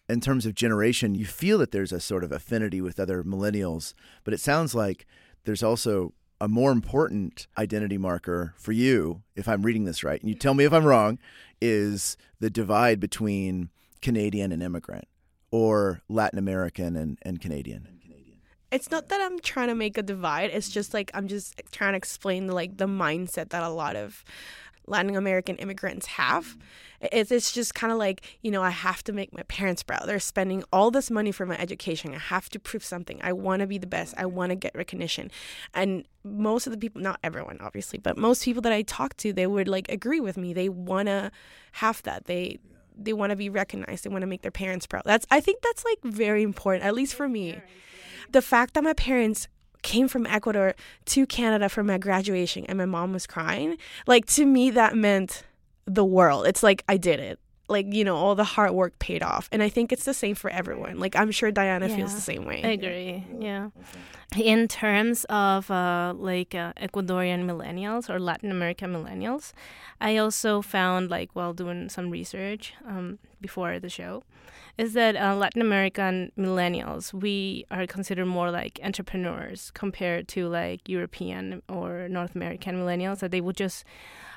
in 0.08 0.20
terms 0.20 0.46
of 0.46 0.54
generation, 0.54 1.14
you 1.14 1.24
feel 1.24 1.58
that 1.58 1.70
there's 1.70 1.92
a 1.92 2.00
sort 2.00 2.24
of 2.24 2.32
affinity 2.32 2.80
with 2.80 3.00
other 3.00 3.22
millennials, 3.22 3.94
but 4.22 4.34
it 4.34 4.40
sounds 4.40 4.74
like 4.74 5.06
there's 5.44 5.62
also 5.62 6.12
a 6.40 6.48
more 6.48 6.72
important 6.72 7.46
identity 7.56 7.96
marker 7.96 8.54
for 8.56 8.72
you, 8.72 9.22
if 9.34 9.48
I'm 9.48 9.62
reading 9.62 9.84
this 9.84 10.04
right, 10.04 10.20
and 10.20 10.28
you 10.28 10.34
tell 10.34 10.54
me 10.54 10.64
if 10.64 10.72
I'm 10.72 10.84
wrong, 10.84 11.18
is 11.60 12.16
the 12.40 12.50
divide 12.50 13.00
between 13.00 13.70
Canadian 14.02 14.52
and 14.52 14.62
immigrant 14.62 15.08
or 15.50 16.02
Latin 16.08 16.38
American 16.38 16.96
and, 16.96 17.18
and 17.22 17.40
Canadian. 17.40 17.88
It's 18.74 18.90
not 18.90 19.08
that 19.10 19.20
I'm 19.20 19.38
trying 19.38 19.68
to 19.68 19.74
make 19.76 19.96
a 19.96 20.02
divide. 20.02 20.50
It's 20.50 20.68
just 20.68 20.92
like 20.92 21.12
I'm 21.14 21.28
just 21.28 21.62
trying 21.70 21.92
to 21.92 21.96
explain 21.96 22.48
like 22.48 22.76
the 22.76 22.88
mindset 22.88 23.50
that 23.50 23.62
a 23.62 23.68
lot 23.68 23.94
of 23.94 24.24
Latin 24.86 25.16
American 25.16 25.56
immigrants 25.56 26.06
have. 26.06 26.56
It's, 27.00 27.30
it's 27.30 27.52
just 27.52 27.74
kind 27.74 27.92
of 27.92 27.98
like, 27.98 28.22
you 28.42 28.50
know, 28.50 28.62
I 28.62 28.70
have 28.70 29.02
to 29.04 29.12
make 29.12 29.34
my 29.34 29.42
parents 29.42 29.82
proud. 29.82 30.06
They're 30.06 30.18
spending 30.18 30.64
all 30.72 30.90
this 30.90 31.10
money 31.10 31.32
for 31.32 31.46
my 31.46 31.58
education. 31.58 32.14
I 32.14 32.18
have 32.18 32.48
to 32.50 32.58
prove 32.58 32.84
something. 32.84 33.20
I 33.22 33.32
want 33.32 33.60
to 33.60 33.66
be 33.66 33.78
the 33.78 33.86
best. 33.86 34.14
I 34.16 34.26
want 34.26 34.50
to 34.50 34.56
get 34.56 34.74
recognition. 34.74 35.30
And 35.74 36.06
most 36.22 36.66
of 36.66 36.72
the 36.72 36.78
people, 36.78 37.00
not 37.02 37.18
everyone, 37.22 37.58
obviously, 37.60 37.98
but 37.98 38.16
most 38.16 38.44
people 38.44 38.62
that 38.62 38.72
I 38.72 38.82
talk 38.82 39.16
to, 39.18 39.32
they 39.32 39.46
would 39.46 39.68
like 39.68 39.88
agree 39.90 40.20
with 40.20 40.36
me. 40.36 40.52
They 40.52 40.68
want 40.68 41.08
to 41.08 41.30
have 41.72 42.02
that. 42.04 42.24
They, 42.24 42.58
they 42.96 43.12
want 43.12 43.30
to 43.30 43.36
be 43.36 43.48
recognized. 43.48 44.04
They 44.04 44.10
want 44.10 44.22
to 44.22 44.26
make 44.26 44.42
their 44.42 44.50
parents 44.50 44.86
proud. 44.86 45.02
That's 45.04 45.26
I 45.30 45.40
think 45.40 45.62
that's 45.62 45.84
like 45.84 45.98
very 46.04 46.42
important, 46.42 46.84
at 46.84 46.94
least 46.94 47.14
for 47.14 47.28
me. 47.28 47.60
The 48.30 48.42
fact 48.42 48.74
that 48.74 48.84
my 48.84 48.94
parents 48.94 49.48
came 49.84 50.08
from 50.08 50.26
Ecuador 50.26 50.74
to 51.12 51.26
Canada 51.26 51.68
for 51.68 51.84
my 51.84 51.98
graduation 51.98 52.64
and 52.66 52.76
my 52.76 52.86
mom 52.86 53.12
was 53.12 53.26
crying, 53.28 53.76
like 54.08 54.26
to 54.36 54.44
me 54.44 54.70
that 54.70 54.96
meant 54.96 55.44
the 55.86 56.04
world. 56.04 56.46
It's 56.48 56.62
like 56.64 56.82
I 56.88 56.96
did 56.96 57.20
it. 57.20 57.38
Like, 57.66 57.86
you 57.94 58.04
know, 58.04 58.16
all 58.16 58.34
the 58.34 58.44
hard 58.44 58.72
work 58.72 58.98
paid 58.98 59.22
off. 59.22 59.48
And 59.50 59.62
I 59.62 59.70
think 59.70 59.90
it's 59.90 60.04
the 60.04 60.12
same 60.12 60.34
for 60.34 60.50
everyone. 60.50 60.98
Like 60.98 61.14
I'm 61.16 61.30
sure 61.30 61.50
Diana 61.50 61.86
Yeah. 61.88 61.96
feels 61.96 62.14
the 62.14 62.20
same 62.20 62.44
way. 62.44 62.60
I 62.62 62.68
agree. 62.78 63.24
Yeah. 63.38 63.70
In 64.36 64.68
terms 64.68 65.24
of 65.30 65.70
uh, 65.70 66.12
like 66.16 66.54
uh, 66.54 66.72
Ecuadorian 66.86 67.44
millennials 67.50 68.10
or 68.10 68.18
Latin 68.18 68.50
American 68.50 68.92
millennials, 68.92 69.52
I 70.00 70.16
also 70.18 70.60
found 70.60 71.08
like 71.10 71.30
while 71.34 71.54
doing 71.54 71.88
some 71.88 72.10
research 72.10 72.74
um, 72.86 73.18
before 73.40 73.78
the 73.78 73.88
show, 73.88 74.24
is 74.76 74.92
that 74.94 75.16
uh, 75.16 75.34
Latin 75.36 75.62
American 75.62 76.32
millennials 76.38 77.12
we 77.12 77.64
are 77.70 77.86
considered 77.86 78.26
more 78.26 78.50
like 78.50 78.80
entrepreneurs 78.82 79.70
compared 79.72 80.26
to 80.28 80.48
like 80.48 80.88
European 80.88 81.62
or 81.68 82.08
North 82.08 82.34
American 82.34 82.76
millennials 82.76 83.20
that 83.20 83.30
they 83.30 83.40
would 83.40 83.56
just 83.56 83.84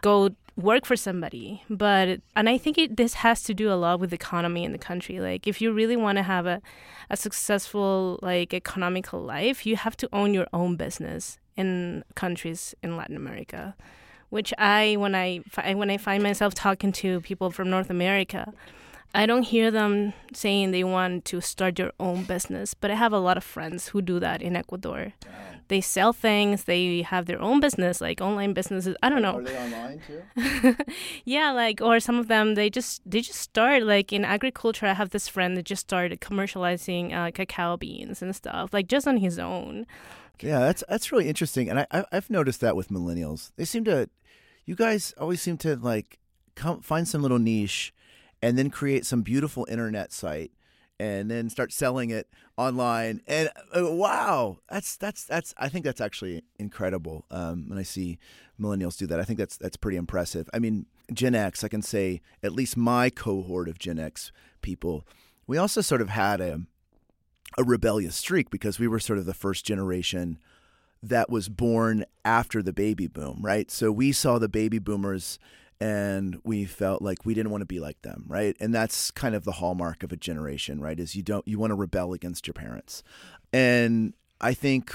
go 0.01 0.29
work 0.55 0.85
for 0.85 0.95
somebody. 0.95 1.63
But 1.69 2.21
and 2.35 2.49
i 2.49 2.57
think 2.57 2.77
it, 2.77 2.97
this 2.97 3.15
has 3.15 3.43
to 3.43 3.53
do 3.53 3.71
a 3.71 3.75
lot 3.75 3.99
with 3.99 4.11
the 4.11 4.15
economy 4.15 4.63
in 4.63 4.71
the 4.71 4.77
country. 4.77 5.19
Like 5.19 5.47
if 5.47 5.61
you 5.61 5.71
really 5.71 5.97
want 5.97 6.17
to 6.17 6.23
have 6.23 6.45
a, 6.45 6.61
a 7.09 7.17
successful 7.17 8.19
like 8.21 8.53
economical 8.53 9.21
life 9.21 9.65
you 9.65 9.75
have 9.75 9.95
to 9.97 10.09
own 10.11 10.33
your 10.33 10.47
own 10.53 10.75
business 10.75 11.39
in 11.55 12.03
countries 12.15 12.75
in 12.83 12.95
latin 12.97 13.15
america 13.15 13.75
which 14.29 14.53
i 14.57 14.95
when 14.97 15.15
i 15.15 15.41
when 15.73 15.89
i 15.89 15.97
find 15.97 16.21
myself 16.21 16.53
talking 16.53 16.91
to 16.91 17.21
people 17.21 17.49
from 17.49 17.69
north 17.69 17.89
america 17.89 18.53
I 19.13 19.25
don't 19.25 19.43
hear 19.43 19.71
them 19.71 20.13
saying 20.33 20.71
they 20.71 20.83
want 20.83 21.25
to 21.25 21.41
start 21.41 21.79
your 21.79 21.91
own 21.99 22.23
business, 22.23 22.73
but 22.73 22.91
I 22.91 22.95
have 22.95 23.13
a 23.13 23.19
lot 23.19 23.37
of 23.37 23.43
friends 23.43 23.89
who 23.89 24.01
do 24.01 24.19
that 24.19 24.41
in 24.41 24.55
Ecuador. 24.55 25.13
They 25.69 25.81
sell 25.81 26.13
things, 26.13 26.63
they 26.63 27.01
have 27.01 27.25
their 27.25 27.41
own 27.41 27.59
business, 27.59 27.99
like 27.99 28.21
online 28.21 28.53
businesses. 28.53 28.95
I 29.03 29.09
don't 29.09 29.21
know. 29.21 29.37
Are 29.37 29.41
they 29.41 29.57
online 29.57 30.01
too? 30.07 30.75
yeah, 31.25 31.51
like 31.51 31.81
or 31.81 31.99
some 31.99 32.17
of 32.17 32.27
them 32.27 32.55
they 32.55 32.69
just 32.69 33.01
they 33.05 33.21
just 33.21 33.39
start 33.39 33.83
like 33.83 34.13
in 34.13 34.23
agriculture. 34.23 34.85
I 34.85 34.93
have 34.93 35.09
this 35.09 35.27
friend 35.27 35.57
that 35.57 35.65
just 35.65 35.81
started 35.81 36.21
commercializing 36.21 37.13
uh, 37.13 37.31
cacao 37.31 37.75
beans 37.75 38.21
and 38.21 38.35
stuff, 38.35 38.73
like 38.73 38.87
just 38.87 39.07
on 39.07 39.17
his 39.17 39.39
own. 39.39 39.85
Yeah, 40.41 40.59
that's 40.59 40.83
that's 40.87 41.11
really 41.11 41.27
interesting, 41.27 41.69
and 41.69 41.79
I 41.79 42.05
I've 42.11 42.29
noticed 42.29 42.61
that 42.61 42.75
with 42.75 42.89
millennials. 42.89 43.51
They 43.55 43.65
seem 43.65 43.83
to, 43.85 44.09
you 44.65 44.75
guys 44.75 45.13
always 45.17 45.41
seem 45.41 45.57
to 45.59 45.75
like 45.75 46.19
come 46.55 46.81
find 46.81 47.07
some 47.07 47.21
little 47.21 47.39
niche, 47.39 47.93
and 48.41 48.57
then 48.57 48.69
create 48.69 49.05
some 49.05 49.21
beautiful 49.21 49.65
internet 49.69 50.11
site, 50.11 50.51
and 50.99 51.29
then 51.29 51.49
start 51.49 51.71
selling 51.71 52.09
it 52.09 52.27
online. 52.57 53.21
And 53.27 53.49
uh, 53.75 53.91
wow, 53.91 54.57
that's 54.69 54.97
that's 54.97 55.25
that's 55.25 55.53
I 55.57 55.69
think 55.69 55.85
that's 55.85 56.01
actually 56.01 56.43
incredible. 56.59 57.25
Um, 57.31 57.69
when 57.69 57.77
I 57.77 57.83
see 57.83 58.17
millennials 58.59 58.97
do 58.97 59.07
that, 59.07 59.19
I 59.19 59.23
think 59.23 59.39
that's 59.39 59.57
that's 59.57 59.77
pretty 59.77 59.97
impressive. 59.97 60.49
I 60.53 60.59
mean, 60.59 60.85
Gen 61.13 61.35
X, 61.35 61.63
I 61.63 61.67
can 61.67 61.81
say 61.81 62.21
at 62.43 62.53
least 62.53 62.77
my 62.77 63.09
cohort 63.09 63.69
of 63.69 63.79
Gen 63.79 63.99
X 63.99 64.31
people, 64.61 65.05
we 65.45 65.57
also 65.57 65.81
sort 65.81 66.01
of 66.01 66.09
had 66.09 66.41
a 66.41 66.61
a 67.57 67.63
rebellious 67.63 68.15
streak 68.15 68.49
because 68.49 68.79
we 68.79 68.87
were 68.87 68.99
sort 68.99 69.19
of 69.19 69.25
the 69.25 69.33
first 69.33 69.65
generation 69.65 70.37
that 71.01 71.29
was 71.29 71.47
born 71.47 72.05
after 72.25 72.61
the 72.61 72.73
baby 72.73 73.07
boom, 73.07 73.39
right? 73.41 73.69
So 73.71 73.91
we 73.91 74.11
saw 74.11 74.39
the 74.39 74.49
baby 74.49 74.79
boomers 74.79 75.39
and 75.79 76.39
we 76.43 76.65
felt 76.65 77.01
like 77.01 77.25
we 77.25 77.33
didn't 77.33 77.51
want 77.51 77.61
to 77.61 77.65
be 77.65 77.79
like 77.79 78.01
them, 78.01 78.25
right? 78.27 78.55
And 78.59 78.73
that's 78.73 79.11
kind 79.11 79.35
of 79.35 79.43
the 79.43 79.53
hallmark 79.53 80.03
of 80.03 80.11
a 80.11 80.17
generation, 80.17 80.81
right? 80.81 80.99
Is 80.99 81.15
you 81.15 81.23
don't 81.23 81.47
you 81.47 81.59
want 81.59 81.71
to 81.71 81.75
rebel 81.75 82.13
against 82.13 82.47
your 82.47 82.53
parents. 82.53 83.03
And 83.53 84.13
I 84.41 84.53
think 84.53 84.91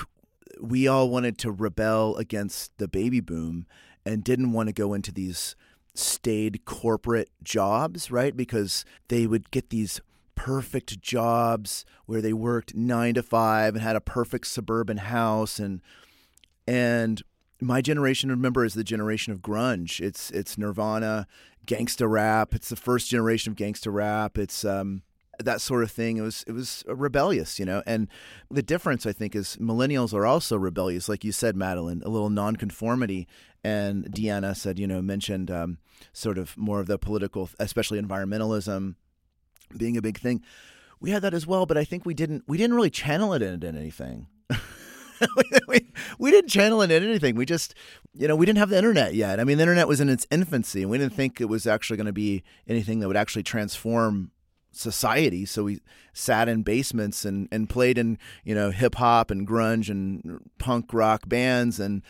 we 0.61 0.88
all 0.88 1.09
wanted 1.09 1.38
to 1.38 1.51
rebel 1.51 2.16
against 2.16 2.77
the 2.79 2.88
baby 2.88 3.21
boom 3.21 3.66
and 4.05 4.25
didn't 4.25 4.53
want 4.53 4.68
to 4.68 4.73
go 4.73 4.95
into 4.95 5.12
these 5.12 5.55
staid 5.95 6.64
corporate 6.64 7.31
jobs, 7.42 8.11
right? 8.11 8.37
Because 8.37 8.85
they 9.09 9.27
would 9.27 9.51
get 9.51 9.71
these 9.71 10.01
perfect 10.35 11.01
jobs 11.01 11.85
where 12.07 12.21
they 12.21 12.33
worked 12.33 12.75
9 12.75 13.14
to 13.14 13.23
5 13.23 13.75
and 13.75 13.83
had 13.83 13.97
a 13.97 14.01
perfect 14.01 14.47
suburban 14.47 14.97
house 14.97 15.59
and 15.59 15.81
and 16.66 17.23
my 17.62 17.81
generation 17.81 18.29
remember 18.29 18.64
is 18.64 18.75
the 18.75 18.85
generation 18.85 19.33
of 19.33 19.40
grunge. 19.40 20.01
It's 20.01 20.31
it's 20.33 20.59
nirvana 20.59 21.27
gangsta 21.66 22.11
rap. 22.11 22.55
It's 22.55 22.68
the 22.68 22.77
first 22.77 23.09
generation 23.09 23.53
of 23.53 23.57
gangsta 23.57 23.92
rap. 23.92 24.37
It's 24.37 24.64
um 24.64 25.03
that 25.38 25.61
sort 25.61 25.83
of 25.83 25.90
thing. 25.90 26.16
It 26.16 26.22
was 26.22 26.44
it 26.46 26.53
was 26.53 26.83
rebellious 26.87 27.59
you 27.59 27.64
know? 27.64 27.83
And 27.87 28.09
the 28.51 28.62
difference 28.62 29.07
i 29.07 29.12
think 29.12 29.35
is 29.35 29.57
millennials 29.61 30.12
are 30.12 30.27
also 30.27 30.57
rebellious. 30.57 31.09
Like 31.09 31.25
you 31.25 31.33
said 31.33 31.57
madeline 31.57 32.03
a 32.05 32.09
little 32.09 32.31
nonconformity. 32.31 33.29
And 33.64 34.07
deanna 34.07 34.57
said 34.57 34.79
you 34.79 34.88
know 34.88 35.01
mentioned 35.01 35.51
um, 35.51 35.79
sort 36.12 36.38
of 36.38 36.57
more 36.59 36.81
of 36.81 36.88
the 36.88 36.98
political 36.98 37.48
especially 37.61 38.01
environmentalism 38.01 38.96
being 39.77 39.96
a 39.96 40.03
big 40.03 40.18
thing. 40.18 40.42
We 41.01 41.11
had 41.11 41.22
that 41.22 41.35
as 41.35 41.46
well 41.46 41.66
but 41.66 41.77
i 41.77 41.85
think 41.85 42.05
we 42.05 42.14
didn't 42.14 42.44
we 42.46 42.59
didn't 42.59 42.75
really 42.75 42.90
channel 42.90 43.33
it 43.35 43.42
into 43.42 43.66
anything 43.66 44.27
we, 45.68 45.87
we 46.18 46.30
didn't 46.30 46.50
channel 46.50 46.82
it 46.82 46.90
into 46.90 47.08
anything. 47.08 47.37
We 47.37 47.46
just 47.46 47.74
you 48.14 48.28
know 48.28 48.37
we 48.37 48.46
didn't 48.46 48.58
have 48.58 48.70
the 48.70 48.76
internet 48.78 49.14
yet. 49.14 49.40
I 49.40 49.44
mean 49.44 49.58
the 49.58 49.62
internet 49.62 49.88
was 49.88 50.00
in 50.00 50.08
its 50.08 50.26
infancy 50.30 50.82
and 50.82 50.90
we 50.90 50.98
didn't 50.98 51.14
think 51.14 51.40
it 51.40 51.48
was 51.48 51.66
actually 51.66 51.96
going 51.96 52.06
to 52.06 52.12
be 52.12 52.42
anything 52.68 53.00
that 53.00 53.08
would 53.08 53.16
actually 53.16 53.42
transform 53.42 54.30
society. 54.72 55.44
So 55.44 55.64
we 55.64 55.80
sat 56.12 56.48
in 56.48 56.62
basements 56.62 57.24
and, 57.24 57.48
and 57.52 57.68
played 57.68 57.98
in 57.98 58.18
you 58.44 58.54
know 58.54 58.70
hip 58.70 58.96
hop 58.96 59.30
and 59.30 59.46
grunge 59.46 59.88
and 59.88 60.40
punk 60.58 60.92
rock 60.92 61.28
bands 61.28 61.78
and 61.78 62.02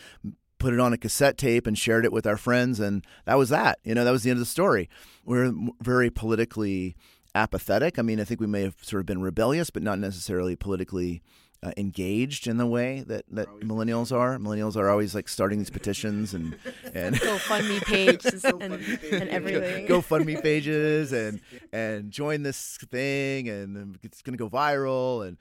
put 0.59 0.73
it 0.73 0.79
on 0.79 0.93
a 0.93 0.97
cassette 0.97 1.37
tape 1.37 1.67
and 1.67 1.77
shared 1.77 2.05
it 2.05 2.13
with 2.13 2.25
our 2.25 2.37
friends 2.37 2.79
and 2.79 3.05
that 3.25 3.37
was 3.37 3.49
that. 3.49 3.79
You 3.83 3.95
know 3.95 4.03
that 4.03 4.11
was 4.11 4.23
the 4.23 4.29
end 4.29 4.37
of 4.37 4.41
the 4.41 4.45
story. 4.45 4.89
We're 5.25 5.53
very 5.81 6.09
politically 6.09 6.95
apathetic. 7.35 7.97
I 7.97 8.01
mean 8.01 8.19
i 8.19 8.23
think 8.23 8.39
we 8.39 8.47
may 8.47 8.61
have 8.61 8.75
sort 8.81 9.01
of 9.01 9.05
been 9.05 9.21
rebellious 9.21 9.69
but 9.69 9.83
not 9.83 9.99
necessarily 9.99 10.55
politically 10.55 11.21
uh, 11.63 11.71
engaged 11.77 12.45
in 12.45 12.57
the 12.57 12.65
way 12.65 13.03
that, 13.07 13.25
that 13.31 13.47
millennials 13.61 14.15
are. 14.15 14.37
Millennials 14.37 14.75
are 14.75 14.89
always 14.89 15.15
like 15.15 15.29
starting 15.29 15.59
these 15.59 15.69
petitions 15.69 16.33
and 16.33 16.57
and 16.93 17.15
GoFundMe 17.15 17.81
pages 17.85 18.43
and, 18.43 18.61
and 18.63 19.29
everything. 19.29 19.87
GoFundMe 19.87 20.41
pages 20.41 21.13
and 21.13 21.39
and 21.71 22.11
join 22.11 22.43
this 22.43 22.77
thing 22.91 23.47
and 23.47 23.97
it's 24.03 24.21
going 24.21 24.37
to 24.37 24.43
go 24.43 24.49
viral 24.49 25.25
and 25.25 25.37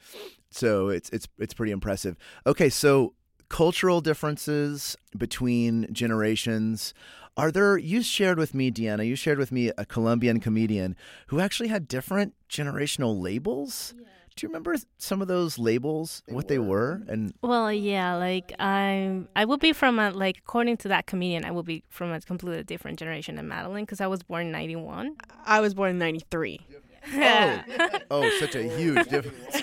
so 0.50 0.88
it's 0.88 1.10
it's 1.10 1.26
it's 1.38 1.54
pretty 1.54 1.72
impressive. 1.72 2.16
Okay, 2.46 2.68
so 2.68 3.14
cultural 3.48 4.00
differences 4.00 4.96
between 5.16 5.92
generations. 5.92 6.94
Are 7.36 7.50
there, 7.50 7.78
you 7.78 8.02
shared 8.02 8.38
with 8.38 8.54
me, 8.54 8.70
Deanna, 8.70 9.06
you 9.06 9.16
shared 9.16 9.38
with 9.38 9.50
me 9.50 9.70
a 9.78 9.86
Colombian 9.86 10.38
comedian 10.38 10.96
who 11.28 11.40
actually 11.40 11.68
had 11.68 11.88
different 11.88 12.34
generational 12.48 13.20
labels. 13.20 13.94
Do 14.36 14.44
you 14.46 14.48
remember 14.48 14.74
some 14.98 15.20
of 15.22 15.28
those 15.28 15.58
labels, 15.58 16.22
what 16.28 16.48
they 16.48 16.58
were? 16.58 17.02
And 17.08 17.34
Well, 17.42 17.72
yeah, 17.72 18.14
like 18.14 18.52
I 18.58 19.22
I 19.36 19.44
would 19.44 19.60
be 19.60 19.72
from 19.72 19.98
a 19.98 20.10
like 20.10 20.38
according 20.38 20.78
to 20.78 20.88
that 20.88 21.06
comedian, 21.06 21.44
I 21.44 21.50
would 21.50 21.66
be 21.66 21.84
from 21.90 22.12
a 22.12 22.20
completely 22.20 22.62
different 22.64 22.98
generation 22.98 23.36
than 23.36 23.48
Madeline 23.48 23.84
because 23.84 24.00
I 24.00 24.06
was 24.06 24.22
born 24.22 24.46
in 24.46 24.52
'91. 24.52 25.16
I 25.44 25.60
was 25.60 25.74
born 25.74 25.90
in 25.90 25.98
93. 25.98 26.60
Oh, 27.14 27.62
oh, 28.10 28.30
such 28.38 28.54
a 28.54 28.62
huge 28.62 29.08
difference. 29.08 29.62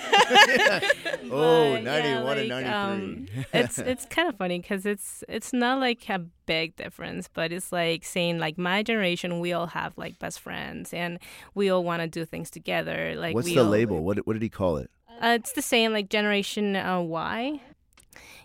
oh, 1.30 1.74
But, 1.74 1.82
91 1.82 1.84
yeah, 1.84 2.32
and 2.36 2.48
93. 2.48 2.72
um, 2.72 3.26
it's 3.52 3.78
it's 3.78 4.06
kind 4.06 4.28
of 4.28 4.36
funny 4.36 4.58
because 4.58 4.86
it's 4.86 5.24
it's 5.28 5.52
not 5.52 5.80
like 5.80 6.08
a 6.08 6.18
big 6.46 6.76
difference, 6.76 7.28
but 7.32 7.52
it's 7.52 7.72
like 7.72 8.04
saying 8.04 8.38
like 8.38 8.58
my 8.58 8.82
generation, 8.82 9.40
we 9.40 9.52
all 9.52 9.68
have 9.68 9.96
like 9.96 10.18
best 10.18 10.40
friends 10.40 10.92
and 10.92 11.18
we 11.54 11.70
all 11.70 11.84
want 11.84 12.02
to 12.02 12.08
do 12.08 12.24
things 12.24 12.50
together. 12.50 13.14
Like 13.16 13.34
What's 13.34 13.48
the 13.48 13.58
all, 13.58 13.66
label? 13.66 14.02
What, 14.04 14.18
what 14.26 14.34
did 14.34 14.42
he 14.42 14.48
call 14.48 14.76
it? 14.76 14.90
Uh, 15.22 15.36
it's 15.38 15.52
the 15.52 15.62
same 15.62 15.92
like 15.92 16.08
generation 16.08 16.76
uh, 16.76 17.00
Y. 17.00 17.60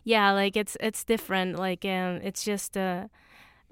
Yeah, 0.03 0.31
like 0.31 0.55
it's 0.55 0.77
it's 0.79 1.03
different. 1.03 1.57
Like 1.57 1.83
um, 1.85 2.19
it's 2.23 2.43
just 2.43 2.77
uh, 2.77 3.07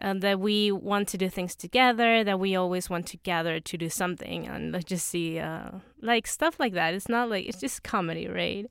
uh, 0.04 0.14
that 0.16 0.40
we 0.40 0.72
want 0.72 1.08
to 1.10 1.18
do 1.18 1.30
things 1.30 1.56
together. 1.56 2.24
That 2.24 2.40
we 2.40 2.56
always 2.56 2.90
want 2.90 3.08
to 3.08 3.18
gather 3.18 3.60
to 3.60 3.78
do 3.78 3.90
something, 3.90 4.46
and 4.48 4.72
like 4.74 4.86
just 4.86 5.08
see 5.08 5.40
uh, 5.40 5.70
like 6.02 6.28
stuff 6.28 6.60
like 6.60 6.74
that. 6.74 6.94
It's 6.94 7.10
not 7.10 7.30
like 7.30 7.46
it's 7.48 7.60
just 7.60 7.82
comedy, 7.84 8.28
right? 8.28 8.68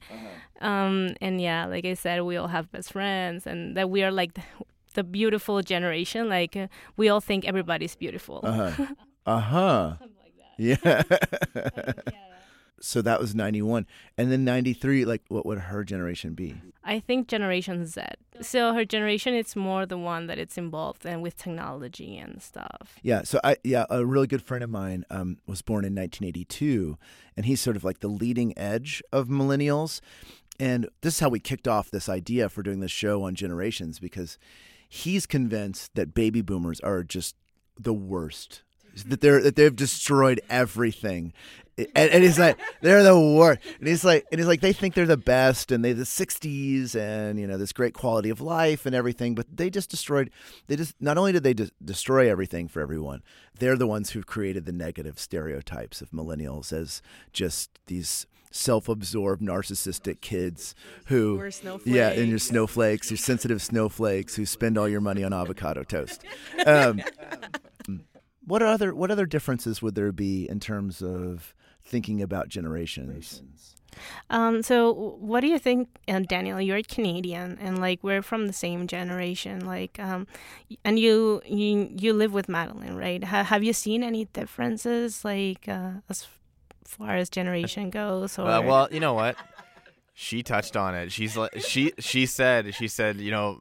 Um, 0.61 1.15
and 1.21 1.41
yeah, 1.41 1.67
like 1.67 1.85
I 1.85 1.95
said, 1.95 2.23
we 2.23 2.37
all 2.37 2.49
have 2.49 2.71
best 2.71 2.93
friends, 2.93 3.47
and 3.47 3.77
that 3.77 3.91
we 3.91 4.03
are 4.05 4.13
like. 4.13 4.39
the 4.95 5.03
beautiful 5.03 5.63
generation. 5.63 6.29
Like 6.29 6.55
uh, 6.55 6.67
we 6.99 7.09
all 7.09 7.21
think 7.23 7.47
everybody's 7.49 7.97
beautiful. 7.97 8.41
Uh 8.45 8.71
huh. 8.71 8.87
Uh 9.25 9.41
huh. 9.41 9.95
Yeah. 10.59 11.03
so 12.83 13.01
that 13.03 13.21
was 13.21 13.35
91. 13.35 13.87
And 14.19 14.33
then 14.33 14.45
93, 14.45 15.05
like, 15.05 15.23
what 15.29 15.47
would 15.47 15.59
her 15.59 15.85
generation 15.85 16.35
be? 16.35 16.61
I 16.85 16.99
think 16.99 17.29
Generation 17.29 17.87
Z. 17.87 18.03
So 18.41 18.75
her 18.75 18.85
generation, 18.85 19.35
it's 19.35 19.55
more 19.55 19.87
the 19.87 19.97
one 19.97 20.27
that 20.27 20.39
it's 20.39 20.59
involved 20.59 21.07
in 21.07 21.23
with 21.23 21.37
technology 21.37 22.19
and 22.19 22.43
stuff. 22.43 22.99
Yeah. 23.03 23.23
So 23.23 23.41
I, 23.45 23.57
yeah, 23.63 23.87
a 23.89 24.05
really 24.05 24.27
good 24.27 24.43
friend 24.43 24.65
of 24.65 24.71
mine 24.71 25.05
um, 25.11 25.39
was 25.47 25.63
born 25.63 25.85
in 25.85 25.95
1982, 25.95 26.99
and 27.37 27.47
he's 27.47 27.61
sort 27.61 27.77
of 27.77 27.85
like 27.85 28.01
the 28.01 28.09
leading 28.09 28.57
edge 28.59 29.03
of 29.13 29.29
millennials. 29.29 30.01
And 30.59 30.89
this 31.03 31.15
is 31.15 31.21
how 31.21 31.29
we 31.29 31.41
kicked 31.41 31.69
off 31.69 31.91
this 31.91 32.09
idea 32.09 32.49
for 32.49 32.63
doing 32.63 32.81
this 32.81 32.91
show 32.91 33.23
on 33.23 33.35
generations 33.35 33.99
because 33.99 34.39
he's 34.89 35.27
convinced 35.27 35.95
that 35.95 36.15
baby 36.15 36.43
boomers 36.43 36.81
are 36.81 37.03
just 37.03 37.37
the 37.79 37.95
worst. 37.95 38.63
That 39.07 39.23
they're 39.23 39.41
that 39.41 39.57
they've 39.57 39.75
destroyed 39.75 40.41
everything, 40.51 41.33
and, 41.95 42.11
and 42.11 42.23
he's 42.23 42.39
like 42.39 42.59
they're 42.81 43.03
the 43.03 43.19
worst. 43.19 43.61
And 43.79 43.89
he's 43.89 44.05
like 44.05 44.27
and 44.31 44.39
he's 44.39 44.47
like 44.49 44.61
they 44.61 44.73
think 44.73 44.95
they're 44.95 45.07
the 45.07 45.17
best, 45.17 45.73
and 45.73 45.85
they 45.85 45.93
the 45.93 46.05
'60s, 46.05 46.95
and 46.95 47.39
you 47.39 47.47
know 47.47 47.57
this 47.59 47.73
great 47.73 47.95
quality 47.95 48.31
of 48.31 48.41
life 48.41 48.87
and 48.87 48.95
everything. 48.95 49.35
But 49.35 49.47
they 49.55 49.71
just 49.71 49.91
destroyed. 49.91 50.31
They 50.67 50.77
just 50.77 50.95
not 51.01 51.19
only 51.19 51.33
did 51.33 51.43
they 51.43 51.55
de- 51.55 51.71
destroy 51.85 52.31
everything 52.31 52.69
for 52.69 52.81
everyone, 52.81 53.23
they're 53.59 53.77
the 53.77 53.87
ones 53.87 54.11
who've 54.11 54.27
created 54.27 54.67
the 54.67 54.73
negative 54.73 55.19
stereotypes 55.19 56.01
of 56.01 56.11
millennials 56.11 56.73
as 56.73 57.03
just 57.33 57.79
these 57.87 58.27
self-absorbed 58.55 59.41
narcissistic 59.43 60.21
kids 60.21 60.75
who 61.07 61.39
yeah 61.85 62.11
and 62.11 62.29
your 62.29 62.39
snowflakes. 62.39 63.09
snowflakes 63.09 63.11
your 63.11 63.17
sensitive 63.17 63.63
snowflakes 63.63 64.35
who 64.37 64.45
spend 64.45 64.77
all 64.77 64.87
your 64.87 65.01
money 65.01 65.25
on 65.25 65.33
avocado 65.33 65.83
toast 65.83 66.23
um, 66.67 67.01
what 68.45 68.63
other 68.63 68.95
what 68.95 69.11
other 69.11 69.27
differences 69.27 69.81
would 69.81 69.95
there 69.95 70.13
be 70.13 70.49
in 70.49 70.61
terms 70.61 71.03
of 71.03 71.55
thinking 71.85 72.23
about 72.23 72.49
generations 72.49 73.77
Um, 74.31 74.63
so 74.63 75.17
what 75.21 75.41
do 75.41 75.49
you 75.49 75.59
think, 75.59 75.89
uh, 76.09 76.21
Daniel? 76.21 76.59
You're 76.61 76.83
Canadian, 76.83 77.59
and 77.61 77.79
like 77.79 78.03
we're 78.03 78.23
from 78.23 78.47
the 78.47 78.53
same 78.53 78.87
generation. 78.87 79.67
Like, 79.67 79.99
um, 79.99 80.27
and 80.83 80.99
you 80.99 81.43
you 81.45 81.91
you 81.93 82.15
live 82.15 82.33
with 82.33 82.49
Madeline, 82.49 82.97
right? 82.97 83.23
Ha- 83.23 83.45
have 83.45 83.63
you 83.63 83.75
seen 83.75 84.03
any 84.03 84.25
differences, 84.33 85.25
like 85.25 85.69
uh, 85.69 86.01
as 86.09 86.27
far 86.85 87.17
as 87.17 87.29
generation 87.29 87.91
goes? 87.91 88.39
Or 88.39 88.49
Uh, 88.49 88.63
well, 88.63 88.89
you 88.91 89.01
know 89.01 89.13
what? 89.13 89.37
She 90.15 90.43
touched 90.43 90.77
on 90.77 90.95
it. 90.95 91.13
She's 91.13 91.37
like 91.37 91.53
she 91.61 91.93
she 91.99 92.25
said 92.27 92.75
she 92.75 92.89
said 92.89 93.21
you 93.21 93.31
know 93.31 93.61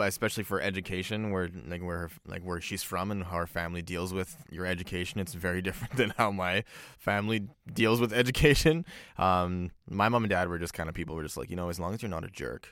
especially 0.00 0.44
for 0.44 0.60
education 0.60 1.30
where 1.30 1.48
like 1.66 1.82
where 1.82 2.10
like 2.26 2.42
where 2.42 2.60
she's 2.60 2.82
from 2.82 3.10
and 3.10 3.24
how 3.24 3.36
her 3.36 3.46
family 3.46 3.82
deals 3.82 4.12
with 4.12 4.36
your 4.50 4.66
education 4.66 5.20
it's 5.20 5.34
very 5.34 5.62
different 5.68 5.96
than 5.96 6.12
how 6.16 6.30
my 6.30 6.64
family 6.98 7.48
deals 7.72 8.00
with 8.00 8.12
education. 8.12 8.84
Um 9.18 9.70
my 9.88 10.08
mom 10.08 10.24
and 10.24 10.30
dad 10.30 10.48
were 10.48 10.58
just 10.58 10.74
kind 10.74 10.88
of 10.88 10.94
people 10.94 11.14
who 11.14 11.18
were 11.18 11.24
just 11.24 11.36
like 11.36 11.50
you 11.50 11.56
know 11.56 11.68
as 11.68 11.78
long 11.80 11.94
as 11.94 12.02
you're 12.02 12.10
not 12.10 12.24
a 12.24 12.30
jerk 12.30 12.68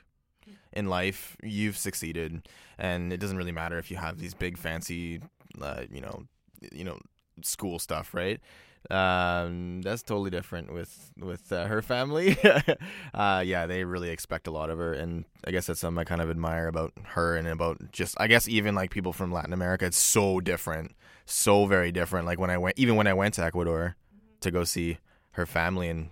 in 0.73 0.87
life 0.87 1.37
you've 1.43 1.77
succeeded. 1.77 2.49
And 2.79 3.13
it 3.13 3.19
doesn't 3.19 3.37
really 3.37 3.53
matter 3.53 3.79
if 3.79 3.91
you 3.91 3.97
have 3.97 4.19
these 4.19 4.35
big 4.35 4.59
fancy 4.59 5.21
uh, 5.61 5.83
you 5.91 6.01
know 6.01 6.25
you 6.73 6.85
know 6.85 6.99
school 7.43 7.79
stuff 7.79 8.13
right 8.15 8.41
um, 8.89 9.83
that's 9.83 10.03
totally 10.03 10.31
different 10.31 10.73
with 10.73 11.13
with 11.19 11.53
uh, 11.53 11.67
her 11.67 11.83
family. 11.83 12.37
uh, 13.15 13.43
yeah, 13.45 13.67
they 13.67 13.85
really 13.85 14.09
expect 14.09 14.47
a 14.47 14.51
lot 14.51 14.71
of 14.71 14.79
her, 14.79 14.93
and 14.93 15.25
I 15.45 15.51
guess 15.51 15.67
that's 15.67 15.81
something 15.81 16.01
I 16.01 16.05
kind 16.05 16.23
of 16.23 16.31
admire 16.31 16.67
about 16.67 16.93
her 17.05 17.37
and 17.37 17.47
about 17.47 17.93
just 17.93 18.17
I 18.19 18.27
guess 18.27 18.49
even 18.49 18.75
like 18.75 18.91
people 18.91 19.13
from 19.13 19.33
Latin 19.33 19.53
America. 19.53 19.85
It's 19.85 19.99
so 19.99 20.41
different, 20.41 20.93
so 21.27 21.67
very 21.67 21.93
different. 21.93 22.27
Like 22.27 22.41
when 22.41 22.51
I 22.51 22.59
went, 22.59 22.79
even 22.79 22.97
when 22.97 23.07
I 23.07 23.13
went 23.13 23.35
to 23.35 23.45
Ecuador 23.45 23.97
to 24.41 24.51
go 24.51 24.65
see 24.65 24.99
her 25.33 25.47
family, 25.47 25.89
and 25.89 26.11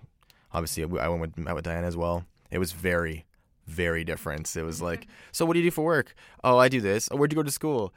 obviously 0.53 0.85
I 1.01 1.09
went 1.09 1.21
with 1.21 1.39
met 1.39 1.55
with 1.55 1.65
Diana 1.65 1.87
as 1.87 1.97
well. 1.97 2.27
It 2.51 2.59
was 2.59 2.73
very, 2.73 3.25
very 3.67 4.05
different. 4.05 4.55
It 4.57 4.63
was 4.63 4.83
like, 4.83 5.07
so 5.33 5.47
what 5.47 5.55
do 5.55 5.61
you 5.61 5.67
do 5.67 5.71
for 5.71 5.85
work? 5.85 6.15
Oh, 6.45 6.59
I 6.59 6.69
do 6.69 6.81
this. 6.81 7.09
Oh, 7.11 7.17
where'd 7.17 7.33
you 7.33 7.37
go 7.37 7.43
to 7.43 7.51
school? 7.51 7.95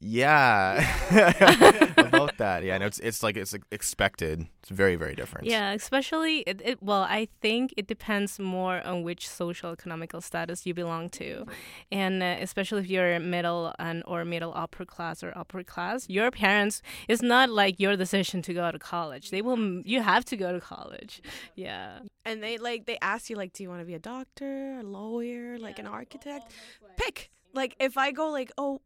Yeah, 0.00 0.84
about 1.96 2.38
that. 2.38 2.62
Yeah, 2.62 2.78
no, 2.78 2.86
it's 2.86 3.00
it's 3.00 3.22
like 3.22 3.36
it's 3.36 3.54
expected. 3.72 4.46
It's 4.60 4.70
very 4.70 4.94
very 4.94 5.16
different. 5.16 5.48
Yeah, 5.48 5.72
especially 5.72 6.40
it, 6.40 6.62
it. 6.64 6.82
Well, 6.82 7.02
I 7.02 7.26
think 7.40 7.74
it 7.76 7.88
depends 7.88 8.38
more 8.38 8.80
on 8.86 9.02
which 9.02 9.28
social 9.28 9.72
economical 9.72 10.20
status 10.20 10.66
you 10.66 10.74
belong 10.74 11.08
to, 11.10 11.46
and 11.90 12.22
uh, 12.22 12.36
especially 12.40 12.80
if 12.82 12.88
you're 12.88 13.18
middle 13.18 13.74
and 13.80 14.04
or 14.06 14.24
middle 14.24 14.52
upper 14.54 14.84
class 14.84 15.24
or 15.24 15.32
upper 15.36 15.64
class, 15.64 16.08
your 16.08 16.30
parents. 16.30 16.80
It's 17.08 17.22
not 17.22 17.50
like 17.50 17.80
your 17.80 17.96
decision 17.96 18.40
to 18.42 18.54
go 18.54 18.70
to 18.70 18.78
college. 18.78 19.30
They 19.30 19.42
will. 19.42 19.58
You 19.84 20.02
have 20.02 20.24
to 20.26 20.36
go 20.36 20.52
to 20.52 20.60
college. 20.60 21.22
Yeah. 21.56 22.00
And 22.24 22.40
they 22.42 22.58
like 22.58 22.86
they 22.86 22.98
ask 23.02 23.30
you 23.30 23.36
like, 23.36 23.52
do 23.52 23.64
you 23.64 23.68
want 23.68 23.80
to 23.80 23.86
be 23.86 23.94
a 23.94 23.98
doctor, 23.98 24.78
a 24.78 24.82
lawyer, 24.84 25.58
like 25.58 25.80
an 25.80 25.86
architect? 25.86 26.52
Pick. 26.96 27.30
Like 27.54 27.74
if 27.80 27.96
I 27.96 28.12
go 28.12 28.28
like, 28.30 28.52
oh, 28.58 28.80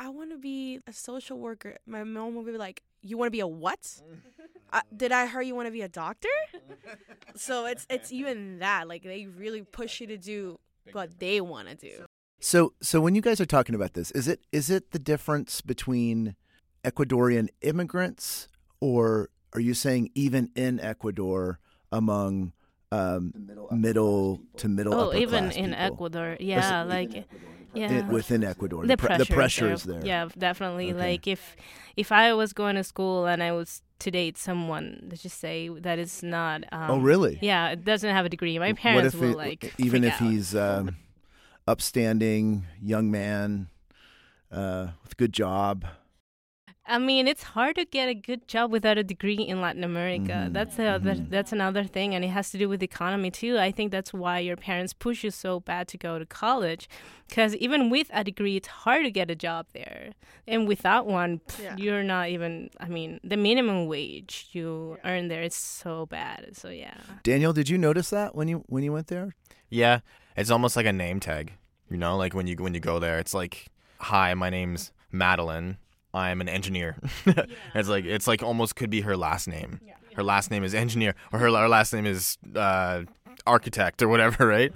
I 0.00 0.08
want 0.08 0.30
to 0.30 0.38
be 0.38 0.80
a 0.86 0.94
social 0.94 1.38
worker, 1.38 1.76
my 1.86 2.04
mom 2.04 2.34
would 2.36 2.46
be 2.46 2.52
like, 2.56 2.82
you 3.02 3.18
want 3.18 3.26
to 3.26 3.30
be 3.30 3.40
a 3.40 3.46
what? 3.46 4.00
uh, 4.72 4.80
did 4.96 5.12
I 5.12 5.26
hear 5.26 5.42
you 5.42 5.54
want 5.54 5.66
to 5.66 5.72
be 5.72 5.82
a 5.82 5.88
doctor? 5.88 6.28
so 7.36 7.66
it's 7.66 7.86
it's 7.90 8.10
even 8.10 8.60
that 8.60 8.88
like 8.88 9.02
they 9.02 9.26
really 9.26 9.60
push 9.62 10.00
you 10.00 10.06
to 10.06 10.16
do 10.16 10.58
what 10.92 11.18
they 11.18 11.42
want 11.42 11.68
to 11.68 11.74
do. 11.74 12.06
so 12.40 12.72
so 12.80 12.98
when 13.00 13.14
you 13.14 13.20
guys 13.20 13.40
are 13.42 13.46
talking 13.46 13.74
about 13.74 13.92
this 13.92 14.10
is 14.12 14.26
it 14.26 14.40
is 14.50 14.70
it 14.70 14.90
the 14.92 14.98
difference 14.98 15.60
between 15.60 16.34
ecuadorian 16.82 17.48
immigrants 17.60 18.48
or 18.80 19.28
are 19.52 19.60
you 19.60 19.74
saying 19.74 20.10
even 20.14 20.50
in 20.56 20.80
ecuador 20.80 21.58
among 21.92 22.52
um, 22.92 23.32
middle 23.70 24.40
to 24.56 24.68
middle 24.68 24.94
Oh, 24.94 25.08
upper 25.08 25.16
even 25.18 25.44
class 25.44 25.56
in 25.56 25.70
people? 25.70 25.84
Ecuador, 25.94 26.36
yeah, 26.40 26.82
like, 26.82 27.24
yeah. 27.74 27.90
In- 27.90 28.08
within 28.08 28.42
ecuador 28.44 28.84
the 28.86 28.96
pre- 28.96 29.06
pressure, 29.06 29.24
the 29.24 29.34
pressure 29.34 29.72
is 29.72 29.80
is 29.80 29.86
there 29.86 30.04
Yeah, 30.04 30.28
definitely. 30.36 30.90
Okay. 30.92 30.98
Like 31.12 31.26
if 31.28 31.56
if 31.96 32.10
I 32.10 32.32
was 32.34 32.52
going 32.52 32.74
to 32.76 32.82
school 32.84 33.26
and 33.26 33.42
I 33.42 33.52
was 33.52 33.82
to 34.00 34.10
date 34.10 34.36
someone, 34.38 35.06
let's 35.08 35.22
just 35.22 35.38
say 35.38 35.68
that 35.68 35.98
is 36.00 36.22
not. 36.22 36.64
Um, 36.72 36.90
oh 36.90 36.98
really 36.98 37.38
Yeah, 37.40 37.68
it 37.70 37.84
doesn't 37.84 38.10
have 38.12 38.24
a 38.26 38.28
degree. 38.28 38.58
My 38.58 38.72
what 38.72 38.76
parents 38.80 39.14
if 39.14 39.20
will 39.20 39.30
it- 39.30 39.36
like 39.36 39.74
even 39.78 40.02
freak 40.02 40.12
if 40.14 40.22
out. 40.22 40.30
he's 40.32 40.54
um, 40.56 40.96
upstanding 41.68 42.66
young 42.82 43.10
man 43.10 43.68
uh, 44.50 44.88
with 45.04 45.12
a 45.12 45.16
good 45.16 45.32
job 45.32 45.84
I 46.86 46.98
mean, 46.98 47.28
it's 47.28 47.42
hard 47.42 47.76
to 47.76 47.84
get 47.84 48.08
a 48.08 48.14
good 48.14 48.48
job 48.48 48.72
without 48.72 48.98
a 48.98 49.04
degree 49.04 49.34
in 49.36 49.60
Latin 49.60 49.84
America. 49.84 50.32
Mhm, 50.48 50.52
That's 50.54 50.76
the 50.76 50.86
other, 50.86 51.14
mhm. 51.14 51.30
that's 51.30 51.52
another 51.52 51.84
thing, 51.84 52.14
and 52.14 52.24
it 52.24 52.28
has 52.28 52.50
to 52.50 52.58
do 52.58 52.68
with 52.68 52.80
the 52.80 52.84
economy 52.86 53.30
too. 53.30 53.58
I 53.58 53.70
think 53.70 53.92
that's 53.92 54.12
why 54.12 54.40
your 54.40 54.56
parents 54.56 54.92
push 54.92 55.22
you 55.22 55.30
so 55.30 55.60
bad 55.60 55.86
to 55.88 55.98
go 55.98 56.18
to 56.18 56.26
college, 56.26 56.88
because 57.28 57.54
even 57.56 57.90
with 57.90 58.08
a 58.12 58.24
degree, 58.24 58.56
it's 58.56 58.66
hard 58.68 59.04
to 59.04 59.10
get 59.10 59.30
a 59.30 59.36
job 59.36 59.66
there, 59.72 60.14
and 60.48 60.66
without 60.66 61.06
one, 61.06 61.40
pff, 61.46 61.62
Yeah. 61.62 61.76
you're 61.76 62.02
not 62.02 62.28
even. 62.30 62.70
I 62.80 62.88
mean, 62.88 63.20
the 63.22 63.36
minimum 63.36 63.86
wage 63.86 64.48
you 64.52 64.98
earn 65.04 65.28
there 65.28 65.42
is 65.42 65.54
so 65.54 66.06
bad. 66.06 66.56
So 66.56 66.70
yeah. 66.70 66.94
daniel 67.22 67.52
did 67.52 67.68
you 67.68 67.78
notice 67.78 68.10
that 68.10 68.34
when 68.34 68.48
you 68.48 68.64
when 68.68 68.82
you 68.82 68.92
went 68.92 69.06
there 69.08 69.34
Yeah, 69.68 70.00
it's 70.36 70.50
almost 70.50 70.74
like 70.76 70.86
a 70.86 70.92
name 70.92 71.20
tag. 71.20 71.52
You 71.88 71.98
know, 71.98 72.16
like 72.16 72.34
when 72.34 72.46
you 72.48 72.56
when 72.56 72.74
you 72.74 72.80
go 72.80 72.98
there, 72.98 73.18
it's 73.20 73.34
like, 73.34 73.66
"Hi, 73.98 74.34
my 74.34 74.50
name's 74.50 74.90
Madeline. 75.12 75.76
I'm 76.12 76.40
an 76.40 76.48
engineer." 76.48 76.96
it's 77.74 77.88
like 77.88 78.04
it's 78.04 78.26
like 78.26 78.42
almost 78.42 78.76
could 78.76 78.90
be 78.90 79.02
her 79.02 79.16
last 79.16 79.48
name. 79.48 79.80
Her 80.16 80.24
last 80.24 80.50
name 80.50 80.64
is 80.64 80.74
engineer, 80.74 81.14
or 81.32 81.38
her, 81.38 81.46
her 81.46 81.68
last 81.68 81.92
name 81.92 82.04
is 82.04 82.36
uh, 82.56 83.04
architect, 83.46 84.02
or 84.02 84.08
whatever, 84.08 84.46
right? 84.46 84.72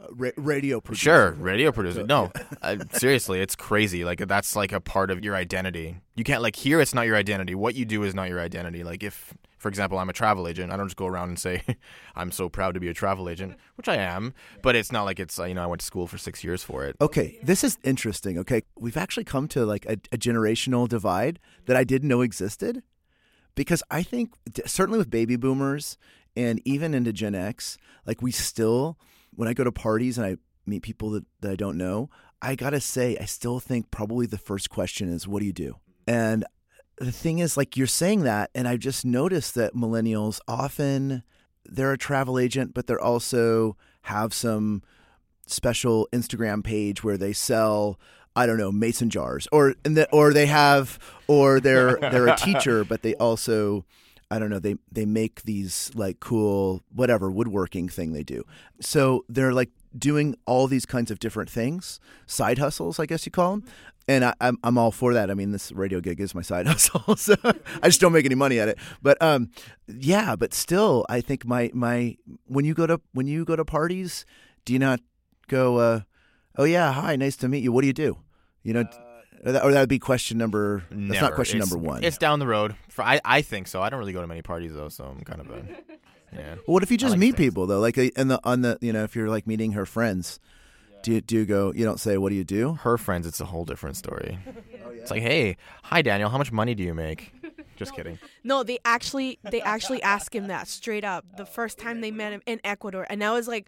uh, 0.00 0.06
ra- 0.14 0.30
radio 0.36 0.80
producer. 0.80 1.02
Sure, 1.02 1.30
radio 1.32 1.72
producer. 1.72 2.04
No, 2.04 2.32
uh, 2.62 2.76
seriously, 2.92 3.40
it's 3.40 3.56
crazy. 3.56 4.04
Like 4.04 4.26
that's 4.26 4.56
like 4.56 4.72
a 4.72 4.80
part 4.80 5.10
of 5.10 5.24
your 5.24 5.34
identity. 5.34 5.96
You 6.16 6.24
can't 6.24 6.42
like 6.42 6.56
here. 6.56 6.80
It's 6.80 6.94
not 6.94 7.06
your 7.06 7.16
identity. 7.16 7.54
What 7.54 7.74
you 7.74 7.84
do 7.84 8.02
is 8.02 8.14
not 8.14 8.28
your 8.28 8.40
identity. 8.40 8.84
Like 8.84 9.02
if, 9.02 9.34
for 9.60 9.68
example, 9.68 9.98
I'm 9.98 10.08
a 10.08 10.14
travel 10.14 10.48
agent, 10.48 10.72
I 10.72 10.76
don't 10.78 10.88
just 10.88 10.96
go 10.96 11.06
around 11.06 11.28
and 11.28 11.38
say, 11.38 11.62
"I'm 12.16 12.32
so 12.32 12.48
proud 12.48 12.72
to 12.74 12.80
be 12.80 12.88
a 12.88 12.94
travel 12.94 13.28
agent," 13.28 13.56
which 13.76 13.88
I 13.88 13.96
am. 13.96 14.32
But 14.62 14.74
it's 14.74 14.90
not 14.90 15.04
like 15.04 15.20
it's 15.20 15.38
uh, 15.38 15.44
you 15.44 15.54
know 15.54 15.62
I 15.62 15.66
went 15.66 15.80
to 15.80 15.86
school 15.86 16.06
for 16.06 16.16
six 16.16 16.42
years 16.42 16.64
for 16.64 16.86
it. 16.86 16.96
Okay, 17.00 17.38
this 17.42 17.62
is 17.62 17.78
interesting. 17.84 18.38
Okay, 18.38 18.62
we've 18.78 18.96
actually 18.96 19.24
come 19.24 19.46
to 19.48 19.66
like 19.66 19.84
a, 19.84 19.92
a 20.12 20.18
generational 20.18 20.88
divide 20.88 21.38
that 21.66 21.76
I 21.76 21.84
didn't 21.84 22.08
know 22.08 22.22
existed, 22.22 22.82
because 23.54 23.82
I 23.90 24.02
think 24.02 24.32
certainly 24.64 24.98
with 24.98 25.10
baby 25.10 25.36
boomers 25.36 25.98
and 26.34 26.62
even 26.64 26.94
into 26.94 27.12
Gen 27.12 27.34
X, 27.34 27.76
like 28.06 28.22
we 28.22 28.32
still, 28.32 28.98
when 29.34 29.46
I 29.46 29.52
go 29.52 29.64
to 29.64 29.72
parties 29.72 30.16
and 30.16 30.26
I 30.26 30.36
meet 30.64 30.82
people 30.82 31.10
that, 31.10 31.24
that 31.40 31.50
I 31.50 31.56
don't 31.56 31.76
know, 31.76 32.08
I 32.40 32.54
gotta 32.54 32.80
say 32.80 33.18
I 33.20 33.26
still 33.26 33.60
think 33.60 33.90
probably 33.90 34.24
the 34.24 34.38
first 34.38 34.70
question 34.70 35.12
is, 35.12 35.28
"What 35.28 35.40
do 35.40 35.46
you 35.46 35.52
do?" 35.52 35.76
And 36.06 36.46
the 37.00 37.12
thing 37.12 37.38
is, 37.38 37.56
like 37.56 37.76
you're 37.76 37.86
saying 37.86 38.22
that, 38.24 38.50
and 38.54 38.68
I've 38.68 38.78
just 38.78 39.04
noticed 39.04 39.54
that 39.54 39.74
millennials 39.74 40.38
often 40.46 41.22
they're 41.64 41.92
a 41.92 41.98
travel 41.98 42.38
agent, 42.38 42.74
but 42.74 42.86
they're 42.86 43.00
also 43.00 43.76
have 44.02 44.34
some 44.34 44.82
special 45.46 46.08
Instagram 46.12 46.62
page 46.62 47.02
where 47.02 47.16
they 47.16 47.32
sell 47.32 47.98
I 48.36 48.46
don't 48.46 48.58
know 48.58 48.70
mason 48.70 49.10
jars, 49.10 49.48
or 49.50 49.74
and 49.84 49.96
the, 49.96 50.10
or 50.12 50.32
they 50.32 50.46
have, 50.46 50.98
or 51.26 51.58
they're 51.58 51.96
they're 51.96 52.28
a 52.28 52.36
teacher, 52.38 52.84
but 52.84 53.02
they 53.02 53.14
also. 53.16 53.84
I 54.30 54.38
don't 54.38 54.50
know. 54.50 54.58
They 54.58 54.76
they 54.92 55.04
make 55.04 55.42
these 55.42 55.90
like 55.94 56.20
cool 56.20 56.82
whatever 56.94 57.30
woodworking 57.30 57.88
thing 57.88 58.12
they 58.12 58.22
do. 58.22 58.44
So 58.80 59.24
they're 59.28 59.52
like 59.52 59.70
doing 59.96 60.36
all 60.46 60.68
these 60.68 60.86
kinds 60.86 61.10
of 61.10 61.18
different 61.18 61.50
things, 61.50 61.98
side 62.26 62.58
hustles, 62.58 63.00
I 63.00 63.06
guess 63.06 63.26
you 63.26 63.32
call 63.32 63.52
them. 63.52 63.64
And 64.06 64.24
I, 64.24 64.34
I'm 64.40 64.56
I'm 64.62 64.78
all 64.78 64.92
for 64.92 65.12
that. 65.14 65.30
I 65.30 65.34
mean, 65.34 65.50
this 65.50 65.72
radio 65.72 66.00
gig 66.00 66.20
is 66.20 66.34
my 66.34 66.42
side 66.42 66.66
hustle, 66.68 67.16
so 67.16 67.34
I 67.44 67.88
just 67.88 68.00
don't 68.00 68.12
make 68.12 68.24
any 68.24 68.34
money 68.36 68.60
at 68.60 68.68
it. 68.68 68.78
But 69.02 69.20
um, 69.20 69.50
yeah. 69.88 70.36
But 70.36 70.54
still, 70.54 71.04
I 71.08 71.20
think 71.20 71.44
my 71.44 71.70
my 71.74 72.16
when 72.46 72.64
you 72.64 72.74
go 72.74 72.86
to 72.86 73.00
when 73.12 73.26
you 73.26 73.44
go 73.44 73.56
to 73.56 73.64
parties, 73.64 74.24
do 74.64 74.72
you 74.72 74.78
not 74.78 75.00
go? 75.48 75.76
Uh, 75.78 76.00
oh 76.56 76.64
yeah, 76.64 76.92
hi, 76.92 77.16
nice 77.16 77.36
to 77.36 77.48
meet 77.48 77.62
you. 77.64 77.72
What 77.72 77.80
do 77.82 77.88
you 77.88 77.92
do? 77.92 78.18
You 78.62 78.74
know. 78.74 79.09
Or 79.44 79.52
that, 79.52 79.64
or 79.64 79.72
that 79.72 79.80
would 79.80 79.88
be 79.88 79.98
question 79.98 80.38
number. 80.38 80.84
That's 80.90 81.20
not 81.20 81.34
question 81.34 81.58
It's- 81.58 81.70
number 81.70 81.84
one. 81.86 82.04
It's 82.04 82.18
down 82.18 82.38
the 82.38 82.46
road. 82.46 82.74
For 82.88 83.02
I, 83.02 83.20
I 83.24 83.42
think 83.42 83.68
so. 83.68 83.82
I 83.82 83.88
don't 83.90 83.98
really 83.98 84.12
go 84.12 84.20
to 84.20 84.26
many 84.26 84.42
parties 84.42 84.74
though, 84.74 84.88
so 84.88 85.04
I'm 85.04 85.20
kind 85.24 85.40
of 85.40 85.50
a 85.50 85.62
yeah. 86.32 86.54
Well, 86.54 86.74
what 86.74 86.82
if 86.82 86.90
you 86.90 86.96
just 86.96 87.12
like 87.12 87.18
meet 87.20 87.36
things. 87.36 87.48
people 87.48 87.66
though? 87.66 87.80
Like 87.80 87.96
uh, 87.98 88.10
in 88.16 88.28
the 88.28 88.40
on 88.44 88.62
the 88.62 88.78
you 88.80 88.92
know 88.92 89.04
if 89.04 89.14
you're 89.16 89.28
like 89.28 89.46
meeting 89.46 89.72
her 89.72 89.86
friends, 89.86 90.38
do 91.02 91.12
you, 91.12 91.20
do 91.20 91.36
you 91.36 91.46
go? 91.46 91.72
You 91.74 91.84
don't 91.84 91.98
say 92.00 92.18
what 92.18 92.28
do 92.30 92.34
you 92.36 92.44
do? 92.44 92.74
Her 92.74 92.98
friends, 92.98 93.26
it's 93.26 93.40
a 93.40 93.46
whole 93.46 93.64
different 93.64 93.96
story. 93.96 94.38
Oh, 94.82 94.90
It's 95.02 95.10
like, 95.10 95.22
hey, 95.22 95.56
hi 95.84 96.02
Daniel, 96.02 96.28
how 96.30 96.36
much 96.38 96.52
money 96.52 96.74
do 96.74 96.82
you 96.82 96.92
make? 96.94 97.32
Just 97.76 97.94
kidding. 97.94 98.18
No, 98.44 98.62
they 98.62 98.78
actually 98.84 99.38
they 99.50 99.62
actually 99.62 100.02
asked 100.02 100.34
him 100.34 100.48
that 100.48 100.68
straight 100.68 101.04
up 101.04 101.24
the 101.38 101.46
first 101.46 101.78
time 101.78 102.00
they 102.02 102.10
met 102.10 102.32
him 102.32 102.42
in 102.46 102.60
Ecuador, 102.64 103.06
and 103.08 103.22
I 103.24 103.32
was 103.32 103.48
like 103.48 103.66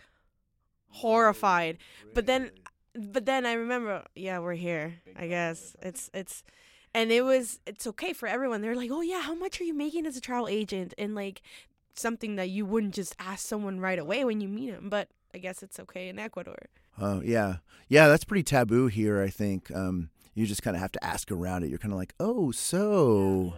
horrified. 0.88 1.78
But 2.14 2.26
then, 2.26 2.50
but 2.94 3.26
then 3.26 3.46
I 3.46 3.54
remember, 3.54 4.04
yeah, 4.14 4.38
we're 4.38 4.54
here. 4.54 4.94
I 5.16 5.26
guess 5.26 5.76
it's 5.82 6.10
it's, 6.12 6.44
and 6.94 7.10
it 7.10 7.22
was 7.22 7.60
it's 7.66 7.86
okay 7.86 8.12
for 8.12 8.28
everyone. 8.28 8.60
They're 8.60 8.76
like, 8.76 8.90
oh 8.90 9.00
yeah, 9.00 9.22
how 9.22 9.34
much 9.34 9.60
are 9.60 9.64
you 9.64 9.74
making 9.74 10.06
as 10.06 10.16
a 10.16 10.20
travel 10.20 10.48
agent? 10.48 10.94
And 10.98 11.14
like 11.14 11.42
something 11.94 12.36
that 12.36 12.50
you 12.50 12.66
wouldn't 12.66 12.94
just 12.94 13.14
ask 13.18 13.46
someone 13.46 13.80
right 13.80 13.98
away 13.98 14.24
when 14.24 14.40
you 14.40 14.48
meet 14.48 14.70
him. 14.70 14.88
But 14.88 15.08
I 15.34 15.38
guess 15.38 15.62
it's 15.62 15.80
okay 15.80 16.08
in 16.08 16.18
Ecuador. 16.18 16.58
Oh 17.00 17.22
yeah, 17.22 17.56
yeah. 17.88 18.08
That's 18.08 18.24
pretty 18.24 18.42
taboo 18.42 18.88
here. 18.88 19.22
I 19.22 19.28
think 19.28 19.70
um, 19.74 20.10
you 20.34 20.46
just 20.46 20.62
kind 20.62 20.76
of 20.76 20.82
have 20.82 20.92
to 20.92 21.04
ask 21.04 21.30
around 21.30 21.64
it. 21.64 21.70
You're 21.70 21.78
kind 21.78 21.92
of 21.92 21.98
like, 21.98 22.14
oh, 22.20 22.50
so 22.50 23.54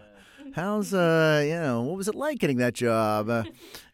how's 0.55 0.95
uh, 0.95 1.43
you 1.45 1.55
know, 1.55 1.83
what 1.83 1.97
was 1.97 2.09
it 2.09 2.15
like 2.15 2.39
getting 2.39 2.59
that 2.59 2.75
job? 2.75 3.29
Uh, 3.29 3.45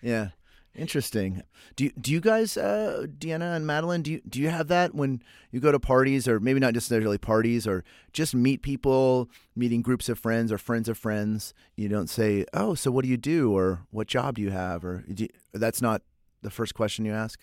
yeah, 0.02 0.28
interesting. 0.74 1.42
Do 1.76 1.84
you, 1.84 1.92
do 2.00 2.12
you 2.12 2.20
guys, 2.20 2.56
uh, 2.56 3.06
Deanna 3.18 3.56
and 3.56 3.66
Madeline, 3.66 4.02
do 4.02 4.12
you 4.12 4.20
do 4.28 4.40
you 4.40 4.48
have 4.48 4.68
that 4.68 4.94
when 4.94 5.22
you 5.50 5.60
go 5.60 5.72
to 5.72 5.80
parties, 5.80 6.28
or 6.28 6.40
maybe 6.40 6.60
not 6.60 6.74
necessarily 6.74 7.18
parties, 7.18 7.66
or 7.66 7.84
just 8.12 8.34
meet 8.34 8.62
people, 8.62 9.30
meeting 9.54 9.82
groups 9.82 10.08
of 10.08 10.18
friends 10.18 10.52
or 10.52 10.58
friends 10.58 10.88
of 10.88 10.98
friends? 10.98 11.54
You 11.76 11.88
don't 11.88 12.08
say, 12.08 12.44
oh, 12.54 12.74
so 12.74 12.90
what 12.90 13.04
do 13.04 13.08
you 13.08 13.16
do, 13.16 13.56
or 13.56 13.86
what 13.90 14.06
job 14.06 14.36
do 14.36 14.42
you 14.42 14.50
have, 14.50 14.84
or 14.84 15.04
do 15.12 15.24
you, 15.24 15.28
that's 15.52 15.82
not 15.82 16.02
the 16.42 16.50
first 16.50 16.74
question 16.74 17.04
you 17.04 17.12
ask. 17.12 17.40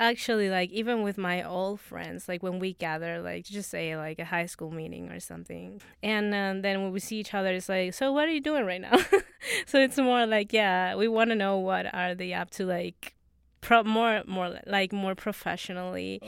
Actually, 0.00 0.48
like 0.48 0.70
even 0.70 1.02
with 1.02 1.18
my 1.18 1.42
old 1.42 1.80
friends, 1.80 2.28
like 2.28 2.40
when 2.40 2.60
we 2.60 2.72
gather, 2.74 3.20
like 3.20 3.44
just 3.44 3.68
say 3.68 3.96
like 3.96 4.20
a 4.20 4.24
high 4.24 4.46
school 4.46 4.70
meeting 4.70 5.08
or 5.10 5.18
something, 5.18 5.80
and 6.04 6.32
uh, 6.32 6.54
then 6.62 6.82
when 6.82 6.92
we 6.92 7.00
see 7.00 7.16
each 7.18 7.34
other, 7.34 7.52
it's 7.52 7.68
like, 7.68 7.92
so 7.92 8.12
what 8.12 8.28
are 8.28 8.30
you 8.30 8.40
doing 8.40 8.64
right 8.64 8.80
now? 8.80 8.96
so 9.66 9.80
it's 9.80 9.98
more 9.98 10.24
like, 10.24 10.52
yeah, 10.52 10.94
we 10.94 11.08
want 11.08 11.30
to 11.30 11.34
know 11.36 11.58
what 11.58 11.92
are 11.92 12.14
they 12.14 12.32
up 12.32 12.50
to, 12.50 12.64
like, 12.64 13.16
pro- 13.60 13.82
more, 13.82 14.22
more 14.26 14.60
like 14.66 14.92
more 14.92 15.16
professionally, 15.16 16.22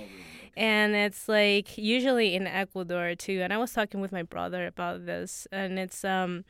and 0.56 0.96
it's 0.96 1.28
like 1.28 1.78
usually 1.78 2.34
in 2.34 2.48
Ecuador 2.48 3.14
too. 3.14 3.40
And 3.40 3.52
I 3.52 3.56
was 3.58 3.72
talking 3.72 4.00
with 4.00 4.10
my 4.10 4.24
brother 4.24 4.66
about 4.66 5.06
this, 5.06 5.46
and 5.52 5.78
it's 5.78 6.04
um 6.04 6.44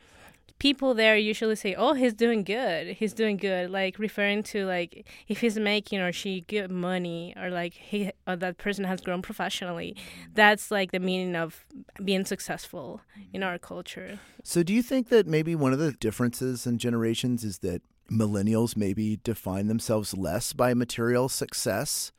people 0.59 0.93
there 0.93 1.17
usually 1.17 1.55
say, 1.55 1.75
"Oh, 1.75 1.93
he's 1.93 2.13
doing 2.13 2.43
good. 2.43 2.95
He's 2.97 3.13
doing 3.13 3.37
good," 3.37 3.69
like 3.69 3.97
referring 3.99 4.43
to 4.43 4.65
like 4.65 5.07
if 5.27 5.41
he's 5.41 5.57
making 5.57 5.99
or 5.99 6.11
she 6.11 6.41
good 6.41 6.71
money 6.71 7.33
or 7.37 7.49
like 7.49 7.73
he 7.73 8.11
or 8.27 8.35
that 8.37 8.57
person 8.57 8.85
has 8.85 9.01
grown 9.01 9.21
professionally. 9.21 9.95
That's 10.33 10.71
like 10.71 10.91
the 10.91 10.99
meaning 10.99 11.35
of 11.35 11.65
being 12.03 12.25
successful 12.25 13.01
in 13.33 13.43
our 13.43 13.57
culture. 13.57 14.19
So, 14.43 14.63
do 14.63 14.73
you 14.73 14.81
think 14.81 15.09
that 15.09 15.27
maybe 15.27 15.55
one 15.55 15.73
of 15.73 15.79
the 15.79 15.91
differences 15.93 16.65
in 16.65 16.77
generations 16.77 17.43
is 17.43 17.59
that 17.59 17.81
millennials 18.11 18.75
maybe 18.75 19.17
define 19.23 19.67
themselves 19.67 20.15
less 20.17 20.53
by 20.53 20.73
material 20.73 21.29
success 21.29 22.11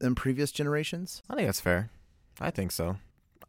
than 0.00 0.14
previous 0.14 0.50
generations? 0.52 1.22
I 1.30 1.36
think 1.36 1.48
that's 1.48 1.60
fair. 1.60 1.90
I 2.40 2.50
think 2.50 2.72
so. 2.72 2.96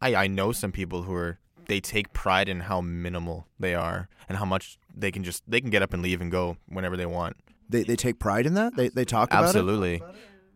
I, 0.00 0.14
I 0.14 0.26
know 0.28 0.52
some 0.52 0.72
people 0.72 1.02
who 1.02 1.14
are 1.14 1.38
they 1.68 1.80
take 1.80 2.12
pride 2.12 2.48
in 2.48 2.60
how 2.60 2.80
minimal 2.80 3.46
they 3.58 3.74
are 3.74 4.08
and 4.28 4.38
how 4.38 4.44
much 4.44 4.78
they 4.94 5.10
can 5.12 5.22
just 5.22 5.42
they 5.48 5.60
can 5.60 5.70
get 5.70 5.82
up 5.82 5.92
and 5.94 6.02
leave 6.02 6.20
and 6.20 6.32
go 6.32 6.56
whenever 6.66 6.96
they 6.96 7.06
want. 7.06 7.36
They 7.68 7.84
they 7.84 7.96
take 7.96 8.18
pride 8.18 8.46
in 8.46 8.54
that. 8.54 8.74
They 8.76 8.88
they 8.88 9.04
talk 9.04 9.30
about 9.30 9.44
it. 9.44 9.46
Absolutely. 9.48 10.02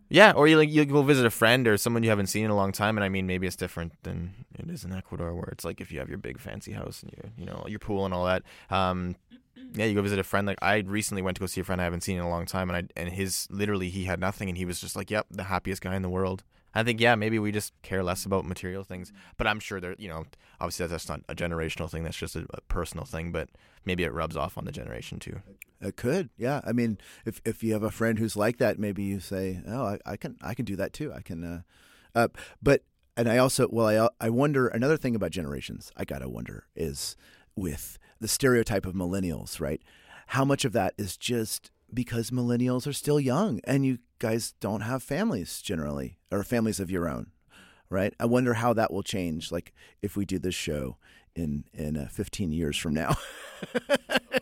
Yeah, 0.09 0.33
or 0.33 0.47
you 0.47 0.59
like 0.59 0.69
you 0.69 0.85
go 0.85 1.03
visit 1.03 1.25
a 1.25 1.31
friend 1.31 1.67
or 1.67 1.79
someone 1.79 2.03
you 2.03 2.11
haven't 2.11 2.27
seen 2.27 2.45
in 2.45 2.51
a 2.51 2.57
long 2.57 2.73
time, 2.73 2.99
and 2.99 3.05
I 3.05 3.09
mean 3.09 3.27
maybe 3.27 3.47
it's 3.47 3.57
different 3.57 3.93
than 4.03 4.35
it 4.59 4.69
is 4.69 4.85
in 4.85 4.93
Ecuador, 4.93 5.35
where 5.35 5.49
it's 5.53 5.65
like 5.65 5.81
if 5.81 5.91
you 5.91 6.01
have 6.01 6.09
your 6.09 6.19
big 6.19 6.39
fancy 6.39 6.73
house 6.73 7.03
and 7.03 7.13
you 7.13 7.31
you 7.39 7.47
know 7.47 7.65
your 7.69 7.79
pool 7.79 8.05
and 8.05 8.13
all 8.13 8.27
that. 8.27 8.43
Um, 8.69 9.17
yeah, 9.75 9.87
you 9.87 9.95
go 9.95 10.03
visit 10.03 10.19
a 10.19 10.25
friend. 10.25 10.47
Like 10.47 10.59
I 10.61 10.79
recently 10.79 11.23
went 11.23 11.37
to 11.37 11.41
go 11.41 11.47
see 11.47 11.63
a 11.63 11.65
friend 11.65 11.81
I 11.81 11.85
haven't 11.85 12.03
seen 12.03 12.19
in 12.19 12.23
a 12.23 12.29
long 12.29 12.45
time, 12.45 12.69
and 12.69 12.77
I 12.77 13.01
and 13.01 13.09
his 13.11 13.49
literally 13.51 13.89
he 13.89 14.05
had 14.05 14.21
nothing, 14.21 14.49
and 14.51 14.59
he 14.59 14.67
was 14.67 14.81
just 14.81 14.97
like, 14.97 15.11
"Yep, 15.11 15.29
the 15.31 15.45
happiest 15.45 15.81
guy 15.81 15.97
in 15.97 16.03
the 16.03 16.11
world." 16.11 16.45
I 16.75 16.83
think 16.83 17.01
yeah, 17.01 17.15
maybe 17.15 17.39
we 17.39 17.53
just 17.53 17.73
care 17.83 18.03
less 18.03 18.25
about 18.25 18.45
material 18.45 18.85
things, 18.85 19.13
but 19.37 19.47
I'm 19.47 19.61
sure 19.61 19.81
there, 19.81 19.95
you 19.99 20.09
know, 20.09 20.25
obviously 20.61 20.87
that's 20.87 21.09
not 21.09 21.21
a 21.29 21.35
generational 21.35 21.91
thing. 21.91 22.05
That's 22.05 22.17
just 22.17 22.37
a, 22.37 22.47
a 22.55 22.61
personal 22.63 23.05
thing, 23.05 23.33
but 23.33 23.49
maybe 23.85 24.05
it 24.05 24.13
rubs 24.13 24.37
off 24.37 24.57
on 24.57 24.65
the 24.65 24.73
generation 24.73 25.19
too. 25.19 25.41
It 25.81 25.97
could, 25.97 26.31
yeah. 26.37 26.61
I 26.65 26.73
mean, 26.73 26.99
if 27.27 27.41
if 27.45 27.63
you 27.63 27.73
have 27.73 27.83
a 27.83 27.91
friend 27.91 28.19
who's 28.19 28.37
like 28.37 28.59
that, 28.59 28.79
maybe 28.79 29.03
you 29.03 29.21
say, 29.21 29.61
"Oh, 29.67 29.85
I, 29.85 29.99
I 30.07 30.17
can 30.17 30.37
I 30.41 30.55
can 30.55 30.65
do 30.65 30.77
that 30.77 30.93
too. 30.93 31.13
I 31.13 31.21
can." 31.21 31.45
Uh, 31.45 31.63
uh, 32.15 32.29
but 32.63 32.83
and 33.17 33.29
I 33.29 33.39
also 33.39 33.69
well, 33.71 34.11
I 34.21 34.27
I 34.27 34.31
wonder 34.31 34.69
another 34.69 34.97
thing 34.97 35.17
about 35.17 35.33
generations. 35.33 35.91
I 35.97 36.05
gotta 36.05 36.29
wonder 36.29 36.67
is 36.77 37.17
with 37.57 37.99
the 38.21 38.29
stereotype 38.29 38.87
of 38.87 38.95
millennials, 38.95 39.61
right? 39.61 39.83
How 40.29 40.45
much 40.45 40.65
of 40.65 40.73
that 40.73 40.95
is 40.97 41.17
just 41.17 41.71
because 41.93 42.31
millennials 42.31 42.87
are 42.87 42.93
still 42.93 43.21
young 43.21 43.61
and 43.65 43.85
you 43.85 43.99
guys 44.23 44.55
don't 44.61 44.83
have 44.83 45.03
families 45.03 45.61
generally 45.61 46.17
or 46.31 46.45
families 46.45 46.79
of 46.79 46.93
your 46.93 47.09
own, 47.09 47.33
right? 47.91 48.15
I 48.21 48.25
wonder 48.25 48.55
how 48.55 48.73
that 48.73 48.93
will 48.93 49.03
change. 49.03 49.51
Like 49.51 49.73
if 50.01 50.17
we 50.17 50.25
do 50.25 50.39
this 50.39 50.55
show 50.55 50.97
in 51.35 51.65
in 51.75 51.97
uh, 51.97 52.09
15 52.09 52.53
years 52.53 52.77
from 52.77 52.95
now, 52.95 53.17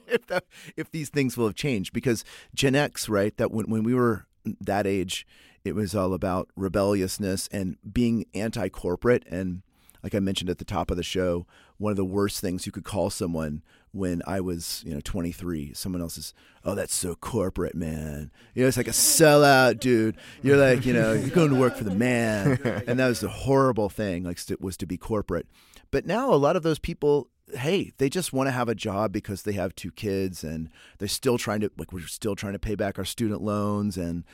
if 0.06 0.26
that, 0.26 0.44
if 0.76 0.90
these 0.90 1.08
things 1.08 1.36
will 1.36 1.46
have 1.46 1.54
changed 1.54 1.94
because 1.94 2.24
Gen 2.54 2.74
X, 2.74 3.08
right? 3.08 3.34
That 3.38 3.50
when 3.50 3.70
when 3.70 3.82
we 3.82 3.94
were 3.94 4.26
that 4.60 4.86
age, 4.86 5.26
it 5.64 5.74
was 5.74 5.94
all 5.94 6.12
about 6.12 6.50
rebelliousness 6.56 7.48
and 7.50 7.78
being 7.90 8.26
anti-corporate 8.34 9.24
and 9.30 9.62
like 10.02 10.14
I 10.14 10.20
mentioned 10.20 10.48
at 10.50 10.58
the 10.58 10.64
top 10.64 10.90
of 10.90 10.96
the 10.96 11.02
show, 11.02 11.46
one 11.78 11.90
of 11.90 11.96
the 11.96 12.04
worst 12.04 12.40
things 12.40 12.64
you 12.64 12.72
could 12.72 12.84
call 12.84 13.10
someone 13.10 13.62
when 13.92 14.22
I 14.26 14.40
was, 14.40 14.82
you 14.86 14.94
know, 14.94 15.00
23, 15.02 15.72
someone 15.74 16.00
else 16.00 16.16
is, 16.16 16.32
oh, 16.64 16.74
that's 16.74 16.94
so 16.94 17.14
corporate, 17.16 17.74
man. 17.74 18.30
You 18.54 18.62
know, 18.62 18.68
it's 18.68 18.76
like 18.76 18.86
a 18.86 18.92
sellout, 18.92 19.80
dude. 19.80 20.16
You're 20.42 20.56
like, 20.56 20.86
you 20.86 20.92
know, 20.92 21.12
you're 21.14 21.30
going 21.30 21.50
to 21.50 21.58
work 21.58 21.76
for 21.76 21.84
the 21.84 21.94
man. 21.94 22.60
And 22.86 22.98
that 22.98 23.08
was 23.08 23.20
the 23.20 23.28
horrible 23.28 23.88
thing, 23.88 24.24
like, 24.24 24.38
was 24.60 24.76
to 24.78 24.86
be 24.86 24.96
corporate. 24.96 25.46
But 25.90 26.06
now 26.06 26.32
a 26.32 26.36
lot 26.36 26.54
of 26.56 26.62
those 26.62 26.78
people, 26.78 27.28
hey, 27.52 27.92
they 27.98 28.08
just 28.08 28.32
want 28.32 28.46
to 28.46 28.52
have 28.52 28.68
a 28.68 28.74
job 28.76 29.12
because 29.12 29.42
they 29.42 29.52
have 29.52 29.74
two 29.74 29.90
kids 29.90 30.44
and 30.44 30.70
they're 30.98 31.08
still 31.08 31.36
trying 31.36 31.60
to, 31.60 31.70
like, 31.76 31.92
we're 31.92 32.06
still 32.06 32.36
trying 32.36 32.52
to 32.52 32.60
pay 32.60 32.76
back 32.76 32.96
our 32.96 33.04
student 33.04 33.42
loans 33.42 33.96
and 33.96 34.24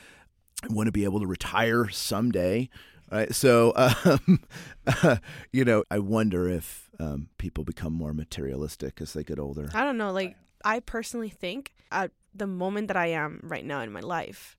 want 0.69 0.87
to 0.87 0.91
be 0.91 1.03
able 1.03 1.19
to 1.19 1.27
retire 1.27 1.89
someday. 1.89 2.69
Right. 3.11 3.33
So, 3.33 3.73
um, 4.05 4.41
you 5.51 5.65
know, 5.65 5.83
I 5.89 5.99
wonder 5.99 6.47
if 6.47 6.86
um, 6.99 7.29
people 7.37 7.63
become 7.63 7.93
more 7.93 8.13
materialistic 8.13 9.01
as 9.01 9.13
they 9.13 9.23
get 9.23 9.39
older. 9.39 9.69
I 9.73 9.83
don't 9.83 9.97
know. 9.97 10.11
Like, 10.11 10.35
I 10.63 10.79
personally 10.79 11.29
think 11.29 11.73
at 11.91 12.11
the 12.33 12.47
moment 12.47 12.87
that 12.87 12.97
I 12.97 13.07
am 13.07 13.39
right 13.43 13.65
now 13.65 13.81
in 13.81 13.91
my 13.91 13.99
life, 13.99 14.57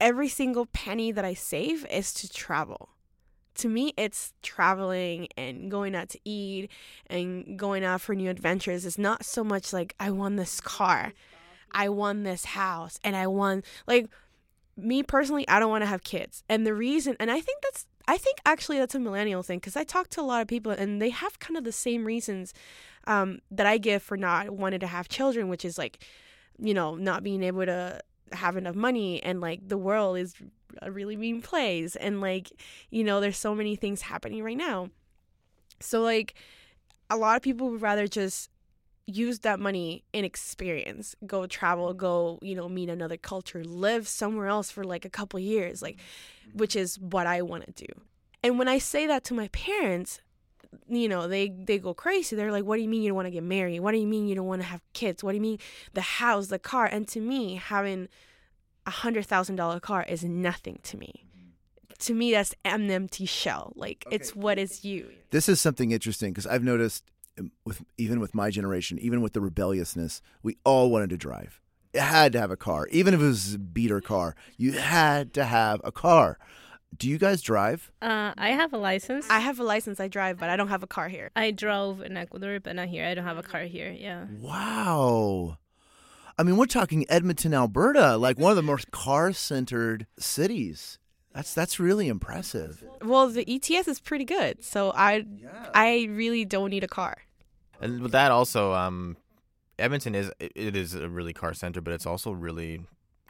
every 0.00 0.28
single 0.28 0.66
penny 0.66 1.12
that 1.12 1.24
I 1.24 1.34
save 1.34 1.86
is 1.86 2.12
to 2.14 2.28
travel. 2.28 2.90
To 3.56 3.68
me, 3.68 3.92
it's 3.96 4.32
traveling 4.42 5.26
and 5.36 5.68
going 5.68 5.96
out 5.96 6.08
to 6.10 6.20
eat 6.24 6.70
and 7.08 7.58
going 7.58 7.84
out 7.84 8.00
for 8.00 8.14
new 8.14 8.30
adventures. 8.30 8.86
It's 8.86 8.98
not 8.98 9.24
so 9.24 9.42
much 9.42 9.72
like, 9.72 9.96
I 9.98 10.12
won 10.12 10.36
this 10.36 10.60
car, 10.60 11.12
I 11.72 11.88
won 11.88 12.22
this 12.22 12.44
house, 12.44 13.00
and 13.02 13.16
I 13.16 13.26
won, 13.26 13.64
like, 13.86 14.08
me 14.76 15.02
personally, 15.02 15.48
I 15.48 15.58
don't 15.58 15.70
want 15.70 15.82
to 15.82 15.86
have 15.86 16.04
kids. 16.04 16.44
And 16.48 16.64
the 16.64 16.74
reason, 16.74 17.16
and 17.18 17.32
I 17.32 17.40
think 17.40 17.62
that's, 17.62 17.86
I 18.08 18.16
think 18.16 18.38
actually 18.46 18.78
that's 18.78 18.94
a 18.94 18.98
millennial 18.98 19.42
thing 19.42 19.58
because 19.58 19.76
I 19.76 19.84
talk 19.84 20.08
to 20.10 20.22
a 20.22 20.22
lot 20.22 20.40
of 20.40 20.48
people 20.48 20.72
and 20.72 21.00
they 21.00 21.10
have 21.10 21.38
kind 21.38 21.58
of 21.58 21.64
the 21.64 21.72
same 21.72 22.06
reasons 22.06 22.54
um, 23.06 23.40
that 23.50 23.66
I 23.66 23.76
give 23.76 24.02
for 24.02 24.16
not 24.16 24.48
wanting 24.48 24.80
to 24.80 24.86
have 24.86 25.10
children, 25.10 25.48
which 25.48 25.62
is 25.62 25.76
like, 25.76 26.02
you 26.58 26.72
know, 26.72 26.94
not 26.94 27.22
being 27.22 27.42
able 27.42 27.66
to 27.66 28.00
have 28.32 28.56
enough 28.56 28.74
money 28.74 29.22
and 29.22 29.42
like 29.42 29.68
the 29.68 29.76
world 29.76 30.16
is 30.16 30.34
a 30.80 30.90
really 30.90 31.16
mean 31.16 31.42
place 31.42 31.96
and 31.96 32.22
like, 32.22 32.50
you 32.90 33.04
know, 33.04 33.20
there's 33.20 33.36
so 33.36 33.54
many 33.54 33.76
things 33.76 34.00
happening 34.00 34.42
right 34.42 34.56
now. 34.56 34.88
So 35.80 36.00
like 36.00 36.32
a 37.10 37.16
lot 37.16 37.36
of 37.36 37.42
people 37.42 37.68
would 37.70 37.82
rather 37.82 38.06
just 38.06 38.50
use 39.08 39.38
that 39.40 39.58
money 39.58 40.04
in 40.12 40.22
experience 40.22 41.16
go 41.26 41.46
travel 41.46 41.88
mm-hmm. 41.88 41.98
go 41.98 42.38
you 42.42 42.54
know 42.54 42.68
meet 42.68 42.90
another 42.90 43.16
culture 43.16 43.64
live 43.64 44.06
somewhere 44.06 44.46
else 44.46 44.70
for 44.70 44.84
like 44.84 45.06
a 45.06 45.08
couple 45.08 45.40
years 45.40 45.80
like 45.80 45.96
mm-hmm. 45.96 46.58
which 46.58 46.76
is 46.76 46.98
what 46.98 47.26
i 47.26 47.40
want 47.40 47.64
to 47.64 47.86
do. 47.86 47.92
And 48.42 48.58
when 48.58 48.68
i 48.68 48.78
say 48.78 49.06
that 49.06 49.24
to 49.24 49.34
my 49.34 49.48
parents 49.48 50.20
you 50.88 51.08
know 51.08 51.26
they 51.26 51.48
they 51.48 51.78
go 51.78 51.94
crazy. 51.94 52.36
They're 52.36 52.52
like 52.52 52.64
what 52.64 52.76
do 52.76 52.82
you 52.82 52.88
mean 52.88 53.02
you 53.02 53.08
don't 53.08 53.16
want 53.16 53.26
to 53.26 53.32
get 53.32 53.42
married? 53.42 53.80
What 53.80 53.92
do 53.92 53.98
you 53.98 54.06
mean 54.06 54.28
you 54.28 54.34
don't 54.34 54.46
want 54.46 54.60
to 54.60 54.68
have 54.68 54.82
kids? 54.92 55.24
What 55.24 55.32
do 55.32 55.36
you 55.36 55.42
mean 55.42 55.58
the 55.94 56.02
house 56.02 56.48
the 56.48 56.58
car? 56.58 56.84
And 56.86 57.08
to 57.08 57.20
me 57.20 57.56
having 57.56 58.08
a 58.86 58.90
hundred 58.90 59.26
thousand 59.26 59.56
dollar 59.56 59.80
car 59.80 60.04
is 60.06 60.24
nothing 60.24 60.78
to 60.82 60.98
me. 60.98 61.24
Mm-hmm. 61.26 61.94
To 61.98 62.14
me 62.14 62.32
that's 62.32 62.54
an 62.64 62.90
empty 62.90 63.24
shell. 63.24 63.72
Like 63.76 64.04
it's 64.10 64.36
what 64.36 64.58
is 64.58 64.84
you. 64.84 65.08
This 65.30 65.48
is 65.48 65.60
something 65.60 65.90
interesting 65.90 66.32
because 66.32 66.46
I've 66.46 66.64
noticed 66.64 67.04
with 67.64 67.82
even 67.96 68.20
with 68.20 68.34
my 68.34 68.50
generation, 68.50 68.98
even 68.98 69.20
with 69.22 69.32
the 69.32 69.40
rebelliousness, 69.40 70.20
we 70.42 70.56
all 70.64 70.90
wanted 70.90 71.10
to 71.10 71.16
drive. 71.16 71.60
You 71.94 72.00
had 72.00 72.32
to 72.32 72.40
have 72.40 72.50
a 72.50 72.56
car, 72.56 72.86
even 72.90 73.14
if 73.14 73.20
it 73.20 73.24
was 73.24 73.54
a 73.54 73.58
beater 73.58 74.00
car. 74.00 74.34
You 74.56 74.72
had 74.72 75.32
to 75.34 75.44
have 75.44 75.80
a 75.84 75.90
car. 75.92 76.38
Do 76.96 77.08
you 77.08 77.18
guys 77.18 77.42
drive? 77.42 77.90
Uh, 78.00 78.32
I 78.38 78.50
have 78.50 78.72
a 78.72 78.78
license. 78.78 79.26
i 79.28 79.40
have 79.40 79.60
a 79.60 79.62
license 79.62 80.00
i 80.00 80.08
drive 80.08 80.38
but 80.38 80.48
i 80.48 80.56
don't 80.56 80.68
have 80.68 80.82
a 80.82 80.86
car 80.86 81.08
here 81.08 81.30
I 81.36 81.50
drove 81.50 82.00
in 82.00 82.16
Ecuador, 82.16 82.60
but 82.60 82.76
not 82.76 82.88
here. 82.88 83.04
I 83.04 83.12
don't 83.14 83.24
have 83.26 83.36
a 83.36 83.42
car 83.42 83.62
here. 83.64 83.90
Yeah. 83.90 84.24
Wow. 84.40 85.58
I 86.38 86.44
mean, 86.44 86.56
we're 86.56 86.66
talking 86.66 87.04
Edmonton, 87.08 87.52
Alberta, 87.52 88.16
like 88.16 88.38
one 88.38 88.50
of 88.50 88.56
the 88.56 88.62
most 88.62 88.90
car-centered 88.90 90.06
cities. 90.18 90.98
That's 91.34 91.52
that's 91.54 91.78
really 91.78 92.08
impressive. 92.08 92.82
well 93.02 93.28
the 93.28 93.44
ets 93.54 93.86
is 93.86 94.00
pretty 94.00 94.24
good 94.24 94.64
so 94.64 94.92
i 94.96 95.24
i 95.74 96.06
really 96.10 96.44
don't 96.44 96.70
need 96.70 96.82
a 96.82 96.88
car 96.88 97.18
And 97.80 98.00
with 98.00 98.12
that 98.12 98.30
also, 98.30 98.72
um, 98.72 99.16
Edmonton 99.78 100.14
is 100.14 100.30
it 100.40 100.76
is 100.76 100.94
a 100.94 101.08
really 101.08 101.32
car 101.32 101.54
center, 101.54 101.80
but 101.80 101.92
it's 101.92 102.06
also 102.06 102.32
really 102.32 102.82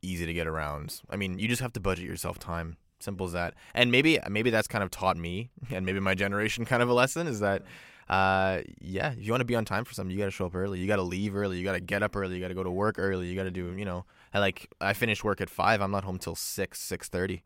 easy 0.02 0.26
to 0.26 0.32
get 0.32 0.46
around. 0.46 1.00
I 1.10 1.16
mean, 1.16 1.38
you 1.38 1.48
just 1.48 1.62
have 1.62 1.72
to 1.74 1.80
budget 1.80 2.06
yourself 2.06 2.38
time. 2.38 2.76
Simple 3.00 3.26
as 3.26 3.32
that. 3.32 3.54
And 3.74 3.92
maybe 3.92 4.18
maybe 4.28 4.50
that's 4.50 4.66
kind 4.66 4.82
of 4.82 4.90
taught 4.90 5.16
me, 5.16 5.50
and 5.70 5.84
maybe 5.84 6.00
my 6.00 6.14
generation 6.14 6.64
kind 6.64 6.82
of 6.82 6.88
a 6.88 6.94
lesson 6.94 7.26
is 7.26 7.40
that, 7.40 7.62
uh, 8.08 8.62
yeah, 8.80 9.12
if 9.12 9.24
you 9.24 9.30
want 9.30 9.40
to 9.40 9.46
be 9.46 9.54
on 9.54 9.64
time 9.64 9.84
for 9.84 9.94
something, 9.94 10.10
you 10.10 10.18
got 10.18 10.24
to 10.24 10.30
show 10.30 10.46
up 10.46 10.54
early. 10.54 10.78
You 10.78 10.86
got 10.86 10.96
to 10.96 11.02
leave 11.02 11.36
early. 11.36 11.58
You 11.58 11.64
got 11.64 11.74
to 11.74 11.80
get 11.80 12.02
up 12.02 12.16
early. 12.16 12.36
You 12.36 12.40
got 12.40 12.48
to 12.48 12.54
go 12.54 12.64
to 12.64 12.70
work 12.70 12.96
early. 12.98 13.26
You 13.26 13.36
got 13.36 13.44
to 13.44 13.50
do, 13.50 13.74
you 13.76 13.84
know, 13.84 14.04
I 14.32 14.38
like 14.38 14.68
I 14.80 14.94
finish 14.94 15.22
work 15.22 15.40
at 15.40 15.50
five. 15.50 15.80
I'm 15.80 15.90
not 15.90 16.04
home 16.04 16.18
till 16.18 16.34
six 16.34 16.80
six 16.80 17.08
thirty, 17.08 17.42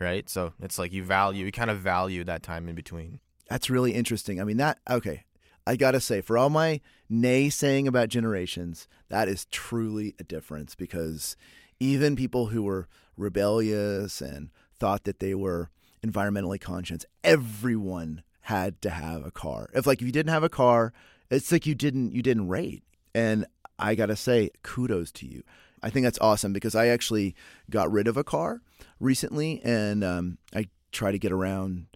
right? 0.00 0.28
So 0.28 0.54
it's 0.60 0.78
like 0.78 0.92
you 0.92 1.04
value, 1.04 1.44
you 1.44 1.52
kind 1.52 1.70
of 1.70 1.78
value 1.78 2.24
that 2.24 2.42
time 2.42 2.68
in 2.68 2.74
between. 2.74 3.20
That's 3.48 3.70
really 3.70 3.92
interesting. 3.92 4.40
I 4.40 4.44
mean, 4.44 4.56
that 4.56 4.78
okay. 4.90 5.24
I 5.68 5.76
gotta 5.76 6.00
say, 6.00 6.22
for 6.22 6.38
all 6.38 6.48
my 6.48 6.80
naysaying 7.12 7.86
about 7.86 8.08
generations, 8.08 8.88
that 9.10 9.28
is 9.28 9.44
truly 9.50 10.14
a 10.18 10.24
difference 10.24 10.74
because 10.74 11.36
even 11.78 12.16
people 12.16 12.46
who 12.46 12.62
were 12.62 12.88
rebellious 13.18 14.22
and 14.22 14.48
thought 14.78 15.04
that 15.04 15.18
they 15.18 15.34
were 15.34 15.68
environmentally 16.02 16.58
conscious, 16.58 17.04
everyone 17.22 18.22
had 18.42 18.80
to 18.80 18.88
have 18.88 19.26
a 19.26 19.30
car. 19.30 19.68
If 19.74 19.86
like 19.86 20.00
if 20.00 20.06
you 20.06 20.12
didn't 20.12 20.32
have 20.32 20.42
a 20.42 20.48
car, 20.48 20.94
it's 21.30 21.52
like 21.52 21.66
you 21.66 21.74
didn't 21.74 22.12
you 22.12 22.22
didn't 22.22 22.48
rate. 22.48 22.82
And 23.14 23.44
I 23.78 23.94
gotta 23.94 24.16
say, 24.16 24.48
kudos 24.62 25.12
to 25.12 25.26
you. 25.26 25.42
I 25.82 25.90
think 25.90 26.04
that's 26.04 26.18
awesome 26.20 26.54
because 26.54 26.74
I 26.74 26.86
actually 26.86 27.34
got 27.68 27.92
rid 27.92 28.08
of 28.08 28.16
a 28.16 28.24
car 28.24 28.62
recently, 29.00 29.60
and 29.62 30.02
um, 30.02 30.38
I 30.54 30.68
try 30.92 31.12
to 31.12 31.18
get 31.18 31.30
around 31.30 31.88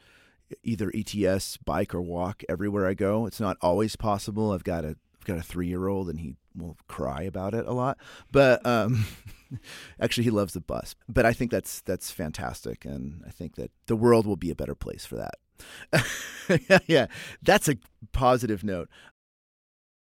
either 0.62 0.92
ETS, 0.94 1.56
bike, 1.58 1.94
or 1.94 2.00
walk 2.00 2.42
everywhere 2.48 2.86
I 2.86 2.94
go. 2.94 3.26
It's 3.26 3.40
not 3.40 3.56
always 3.60 3.96
possible. 3.96 4.52
I've 4.52 4.64
got 4.64 4.84
a 4.84 4.96
I've 5.22 5.26
got 5.26 5.38
a 5.38 5.42
three 5.42 5.68
year 5.68 5.86
old, 5.86 6.08
and 6.10 6.18
he 6.18 6.34
will 6.56 6.76
cry 6.88 7.22
about 7.22 7.54
it 7.54 7.66
a 7.66 7.72
lot. 7.72 7.96
But 8.32 8.64
um, 8.66 9.06
actually, 10.00 10.24
he 10.24 10.30
loves 10.30 10.52
the 10.52 10.60
bus. 10.60 10.96
But 11.08 11.24
I 11.26 11.32
think 11.32 11.50
that's 11.50 11.80
that's 11.82 12.10
fantastic, 12.10 12.84
and 12.84 13.22
I 13.26 13.30
think 13.30 13.54
that 13.54 13.70
the 13.86 13.96
world 13.96 14.26
will 14.26 14.36
be 14.36 14.50
a 14.50 14.56
better 14.56 14.74
place 14.74 15.04
for 15.06 15.16
that. 15.16 16.82
yeah, 16.88 17.06
that's 17.40 17.68
a 17.68 17.76
positive 18.12 18.64
note. 18.64 18.88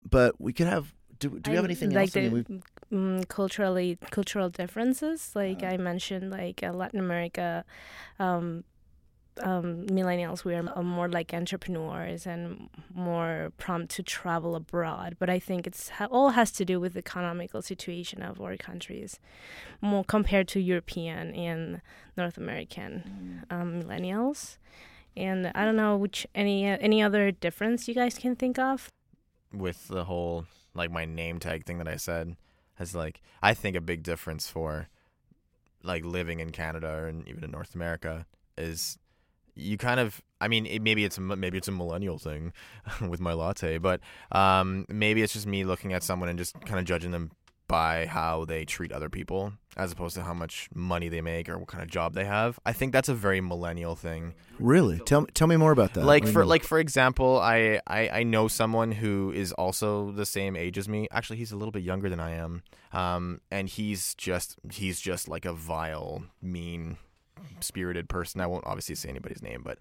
But 0.08 0.40
we 0.40 0.52
could 0.52 0.66
have. 0.66 0.92
Do, 1.20 1.38
do 1.38 1.50
we 1.52 1.56
have 1.56 1.64
I- 1.64 1.68
anything 1.68 1.90
like 1.90 2.16
else? 2.16 2.16
I 2.16 2.28
mean, 2.28 2.62
the 2.90 2.96
mm, 2.96 3.28
culturally 3.28 3.98
cultural 4.10 4.50
differences? 4.50 5.30
Like 5.34 5.62
I 5.62 5.76
mentioned, 5.76 6.30
like 6.30 6.62
uh, 6.62 6.72
Latin 6.72 6.98
America, 6.98 7.64
um, 8.18 8.64
um, 9.42 9.86
millennials 9.86 10.44
we 10.44 10.54
are 10.54 10.62
more 10.82 11.08
like 11.08 11.34
entrepreneurs 11.34 12.26
and 12.26 12.68
more 12.94 13.52
prompt 13.58 13.94
to 13.96 14.02
travel 14.02 14.54
abroad. 14.54 15.16
But 15.18 15.28
I 15.30 15.38
think 15.38 15.66
it's 15.66 15.90
all 16.10 16.30
has 16.30 16.50
to 16.52 16.64
do 16.64 16.78
with 16.80 16.92
the 16.94 17.00
economical 17.00 17.62
situation 17.62 18.22
of 18.22 18.40
our 18.40 18.56
countries, 18.56 19.18
more 19.80 20.04
compared 20.04 20.48
to 20.48 20.60
European 20.60 21.34
and 21.34 21.80
North 22.16 22.36
American 22.38 23.44
um, 23.50 23.82
millennials. 23.82 24.58
And 25.16 25.52
I 25.54 25.64
don't 25.64 25.76
know 25.76 25.96
which 25.96 26.26
any 26.34 26.68
uh, 26.68 26.76
any 26.80 27.02
other 27.02 27.30
difference 27.30 27.88
you 27.88 27.94
guys 27.94 28.18
can 28.18 28.36
think 28.36 28.58
of. 28.58 28.88
with 29.52 29.88
the 29.88 30.04
whole 30.04 30.46
like 30.74 30.90
my 30.90 31.04
name 31.04 31.38
tag 31.38 31.64
thing 31.64 31.78
that 31.78 31.88
I 31.88 31.96
said 31.96 32.36
has 32.74 32.94
like 32.94 33.20
I 33.42 33.54
think 33.54 33.76
a 33.76 33.80
big 33.80 34.02
difference 34.02 34.48
for 34.50 34.88
like 35.82 36.04
living 36.04 36.40
in 36.40 36.50
Canada 36.50 37.04
and 37.06 37.28
even 37.28 37.44
in 37.44 37.50
North 37.50 37.74
America 37.74 38.26
is 38.58 38.98
you 39.54 39.76
kind 39.76 40.00
of 40.00 40.20
I 40.40 40.48
mean 40.48 40.66
it, 40.66 40.82
maybe 40.82 41.04
it's 41.04 41.18
a, 41.18 41.20
maybe 41.20 41.58
it's 41.58 41.68
a 41.68 41.72
millennial 41.72 42.18
thing 42.18 42.52
with 43.08 43.20
my 43.20 43.32
latte 43.32 43.78
but 43.78 44.00
um 44.32 44.86
maybe 44.88 45.22
it's 45.22 45.32
just 45.32 45.46
me 45.46 45.64
looking 45.64 45.92
at 45.92 46.02
someone 46.02 46.28
and 46.28 46.38
just 46.38 46.60
kind 46.62 46.78
of 46.78 46.84
judging 46.84 47.10
them 47.10 47.30
by 47.66 48.06
how 48.06 48.44
they 48.44 48.64
treat 48.64 48.92
other 48.92 49.08
people 49.08 49.52
as 49.76 49.90
opposed 49.90 50.14
to 50.14 50.22
how 50.22 50.34
much 50.34 50.68
money 50.74 51.08
they 51.08 51.20
make 51.20 51.48
or 51.48 51.58
what 51.58 51.66
kind 51.66 51.82
of 51.82 51.90
job 51.90 52.14
they 52.14 52.24
have. 52.24 52.58
I 52.64 52.72
think 52.72 52.92
that's 52.92 53.08
a 53.08 53.14
very 53.14 53.40
millennial 53.40 53.96
thing. 53.96 54.34
Really, 54.58 54.98
tell 55.00 55.26
tell 55.34 55.46
me 55.46 55.56
more 55.56 55.72
about 55.72 55.94
that. 55.94 56.04
like 56.04 56.22
What 56.22 56.26
do 56.26 56.28
you 56.28 56.32
for 56.34 56.46
like 56.46 56.62
for 56.62 56.78
example 56.78 57.38
I, 57.38 57.80
I 57.86 58.08
i 58.08 58.22
know 58.22 58.48
someone 58.48 58.92
who 58.92 59.32
is 59.34 59.52
also 59.52 60.10
the 60.12 60.26
same 60.26 60.56
age 60.56 60.78
as 60.78 60.88
me. 60.88 61.08
Actually 61.10 61.38
he's 61.38 61.52
a 61.52 61.56
little 61.56 61.72
bit 61.72 61.82
younger 61.82 62.08
than 62.08 62.20
i 62.20 62.32
am. 62.32 62.62
Um 62.92 63.40
and 63.50 63.68
he's 63.68 64.14
just 64.14 64.58
he's 64.70 65.00
just 65.00 65.28
like 65.28 65.44
a 65.44 65.52
vile 65.52 66.24
mean 66.42 66.98
spirited 67.60 68.08
person 68.08 68.40
i 68.40 68.46
won't 68.46 68.64
obviously 68.66 68.94
say 68.94 69.08
anybody's 69.08 69.42
name 69.42 69.62
but 69.64 69.78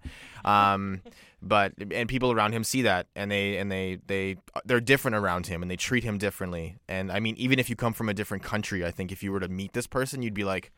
um 0.48 1.00
but 1.42 1.72
and 1.90 2.08
people 2.08 2.32
around 2.32 2.52
him 2.52 2.64
see 2.64 2.82
that 2.82 3.06
and 3.14 3.30
they 3.30 3.56
and 3.56 3.70
they 3.70 3.98
they 4.06 4.36
they're 4.64 4.80
different 4.80 5.16
around 5.16 5.46
him 5.46 5.62
and 5.62 5.70
they 5.70 5.76
treat 5.76 6.04
him 6.04 6.18
differently 6.18 6.76
and 6.88 7.10
i 7.12 7.20
mean 7.20 7.34
even 7.36 7.58
if 7.58 7.68
you 7.68 7.76
come 7.76 7.92
from 7.92 8.08
a 8.08 8.14
different 8.14 8.42
country 8.42 8.84
i 8.84 8.90
think 8.90 9.12
if 9.12 9.22
you 9.22 9.32
were 9.32 9.40
to 9.40 9.48
meet 9.48 9.72
this 9.72 9.86
person 9.86 10.22
you'd 10.22 10.34
be 10.34 10.44
like 10.44 10.72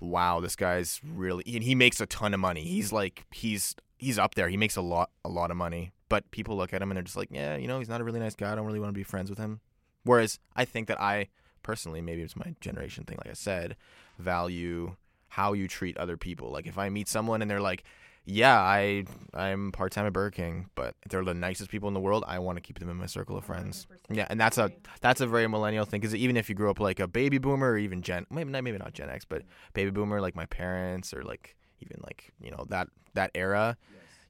wow, 0.00 0.40
this 0.40 0.56
guy's 0.56 1.00
really 1.04 1.44
and 1.46 1.62
he 1.62 1.74
makes 1.74 2.00
a 2.00 2.06
ton 2.06 2.34
of 2.34 2.40
money. 2.40 2.62
He's 2.62 2.92
like 2.92 3.26
he's 3.30 3.74
he's 3.98 4.18
up 4.18 4.34
there. 4.34 4.48
He 4.48 4.56
makes 4.56 4.76
a 4.76 4.82
lot 4.82 5.10
a 5.24 5.28
lot 5.28 5.50
of 5.50 5.56
money. 5.56 5.92
But 6.08 6.30
people 6.30 6.56
look 6.56 6.72
at 6.72 6.82
him 6.82 6.90
and 6.90 6.96
they're 6.96 7.02
just 7.02 7.16
like, 7.16 7.28
yeah, 7.30 7.56
you 7.56 7.66
know, 7.66 7.78
he's 7.78 7.88
not 7.88 8.00
a 8.00 8.04
really 8.04 8.20
nice 8.20 8.34
guy. 8.34 8.52
I 8.52 8.54
don't 8.54 8.66
really 8.66 8.78
want 8.78 8.90
to 8.90 8.98
be 8.98 9.02
friends 9.02 9.30
with 9.30 9.38
him. 9.38 9.60
Whereas 10.04 10.38
I 10.54 10.64
think 10.64 10.86
that 10.88 11.00
I 11.00 11.28
personally, 11.62 12.02
maybe 12.02 12.22
it's 12.22 12.36
my 12.36 12.54
generation 12.60 13.04
thing, 13.04 13.18
like 13.18 13.30
I 13.30 13.34
said, 13.34 13.74
value 14.18 14.96
how 15.34 15.52
you 15.52 15.66
treat 15.66 15.96
other 15.96 16.16
people. 16.16 16.50
Like 16.52 16.66
if 16.66 16.78
I 16.78 16.88
meet 16.90 17.08
someone 17.08 17.42
and 17.42 17.50
they're 17.50 17.60
like, 17.60 17.82
yeah, 18.24 18.58
I 18.58 19.04
I'm 19.34 19.72
part 19.72 19.92
time 19.92 20.06
at 20.06 20.12
Burger 20.12 20.30
King, 20.30 20.70
but 20.76 20.94
they're 21.10 21.24
the 21.24 21.34
nicest 21.34 21.70
people 21.70 21.88
in 21.88 21.94
the 21.94 22.00
world. 22.00 22.24
I 22.26 22.38
want 22.38 22.56
to 22.56 22.62
keep 22.62 22.78
them 22.78 22.88
in 22.88 22.96
my 22.96 23.06
circle 23.06 23.36
of 23.36 23.44
friends. 23.44 23.86
Yeah, 24.08 24.26
and 24.30 24.40
that's 24.40 24.58
a 24.58 24.70
that's 25.00 25.20
a 25.20 25.26
very 25.26 25.48
millennial 25.48 25.84
thing 25.84 26.00
because 26.00 26.14
even 26.14 26.36
if 26.36 26.48
you 26.48 26.54
grew 26.54 26.70
up 26.70 26.78
like 26.78 27.00
a 27.00 27.08
baby 27.08 27.38
boomer 27.38 27.72
or 27.72 27.78
even 27.78 28.00
Gen, 28.00 28.26
maybe 28.30 28.50
not 28.50 28.62
maybe 28.62 28.78
not 28.78 28.94
Gen 28.94 29.10
X, 29.10 29.24
but 29.24 29.42
baby 29.72 29.90
boomer 29.90 30.20
like 30.20 30.36
my 30.36 30.46
parents 30.46 31.12
or 31.12 31.22
like 31.22 31.56
even 31.80 31.98
like 32.04 32.32
you 32.40 32.50
know 32.50 32.64
that 32.68 32.88
that 33.14 33.30
era, 33.34 33.76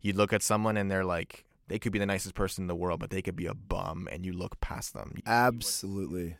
you'd 0.00 0.16
look 0.16 0.32
at 0.32 0.42
someone 0.42 0.76
and 0.78 0.90
they're 0.90 1.04
like 1.04 1.44
they 1.68 1.78
could 1.78 1.92
be 1.92 1.98
the 1.98 2.06
nicest 2.06 2.34
person 2.34 2.64
in 2.64 2.68
the 2.68 2.74
world, 2.74 2.98
but 2.98 3.10
they 3.10 3.22
could 3.22 3.36
be 3.36 3.46
a 3.46 3.54
bum, 3.54 4.08
and 4.10 4.24
you 4.26 4.32
look 4.32 4.60
past 4.60 4.92
them. 4.94 5.14
Absolutely. 5.26 6.36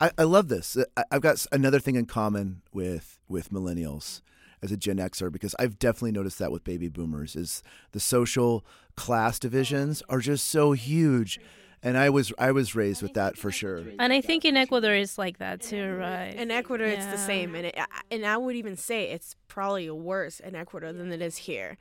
I, 0.00 0.10
I 0.18 0.22
love 0.24 0.48
this. 0.48 0.76
Uh, 0.76 0.84
I, 0.96 1.04
I've 1.12 1.20
got 1.20 1.44
another 1.52 1.78
thing 1.80 1.96
in 1.96 2.06
common 2.06 2.62
with 2.72 3.18
with 3.28 3.50
millennials 3.50 4.22
as 4.62 4.72
a 4.72 4.76
Gen 4.76 4.96
Xer 4.98 5.30
because 5.30 5.54
I've 5.58 5.78
definitely 5.78 6.12
noticed 6.12 6.38
that 6.38 6.52
with 6.52 6.64
baby 6.64 6.88
boomers 6.88 7.36
is 7.36 7.62
the 7.92 8.00
social 8.00 8.64
class 8.96 9.38
divisions 9.38 10.02
are 10.08 10.18
just 10.20 10.46
so 10.46 10.72
huge, 10.72 11.40
and 11.82 11.96
I 11.96 12.10
was 12.10 12.32
I 12.38 12.52
was 12.52 12.74
raised 12.74 13.02
with 13.02 13.14
that 13.14 13.36
for 13.36 13.50
sure. 13.50 13.82
And 13.98 14.12
I 14.12 14.20
think 14.20 14.44
in 14.44 14.56
Ecuador 14.56 14.94
it's 14.94 15.18
like 15.18 15.38
that 15.38 15.60
too, 15.60 15.94
right? 15.94 16.34
In 16.34 16.50
Ecuador, 16.50 16.86
it's 16.86 17.06
the 17.06 17.18
same, 17.18 17.54
and 17.54 17.66
it, 17.66 17.78
and 18.10 18.24
I 18.24 18.36
would 18.36 18.56
even 18.56 18.76
say 18.76 19.10
it's 19.10 19.36
probably 19.48 19.90
worse 19.90 20.40
in 20.40 20.54
Ecuador 20.54 20.92
than 20.92 21.12
it 21.12 21.22
is 21.22 21.36
here. 21.38 21.78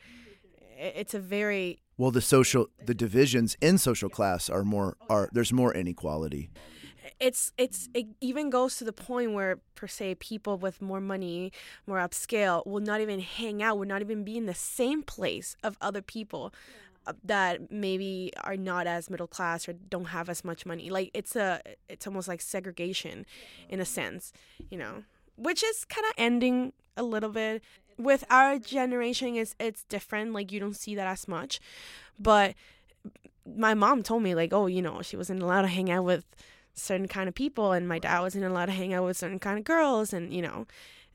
It's 0.78 1.14
a 1.14 1.20
very 1.20 1.80
Well, 1.98 2.12
the 2.12 2.22
social 2.22 2.68
the 2.86 2.94
divisions 2.94 3.58
in 3.62 3.78
social 3.78 4.10
class 4.10 4.50
are 4.50 4.64
more 4.64 4.96
are 5.10 5.30
there's 5.34 5.52
more 5.52 5.74
inequality. 5.74 6.50
It's 7.20 7.52
it's 7.58 7.90
it 7.94 8.08
even 8.22 8.50
goes 8.50 8.78
to 8.78 8.84
the 8.84 8.94
point 8.94 9.34
where 9.34 9.58
per 9.76 9.88
se 9.88 10.16
people 10.16 10.58
with 10.58 10.82
more 10.82 11.02
money 11.02 11.52
more 11.86 11.98
upscale 11.98 12.66
will 12.66 12.80
not 12.80 13.02
even 13.02 13.20
hang 13.20 13.62
out 13.62 13.78
will 13.78 13.88
not 13.88 14.02
even 14.02 14.24
be 14.24 14.38
in 14.38 14.46
the 14.46 14.54
same 14.54 15.04
place 15.04 15.56
of 15.64 15.78
other 15.82 16.02
people 16.02 16.54
uh, 17.08 17.14
that 17.24 17.72
maybe 17.72 18.32
are 18.44 18.58
not 18.58 18.86
as 18.86 19.10
middle 19.10 19.28
class 19.28 19.68
or 19.68 19.74
don't 19.74 20.06
have 20.06 20.30
as 20.30 20.44
much 20.44 20.66
money. 20.66 20.90
Like 20.90 21.10
it's 21.14 21.36
a 21.36 21.62
it's 21.88 22.06
almost 22.06 22.28
like 22.28 22.42
segregation 22.42 23.26
in 23.68 23.80
a 23.80 23.86
sense, 23.86 24.32
you 24.70 24.78
know, 24.78 25.04
which 25.36 25.64
is 25.64 25.86
kind 25.86 26.06
of 26.06 26.14
ending 26.18 26.74
a 26.98 27.04
little 27.04 27.30
bit. 27.32 27.64
With 27.98 28.26
our 28.30 28.60
generation 28.60 29.36
it's 29.38 29.56
it's 29.60 29.84
different. 29.86 30.34
Like 30.34 30.52
you 30.52 30.60
don't 30.60 30.76
see 30.76 30.94
that 30.96 31.08
as 31.08 31.28
much. 31.28 31.60
But 32.20 32.54
my 33.46 33.74
mom 33.74 34.04
told 34.04 34.22
me 34.22 34.36
like, 34.36 34.54
"Oh, 34.54 34.68
you 34.68 34.82
know, 34.82 35.02
she 35.02 35.18
wasn't 35.18 35.42
allowed 35.42 35.64
to 35.64 35.68
hang 35.68 35.90
out 35.90 36.04
with 36.04 36.26
certain 36.80 37.08
kind 37.08 37.28
of 37.30 37.36
people 37.36 37.72
and 37.72 37.88
my 37.88 38.00
dad 38.00 38.22
wasn't 38.22 38.44
allowed 38.46 38.68
to 38.68 38.72
hang 38.72 38.94
out 38.94 39.06
with 39.06 39.18
certain 39.18 39.40
kind 39.40 39.58
of 39.58 39.64
girls 39.66 40.14
and, 40.14 40.34
you 40.34 40.42
know, 40.42 40.66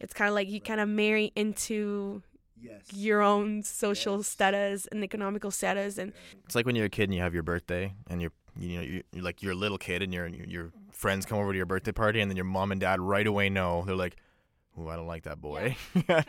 it's 0.00 0.12
kind 0.14 0.28
of 0.28 0.34
like 0.34 0.48
you 0.48 0.60
kind 0.60 0.80
of 0.80 0.88
marry 0.88 1.32
into 1.36 2.22
Yes. 2.60 2.82
your 2.94 3.20
own 3.20 3.62
social 3.62 4.22
status 4.22 4.86
and 4.86 5.04
economical 5.04 5.50
status 5.50 5.98
and 5.98 6.12
It's 6.46 6.54
like 6.54 6.64
when 6.64 6.76
you're 6.76 6.86
a 6.86 6.90
kid 6.90 7.04
and 7.04 7.14
you 7.14 7.20
have 7.20 7.34
your 7.34 7.42
birthday 7.42 7.92
and 8.08 8.22
you're 8.22 8.32
you 8.58 8.76
know 8.76 8.82
you're, 8.82 9.02
you're 9.12 9.24
like 9.24 9.42
you're 9.42 9.52
a 9.52 9.56
little 9.56 9.76
kid 9.76 10.02
and 10.02 10.14
your 10.14 10.28
your 10.28 10.72
friends 10.90 11.26
come 11.26 11.38
over 11.38 11.52
to 11.52 11.56
your 11.56 11.66
birthday 11.66 11.92
party 11.92 12.20
and 12.20 12.30
then 12.30 12.36
your 12.36 12.44
mom 12.46 12.72
and 12.72 12.80
dad 12.80 13.00
right 13.00 13.26
away 13.26 13.50
know 13.50 13.82
they're 13.84 13.96
like, 13.96 14.16
oh 14.78 14.88
I 14.88 14.96
don't 14.96 15.06
like 15.08 15.24
that 15.24 15.40
boy." 15.42 15.76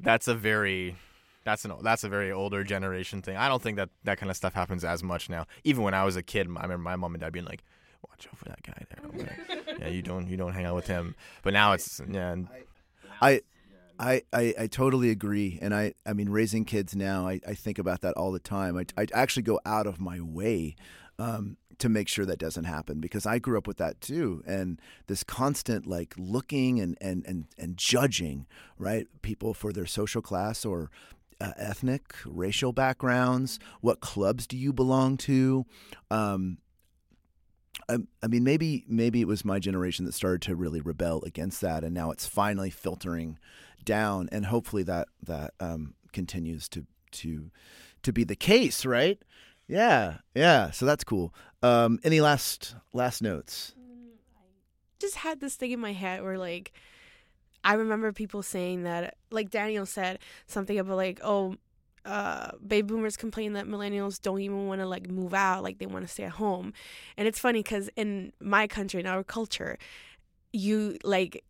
that's 0.00 0.28
a 0.28 0.34
very 0.34 0.96
that's 1.44 1.64
an 1.66 1.72
that's 1.82 2.04
a 2.04 2.08
very 2.08 2.32
older 2.32 2.64
generation 2.64 3.20
thing. 3.20 3.36
I 3.36 3.48
don't 3.48 3.60
think 3.62 3.76
that 3.76 3.90
that 4.04 4.16
kind 4.18 4.30
of 4.30 4.36
stuff 4.36 4.54
happens 4.54 4.84
as 4.84 5.02
much 5.02 5.28
now. 5.28 5.46
Even 5.64 5.82
when 5.82 5.92
I 5.94 6.04
was 6.04 6.16
a 6.16 6.22
kid, 6.22 6.46
I 6.46 6.62
remember 6.62 6.78
my 6.78 6.96
mom 6.96 7.14
and 7.14 7.20
dad 7.20 7.32
being 7.32 7.44
like, 7.44 7.62
"Watch 8.10 8.28
out 8.28 8.38
for 8.38 8.44
that 8.46 8.62
guy 8.62 8.82
there." 8.90 9.76
Yeah, 9.80 9.88
you 9.88 10.02
don't 10.02 10.28
you 10.28 10.36
don't 10.36 10.52
hang 10.52 10.64
out 10.64 10.74
with 10.74 10.86
him. 10.86 11.14
But 11.42 11.52
now 11.52 11.72
it's 11.72 12.00
yeah, 12.10 12.36
I, 13.20 13.40
I, 13.98 14.22
I, 14.32 14.54
I 14.58 14.66
totally 14.66 15.10
agree. 15.10 15.58
And 15.62 15.74
I, 15.74 15.94
I 16.04 16.12
mean, 16.12 16.28
raising 16.28 16.64
kids 16.64 16.96
now, 16.96 17.28
I, 17.28 17.40
I 17.46 17.54
think 17.54 17.78
about 17.78 18.00
that 18.00 18.14
all 18.16 18.32
the 18.32 18.40
time. 18.40 18.76
I, 18.76 18.86
I 19.00 19.06
actually 19.14 19.44
go 19.44 19.60
out 19.64 19.86
of 19.86 20.00
my 20.00 20.20
way 20.20 20.74
um, 21.18 21.56
to 21.78 21.88
make 21.88 22.08
sure 22.08 22.26
that 22.26 22.38
doesn't 22.38 22.64
happen 22.64 23.00
because 23.00 23.26
I 23.26 23.38
grew 23.38 23.56
up 23.56 23.66
with 23.66 23.76
that 23.78 24.00
too. 24.00 24.42
And 24.46 24.80
this 25.06 25.22
constant 25.22 25.86
like 25.86 26.14
looking 26.16 26.80
and, 26.80 26.98
and, 27.00 27.24
and, 27.26 27.46
and 27.56 27.76
judging, 27.76 28.46
right? 28.78 29.06
People 29.22 29.54
for 29.54 29.72
their 29.72 29.86
social 29.86 30.22
class 30.22 30.64
or 30.64 30.90
uh, 31.40 31.52
ethnic, 31.56 32.14
racial 32.24 32.72
backgrounds. 32.72 33.58
What 33.80 34.00
clubs 34.00 34.46
do 34.46 34.56
you 34.56 34.72
belong 34.72 35.16
to? 35.18 35.66
Um, 36.10 36.58
I, 37.88 37.98
I 38.22 38.26
mean, 38.26 38.44
maybe 38.44 38.84
maybe 38.88 39.20
it 39.20 39.26
was 39.26 39.44
my 39.44 39.58
generation 39.58 40.04
that 40.06 40.12
started 40.12 40.42
to 40.42 40.56
really 40.56 40.80
rebel 40.80 41.22
against 41.24 41.60
that, 41.60 41.84
and 41.84 41.94
now 41.94 42.10
it's 42.10 42.26
finally 42.26 42.70
filtering 42.70 43.38
down, 43.84 44.28
and 44.32 44.46
hopefully 44.46 44.82
that 44.84 45.08
that 45.22 45.54
um, 45.60 45.94
continues 46.12 46.68
to 46.70 46.86
to 47.12 47.50
to 48.02 48.12
be 48.12 48.24
the 48.24 48.36
case, 48.36 48.84
right? 48.86 49.20
Yeah, 49.66 50.18
yeah. 50.34 50.70
So 50.70 50.86
that's 50.86 51.04
cool. 51.04 51.34
Um, 51.62 51.98
any 52.04 52.20
last 52.20 52.74
last 52.92 53.22
notes? 53.22 53.74
just 55.04 55.16
had 55.16 55.40
this 55.40 55.56
thing 55.56 55.70
in 55.70 55.80
my 55.80 55.92
head 55.92 56.22
where 56.22 56.38
like 56.38 56.72
I 57.62 57.74
remember 57.74 58.12
people 58.12 58.42
saying 58.42 58.84
that 58.84 59.16
like 59.30 59.50
Daniel 59.50 59.86
said 59.86 60.18
something 60.46 60.78
about 60.78 60.96
like 60.96 61.20
oh 61.22 61.56
uh 62.04 62.50
baby 62.66 62.86
boomers 62.88 63.16
complain 63.16 63.54
that 63.54 63.66
millennials 63.66 64.20
don't 64.20 64.40
even 64.40 64.66
want 64.66 64.80
to 64.80 64.86
like 64.86 65.08
move 65.10 65.32
out 65.32 65.62
like 65.62 65.78
they 65.78 65.86
want 65.86 66.04
to 66.06 66.12
stay 66.12 66.24
at 66.24 66.32
home 66.32 66.72
and 67.16 67.26
it's 67.26 67.38
funny 67.38 67.62
cuz 67.62 67.88
in 67.96 68.32
my 68.40 68.66
country 68.66 69.00
in 69.00 69.06
our 69.06 69.24
culture 69.24 69.78
you 70.52 70.96
like 71.02 71.44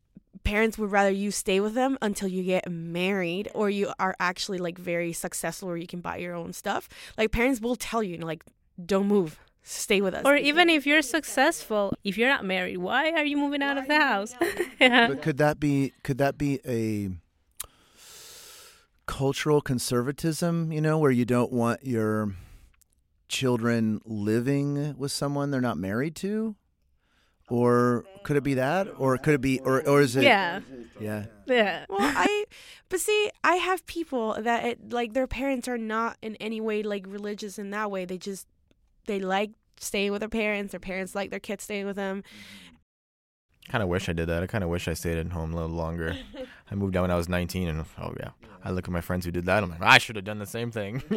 parents 0.45 0.77
would 0.79 0.91
rather 0.91 1.11
you 1.11 1.31
stay 1.31 1.61
with 1.61 1.75
them 1.75 1.97
until 2.03 2.29
you 2.29 2.43
get 2.43 2.71
married 2.71 3.49
or 3.55 3.71
you 3.71 3.93
are 3.99 4.15
actually 4.21 4.59
like 4.59 4.79
very 4.79 5.13
successful 5.13 5.69
or 5.69 5.77
you 5.77 5.87
can 5.87 6.01
buy 6.01 6.17
your 6.17 6.35
own 6.35 6.53
stuff 6.53 6.89
like 7.19 7.31
parents 7.33 7.61
will 7.61 7.77
tell 7.77 8.03
you 8.03 8.19
like 8.19 8.45
don't 8.85 9.07
move 9.07 9.39
stay 9.63 10.01
with 10.01 10.15
us 10.15 10.23
Or 10.25 10.37
even 10.37 10.69
if 10.69 10.87
you're 10.87 11.01
successful, 11.01 11.95
if 12.05 12.19
you're 12.19 12.29
not 12.29 12.45
married, 12.45 12.77
why 12.77 13.13
are 13.13 13.25
you 13.25 13.39
moving 13.39 13.63
out 13.63 13.79
of 13.79 13.89
the 13.89 13.99
house? 13.99 14.35
yeah. 14.79 15.09
But 15.09 15.23
could 15.23 15.39
that 15.39 15.59
be 15.59 15.95
could 16.03 16.19
that 16.19 16.37
be 16.37 16.61
a 16.67 17.09
cultural 19.07 19.61
conservatism? 19.61 20.73
You 20.73 20.81
know, 20.81 20.99
where 20.99 21.11
you 21.11 21.25
don't 21.25 21.53
want 21.53 21.85
your 21.85 22.35
children 23.29 24.01
living 24.05 24.97
with 24.99 25.13
someone 25.13 25.51
they're 25.51 25.61
not 25.61 25.79
married 25.79 26.15
to, 26.17 26.55
or 27.49 28.05
could 28.23 28.37
it 28.37 28.43
be 28.45 28.55
that, 28.55 28.89
or 28.99 29.17
could 29.19 29.35
it 29.35 29.41
be, 29.41 29.61
or 29.61 29.87
or 29.87 30.01
is 30.01 30.17
it? 30.17 30.25
Yeah. 30.25 30.61
yeah. 31.01 31.25
Yeah. 31.47 31.85
well 31.91 31.99
i 32.01 32.45
but 32.89 33.01
see 33.01 33.31
i 33.43 33.57
have 33.57 33.85
people 33.85 34.35
that 34.41 34.65
it, 34.65 34.93
like 34.93 35.13
their 35.13 35.27
parents 35.27 35.69
are 35.69 35.77
not 35.77 36.17
in 36.23 36.37
any 36.37 36.59
way 36.59 36.83
like 36.83 37.05
religious 37.07 37.59
in 37.59 37.69
that 37.71 37.91
way 37.91 38.07
they 38.07 38.17
just 38.17 38.47
they 39.07 39.21
like 39.21 39.51
staying 39.79 40.11
with 40.11 40.21
their 40.21 40.29
parents 40.31 40.71
their 40.71 40.81
parents 40.81 41.15
like 41.15 41.31
their 41.31 41.41
kids 41.41 41.65
staying 41.65 41.85
with 41.85 41.97
them 41.97 42.23
kind 43.69 43.83
of 43.83 43.89
wish 43.89 44.09
I 44.09 44.12
did 44.12 44.29
that. 44.29 44.43
I 44.43 44.47
kind 44.47 44.65
of 44.65 44.71
wish 44.71 44.89
I 44.89 44.95
stayed 44.95 45.19
at 45.19 45.33
home 45.33 45.53
a 45.53 45.57
little 45.57 45.77
longer. 45.77 46.17
I 46.71 46.75
moved 46.75 46.97
out 46.97 47.03
when 47.03 47.11
I 47.11 47.17
was 47.17 47.29
19, 47.29 47.69
and 47.69 47.85
oh 47.99 48.15
yeah, 48.19 48.31
I 48.62 48.71
look 48.71 48.85
at 48.85 48.91
my 48.93 49.01
friends 49.01 49.25
who 49.25 49.31
did 49.31 49.47
that. 49.47 49.62
I'm 49.62 49.71
like, 49.71 49.83
I 49.83 49.99
should 49.99 50.17
have 50.17 50.25
done 50.25 50.39
the 50.39 50.47
same 50.47 50.71
thing. 50.71 51.03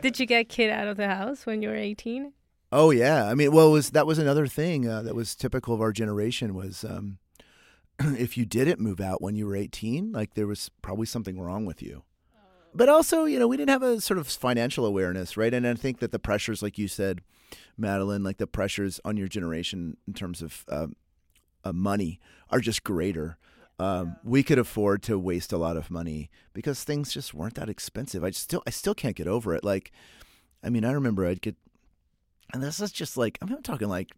Did 0.00 0.18
you 0.18 0.24
get 0.24 0.48
kid 0.48 0.70
out 0.70 0.88
of 0.88 0.96
the 0.96 1.08
house 1.08 1.44
when 1.44 1.60
you 1.60 1.68
were 1.68 1.76
18? 1.76 2.32
Oh 2.72 2.90
yeah, 2.90 3.26
I 3.26 3.34
mean, 3.34 3.52
well, 3.52 3.68
it 3.68 3.72
was 3.72 3.90
that 3.90 4.06
was 4.06 4.18
another 4.18 4.46
thing 4.46 4.88
uh, 4.88 5.02
that 5.02 5.14
was 5.14 5.34
typical 5.34 5.74
of 5.74 5.80
our 5.80 5.92
generation 5.92 6.54
was 6.54 6.84
um, 6.84 7.18
if 8.00 8.36
you 8.36 8.44
didn't 8.44 8.80
move 8.80 9.00
out 9.00 9.22
when 9.22 9.36
you 9.36 9.46
were 9.46 9.56
18, 9.56 10.12
like 10.12 10.34
there 10.34 10.46
was 10.46 10.70
probably 10.82 11.06
something 11.06 11.40
wrong 11.40 11.64
with 11.64 11.82
you. 11.82 12.02
But 12.74 12.90
also, 12.90 13.24
you 13.24 13.38
know, 13.38 13.48
we 13.48 13.56
didn't 13.56 13.70
have 13.70 13.82
a 13.82 14.00
sort 14.02 14.18
of 14.18 14.26
financial 14.28 14.84
awareness, 14.84 15.36
right? 15.36 15.54
And 15.54 15.66
I 15.66 15.74
think 15.74 16.00
that 16.00 16.12
the 16.12 16.18
pressures, 16.18 16.62
like 16.62 16.76
you 16.76 16.88
said, 16.88 17.22
Madeline, 17.76 18.22
like 18.22 18.38
the 18.38 18.46
pressures 18.46 19.00
on 19.04 19.16
your 19.16 19.28
generation 19.28 19.96
in 20.06 20.14
terms 20.14 20.42
of 20.42 20.64
um, 20.68 20.96
uh, 21.64 21.72
money 21.72 22.20
are 22.50 22.60
just 22.60 22.84
greater. 22.84 23.36
Um, 23.78 24.16
We 24.24 24.42
could 24.42 24.58
afford 24.58 25.02
to 25.04 25.18
waste 25.18 25.52
a 25.52 25.58
lot 25.58 25.76
of 25.76 25.90
money 25.90 26.30
because 26.54 26.82
things 26.82 27.12
just 27.12 27.34
weren't 27.34 27.54
that 27.56 27.68
expensive. 27.68 28.24
I 28.24 28.30
still, 28.30 28.62
I 28.66 28.70
still 28.70 28.94
can't 28.94 29.16
get 29.16 29.26
over 29.26 29.54
it. 29.54 29.64
Like, 29.64 29.92
I 30.62 30.70
mean, 30.70 30.84
I 30.84 30.92
remember 30.92 31.26
I'd 31.26 31.42
get, 31.42 31.56
and 32.54 32.62
this 32.62 32.80
is 32.80 32.92
just 32.92 33.16
like 33.16 33.38
I'm 33.42 33.62
talking 33.62 33.88
like 33.88 34.12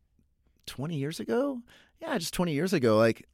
20 0.67 0.95
years 0.95 1.19
ago. 1.19 1.63
Yeah, 2.01 2.17
just 2.19 2.35
20 2.35 2.53
years 2.53 2.73
ago. 2.73 2.97
Like, 2.97 3.27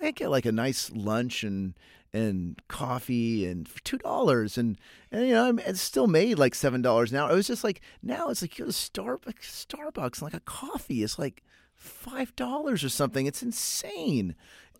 I 0.00 0.10
get 0.12 0.30
like 0.30 0.46
a 0.46 0.52
nice 0.52 0.90
lunch 0.92 1.44
and 1.44 1.74
and 2.12 2.60
coffee 2.66 3.46
and 3.46 3.68
for 3.68 3.80
two 3.84 3.98
dollars 3.98 4.58
and 4.58 4.76
and 5.12 5.28
you 5.28 5.34
know 5.34 5.44
I'm- 5.44 5.60
it's 5.60 5.80
still 5.80 6.08
made 6.08 6.38
like 6.38 6.54
seven 6.54 6.82
dollars 6.82 7.12
now. 7.12 7.28
It 7.30 7.34
was 7.34 7.46
just 7.46 7.62
like 7.64 7.80
now 8.02 8.28
it's 8.30 8.42
like 8.42 8.58
you 8.58 8.64
go 8.64 8.70
to 8.70 8.76
Starbucks, 8.76 9.66
Starbucks 9.66 10.14
and 10.14 10.22
like 10.22 10.34
a 10.34 10.40
coffee 10.40 11.02
is 11.02 11.18
like 11.18 11.42
five 11.74 12.34
dollars 12.36 12.82
or 12.82 12.88
something. 12.88 13.26
It's 13.26 13.42
insane. 13.42 14.34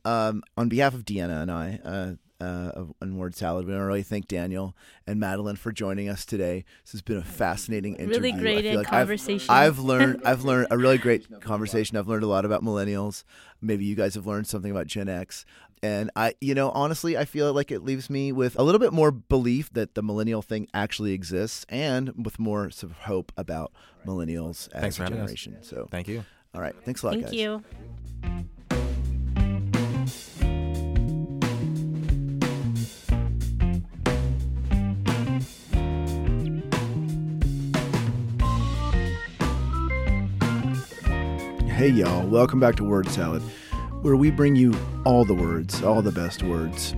Um, 0.05 0.43
on 0.57 0.69
behalf 0.71 0.95
of 0.95 1.05
Deanna 1.05 1.43
and 1.43 1.51
I, 1.51 1.79
uh, 1.85 2.13
uh, 2.41 2.71
of 2.75 2.93
on 3.03 3.17
Word 3.19 3.35
Salad, 3.35 3.67
we 3.67 3.73
want 3.73 3.83
to 3.83 3.87
really 3.87 4.03
thank 4.03 4.29
Daniel 4.29 4.75
and 5.07 5.21
Madeline 5.21 5.57
for 5.57 5.73
joining 5.73 6.09
us 6.09 6.25
today. 6.25 6.65
This 6.85 6.93
has 6.93 7.03
been 7.03 7.19
a 7.19 7.23
fascinating 7.25 7.97
interview. 7.97 8.17
Really 8.21 8.33
I 8.33 8.39
great 8.39 8.63
feel 8.65 8.77
like 8.79 8.87
I've- 8.89 8.97
conversation. 8.97 9.47
I've 9.51 9.79
learned 9.79 10.23
I've 10.25 10.45
learned 10.45 10.69
a 10.71 10.79
really 10.79 10.99
great 10.99 11.41
conversation. 11.41 11.97
I've 11.97 12.09
learned 12.09 12.25
a 12.25 12.29
lot 12.29 12.45
about 12.45 12.63
millennials. 12.63 13.25
Maybe 13.61 13.85
you 13.85 13.95
guys 13.95 14.15
have 14.15 14.27
learned 14.27 14.47
something 14.47 14.71
about 14.71 14.87
Gen 14.87 15.09
X. 15.09 15.45
And 15.83 16.11
I 16.15 16.35
you 16.41 16.55
know, 16.55 16.71
honestly, 16.73 17.17
I 17.17 17.25
feel 17.25 17.53
like 17.55 17.71
it 17.71 17.83
leaves 17.83 18.11
me 18.11 18.33
with 18.33 18.59
a 18.59 18.63
little 18.63 18.79
bit 18.79 18.93
more 18.93 19.11
belief 19.11 19.73
that 19.73 19.95
the 19.95 20.03
millennial 20.03 20.43
thing 20.43 20.67
actually 20.75 21.13
exists 21.13 21.65
and 21.71 22.13
with 22.25 22.39
more 22.39 22.71
sort 22.71 22.93
of 22.93 22.99
hope 22.99 23.33
about 23.37 23.73
millennials 24.07 24.69
as 24.75 24.81
Thanks 24.83 24.99
a 25.01 25.07
generation. 25.07 25.57
So 25.63 25.89
Thank 25.91 26.09
you. 26.09 26.25
all 26.55 26.61
right. 26.61 26.75
Thanks 26.85 27.03
a 27.03 27.07
lot, 27.07 27.13
Thank 27.15 27.27
guys. 27.27 27.35
you. 27.35 27.63
Hey, 41.81 41.89
y'all. 41.89 42.27
Welcome 42.27 42.61
back 42.61 42.77
to 42.77 42.85
Word 42.85 43.09
Salad, 43.09 43.41
where 44.03 44.15
we 44.15 44.31
bring 44.31 44.55
you 44.55 44.75
all 45.07 45.25
the 45.25 45.33
words, 45.33 45.83
all 45.83 46.03
the 46.03 46.13
best 46.13 46.43
words. 46.43 46.95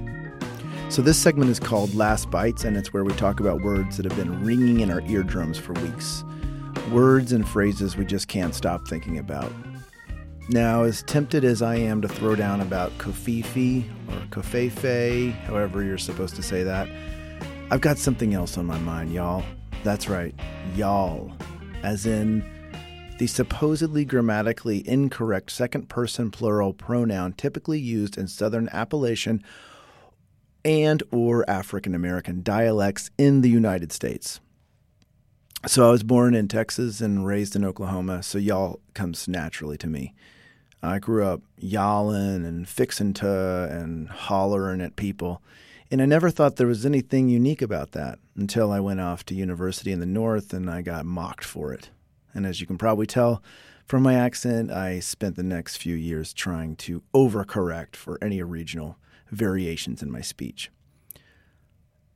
So, 0.88 1.02
this 1.02 1.16
segment 1.16 1.52
is 1.52 1.60
called 1.60 1.94
Last 1.94 2.32
Bites, 2.32 2.64
and 2.64 2.76
it's 2.76 2.92
where 2.92 3.04
we 3.04 3.12
talk 3.12 3.38
about 3.38 3.62
words 3.62 3.96
that 3.96 4.10
have 4.10 4.16
been 4.16 4.44
ringing 4.44 4.80
in 4.80 4.90
our 4.90 5.00
eardrums 5.02 5.56
for 5.56 5.74
weeks. 5.74 6.24
Words 6.90 7.30
and 7.30 7.48
phrases 7.48 7.96
we 7.96 8.04
just 8.04 8.26
can't 8.26 8.56
stop 8.56 8.88
thinking 8.88 9.18
about. 9.18 9.52
Now, 10.48 10.82
as 10.82 11.04
tempted 11.04 11.44
as 11.44 11.62
I 11.62 11.76
am 11.76 12.02
to 12.02 12.08
throw 12.08 12.34
down 12.34 12.60
about 12.60 12.90
kofifi 12.98 13.88
or 14.08 14.26
kofefe, 14.30 15.30
however 15.42 15.84
you're 15.84 15.96
supposed 15.96 16.34
to 16.34 16.42
say 16.42 16.64
that, 16.64 16.88
I've 17.70 17.82
got 17.82 17.98
something 17.98 18.34
else 18.34 18.58
on 18.58 18.66
my 18.66 18.78
mind, 18.78 19.12
y'all. 19.12 19.44
That's 19.84 20.08
right, 20.08 20.34
y'all. 20.74 21.30
As 21.84 22.04
in, 22.04 22.44
the 23.18 23.26
supposedly 23.26 24.04
grammatically 24.04 24.86
incorrect 24.88 25.50
second 25.52 25.88
person 25.88 26.30
plural 26.30 26.72
pronoun 26.72 27.32
typically 27.32 27.78
used 27.78 28.18
in 28.18 28.26
Southern 28.26 28.68
Appalachian 28.70 29.42
and 30.64 31.02
or 31.10 31.48
African 31.48 31.94
American 31.94 32.42
dialects 32.42 33.10
in 33.18 33.42
the 33.42 33.50
United 33.50 33.92
States. 33.92 34.40
So 35.66 35.88
I 35.88 35.92
was 35.92 36.02
born 36.02 36.34
in 36.34 36.48
Texas 36.48 37.00
and 37.00 37.24
raised 37.24 37.54
in 37.54 37.64
Oklahoma, 37.64 38.22
so 38.22 38.38
y'all 38.38 38.80
comes 38.94 39.28
naturally 39.28 39.78
to 39.78 39.86
me. 39.86 40.12
I 40.82 40.98
grew 40.98 41.24
up 41.24 41.42
yawling 41.56 42.44
and 42.44 42.68
fixing 42.68 43.14
to 43.14 43.68
and 43.70 44.08
hollering 44.08 44.80
at 44.80 44.96
people, 44.96 45.40
and 45.92 46.02
I 46.02 46.06
never 46.06 46.30
thought 46.30 46.56
there 46.56 46.66
was 46.66 46.84
anything 46.84 47.28
unique 47.28 47.62
about 47.62 47.92
that 47.92 48.18
until 48.34 48.72
I 48.72 48.80
went 48.80 49.00
off 49.00 49.24
to 49.26 49.34
university 49.34 49.92
in 49.92 50.00
the 50.00 50.06
North 50.06 50.52
and 50.52 50.68
I 50.68 50.82
got 50.82 51.06
mocked 51.06 51.44
for 51.44 51.72
it. 51.72 51.90
And 52.34 52.46
as 52.46 52.60
you 52.60 52.66
can 52.66 52.78
probably 52.78 53.06
tell 53.06 53.42
from 53.84 54.02
my 54.02 54.14
accent, 54.14 54.70
I 54.70 55.00
spent 55.00 55.36
the 55.36 55.42
next 55.42 55.76
few 55.76 55.94
years 55.94 56.32
trying 56.32 56.76
to 56.76 57.02
overcorrect 57.14 57.96
for 57.96 58.18
any 58.22 58.42
regional 58.42 58.96
variations 59.30 60.02
in 60.02 60.10
my 60.10 60.20
speech. 60.20 60.70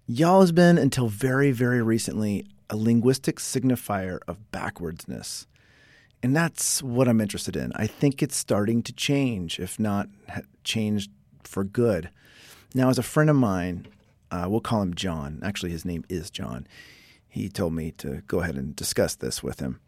Y'all 0.07 0.41
has 0.41 0.53
been, 0.53 0.79
until 0.79 1.09
very, 1.09 1.51
very 1.51 1.83
recently, 1.83 2.47
a 2.71 2.77
linguistic 2.77 3.37
signifier 3.37 4.21
of 4.29 4.39
backwardsness. 4.53 5.47
And 6.23 6.35
that's 6.35 6.83
what 6.83 7.09
I'm 7.09 7.21
interested 7.21 7.57
in. 7.57 7.73
I 7.75 7.87
think 7.87 8.23
it's 8.23 8.37
starting 8.37 8.83
to 8.85 8.93
change, 8.93 9.59
if 9.59 9.79
not 9.79 10.09
changed 10.65 11.11
for 11.43 11.65
good. 11.65 12.11
Now, 12.75 12.89
as 12.89 12.99
a 12.99 13.03
friend 13.03 13.31
of 13.31 13.37
mine, 13.37 13.87
uh, 14.31 14.47
we'll 14.49 14.61
call 14.61 14.83
him 14.83 14.95
John. 14.95 15.41
Actually, 15.43 15.73
his 15.73 15.85
name 15.85 16.05
is 16.09 16.31
John. 16.31 16.67
He 17.29 17.49
told 17.49 17.75
me 17.75 17.91
to 17.99 18.23
go 18.27 18.41
ahead 18.41 18.57
and 18.57 18.75
discuss 18.75 19.15
this 19.15 19.43
with 19.43 19.61
him. 19.61 19.81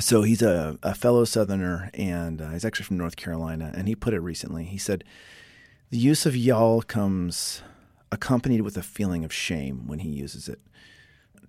So 0.00 0.22
he's 0.22 0.42
a, 0.42 0.78
a 0.82 0.94
fellow 0.94 1.24
Southerner, 1.24 1.90
and 1.94 2.40
uh, 2.40 2.50
he's 2.50 2.64
actually 2.64 2.86
from 2.86 2.98
North 2.98 3.16
Carolina. 3.16 3.72
And 3.74 3.88
he 3.88 3.94
put 3.94 4.14
it 4.14 4.20
recently. 4.20 4.64
He 4.64 4.78
said, 4.78 5.04
The 5.90 5.98
use 5.98 6.24
of 6.24 6.34
y'all 6.34 6.82
comes 6.82 7.62
accompanied 8.10 8.62
with 8.62 8.76
a 8.76 8.82
feeling 8.82 9.24
of 9.24 9.32
shame 9.32 9.86
when 9.86 10.00
he 10.00 10.08
uses 10.08 10.48
it 10.48 10.60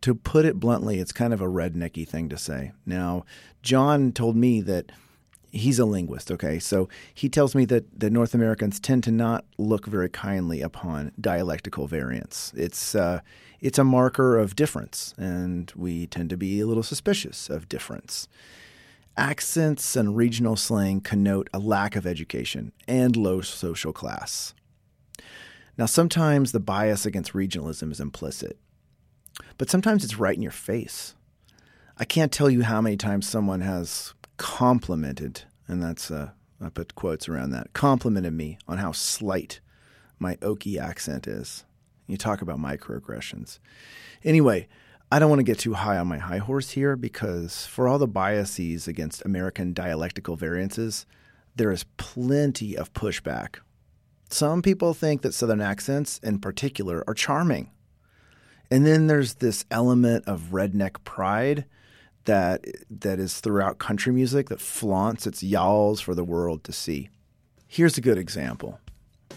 to 0.03 0.13
put 0.13 0.43
it 0.43 0.59
bluntly, 0.59 0.99
it's 0.99 1.13
kind 1.13 1.33
of 1.33 1.39
a 1.39 1.47
rednecky 1.47 2.05
thing 2.05 2.27
to 2.27 2.37
say. 2.37 2.73
Now, 2.85 3.23
John 3.61 4.11
told 4.11 4.35
me 4.35 4.59
that 4.59 4.91
he's 5.53 5.79
a 5.79 5.85
linguist, 5.85 6.31
okay? 6.31 6.59
So 6.59 6.89
he 7.13 7.29
tells 7.29 7.55
me 7.55 7.65
that, 7.65 7.99
that 7.99 8.11
North 8.11 8.33
Americans 8.33 8.79
tend 8.79 9.03
to 9.05 9.11
not 9.11 9.45
look 9.57 9.85
very 9.85 10.09
kindly 10.09 10.61
upon 10.61 11.11
dialectical 11.19 11.87
variance. 11.87 12.51
It's, 12.55 12.95
uh, 12.95 13.21
it's 13.61 13.79
a 13.79 13.83
marker 13.83 14.37
of 14.37 14.55
difference, 14.55 15.13
and 15.17 15.71
we 15.75 16.07
tend 16.07 16.29
to 16.31 16.37
be 16.37 16.59
a 16.59 16.67
little 16.67 16.83
suspicious 16.83 17.49
of 17.49 17.69
difference. 17.69 18.27
Accents 19.15 19.95
and 19.95 20.17
regional 20.17 20.55
slang 20.55 20.99
connote 20.99 21.49
a 21.53 21.59
lack 21.59 21.95
of 21.95 22.05
education 22.05 22.73
and 22.87 23.15
low 23.15 23.41
social 23.41 23.93
class. 23.93 24.53
Now, 25.77 25.85
sometimes 25.85 26.51
the 26.51 26.59
bias 26.59 27.05
against 27.05 27.33
regionalism 27.33 27.91
is 27.91 27.99
implicit 27.99 28.57
but 29.57 29.69
sometimes 29.69 30.03
it's 30.03 30.17
right 30.17 30.35
in 30.35 30.41
your 30.41 30.51
face. 30.51 31.15
I 31.97 32.05
can't 32.05 32.31
tell 32.31 32.49
you 32.49 32.63
how 32.63 32.81
many 32.81 32.97
times 32.97 33.27
someone 33.27 33.61
has 33.61 34.13
complimented, 34.43 35.43
and 35.69 35.81
that's 35.81 36.11
uh, 36.11 36.31
I 36.61 36.67
put 36.67 36.95
quotes 36.95 37.29
around 37.29 37.51
that, 37.51 37.71
complimented 37.71 38.33
me 38.33 38.57
on 38.67 38.77
how 38.77 38.91
slight 38.91 39.61
my 40.19 40.35
Okie 40.35 40.77
accent 40.77 41.27
is. 41.27 41.63
You 42.07 42.17
talk 42.17 42.41
about 42.41 42.59
microaggressions. 42.59 43.59
Anyway, 44.21 44.67
I 45.09 45.19
don't 45.19 45.29
want 45.29 45.39
to 45.39 45.43
get 45.43 45.59
too 45.59 45.75
high 45.75 45.97
on 45.97 46.07
my 46.07 46.17
high 46.17 46.39
horse 46.39 46.71
here 46.71 46.97
because 46.97 47.65
for 47.65 47.87
all 47.87 47.97
the 47.97 48.05
biases 48.05 48.85
against 48.85 49.23
American 49.23 49.71
dialectical 49.71 50.35
variances, 50.35 51.05
there 51.55 51.71
is 51.71 51.85
plenty 51.95 52.75
of 52.75 52.91
pushback. 52.91 53.59
Some 54.29 54.61
people 54.61 54.93
think 54.93 55.21
that 55.21 55.33
Southern 55.33 55.61
accents 55.61 56.19
in 56.21 56.39
particular 56.39 57.01
are 57.07 57.13
charming. 57.13 57.71
And 58.69 58.85
then 58.85 59.07
there's 59.07 59.35
this 59.35 59.63
element 59.71 60.27
of 60.27 60.49
redneck 60.51 61.01
pride 61.05 61.63
that 62.25 62.65
that 62.89 63.19
is 63.19 63.39
throughout 63.39 63.79
country 63.79 64.11
music 64.11 64.49
that 64.49 64.61
flaunts 64.61 65.27
its 65.27 65.43
y'alls 65.43 66.01
for 66.01 66.15
the 66.15 66.23
world 66.23 66.63
to 66.63 66.71
see. 66.71 67.09
Here's 67.67 67.97
a 67.97 68.01
good 68.01 68.17
example. 68.17 68.79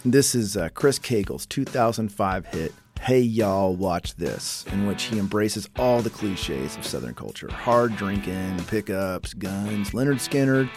This 0.05 0.34
is 0.34 0.57
uh, 0.57 0.68
Chris 0.74 0.99
Cagle's 0.99 1.47
2005 1.47 2.47
hit 2.47 2.72
Hey 3.01 3.20
Y'all 3.20 3.74
Watch 3.74 4.14
This, 4.16 4.64
in 4.72 4.87
which 4.87 5.05
he 5.05 5.18
embraces 5.18 5.68
all 5.78 6.03
the 6.03 6.11
cliches 6.11 6.76
of 6.76 6.87
Southern 6.87 7.14
culture 7.14 7.51
hard 7.51 7.97
drinking, 7.97 8.59
pickups, 8.64 9.34
guns, 9.34 9.91
Lynyrd 9.91 10.16
Skynyrd, 10.16 10.70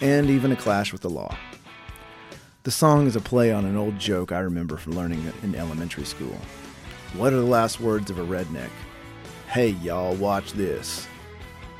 and 0.00 0.30
even 0.30 0.52
a 0.52 0.56
clash 0.56 0.92
with 0.92 1.02
the 1.02 1.10
law. 1.10 1.36
The 2.64 2.70
song 2.70 3.06
is 3.06 3.16
a 3.16 3.20
play 3.20 3.52
on 3.52 3.64
an 3.64 3.76
old 3.76 3.98
joke 3.98 4.32
I 4.32 4.40
remember 4.40 4.76
from 4.76 4.94
learning 4.94 5.32
in 5.42 5.54
elementary 5.54 6.04
school. 6.04 6.36
What 7.14 7.32
are 7.32 7.36
the 7.36 7.42
last 7.42 7.80
words 7.80 8.10
of 8.10 8.18
a 8.18 8.24
redneck? 8.24 8.70
Hey, 9.46 9.68
y'all, 9.68 10.14
watch 10.16 10.52
this. 10.52 11.06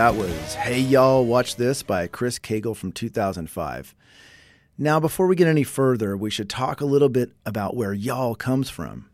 That 0.00 0.14
was 0.14 0.54
Hey 0.54 0.80
Y'all, 0.80 1.26
Watch 1.26 1.56
This 1.56 1.82
by 1.82 2.06
Chris 2.06 2.38
Cagle 2.38 2.74
from 2.74 2.90
2005. 2.90 3.94
Now, 4.78 4.98
before 4.98 5.26
we 5.26 5.36
get 5.36 5.46
any 5.46 5.62
further, 5.62 6.16
we 6.16 6.30
should 6.30 6.48
talk 6.48 6.80
a 6.80 6.86
little 6.86 7.10
bit 7.10 7.32
about 7.44 7.76
where 7.76 7.92
y'all 7.92 8.34
comes 8.34 8.70
from. 8.70 9.10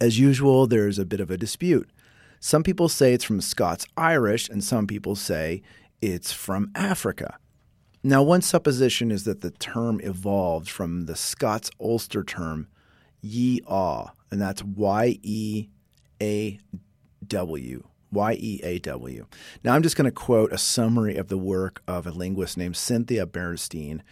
As 0.00 0.20
usual, 0.20 0.68
there's 0.68 1.00
a 1.00 1.04
bit 1.04 1.18
of 1.18 1.32
a 1.32 1.36
dispute. 1.36 1.90
Some 2.38 2.62
people 2.62 2.88
say 2.88 3.12
it's 3.12 3.24
from 3.24 3.40
Scots 3.40 3.88
Irish, 3.96 4.48
and 4.48 4.62
some 4.62 4.86
people 4.86 5.16
say 5.16 5.62
it's 6.00 6.30
from 6.30 6.70
Africa. 6.76 7.36
Now, 8.04 8.22
one 8.22 8.42
supposition 8.42 9.10
is 9.10 9.24
that 9.24 9.40
the 9.40 9.50
term 9.50 10.00
evolved 10.04 10.70
from 10.70 11.06
the 11.06 11.16
Scots 11.16 11.72
Ulster 11.80 12.22
term 12.22 12.68
ye 13.20 13.62
aw, 13.66 14.12
and 14.30 14.40
that's 14.40 14.62
Y 14.62 15.18
E 15.24 15.66
A 16.22 16.60
W. 17.26 17.82
Y 18.10 18.36
E 18.38 18.60
A 18.62 18.78
W. 18.78 19.26
Now, 19.62 19.74
I'm 19.74 19.82
just 19.82 19.96
going 19.96 20.06
to 20.06 20.10
quote 20.10 20.52
a 20.52 20.58
summary 20.58 21.16
of 21.16 21.28
the 21.28 21.38
work 21.38 21.82
of 21.86 22.06
a 22.06 22.10
linguist 22.10 22.56
named 22.56 22.76
Cynthia 22.76 23.26
Bernstein, 23.26 24.02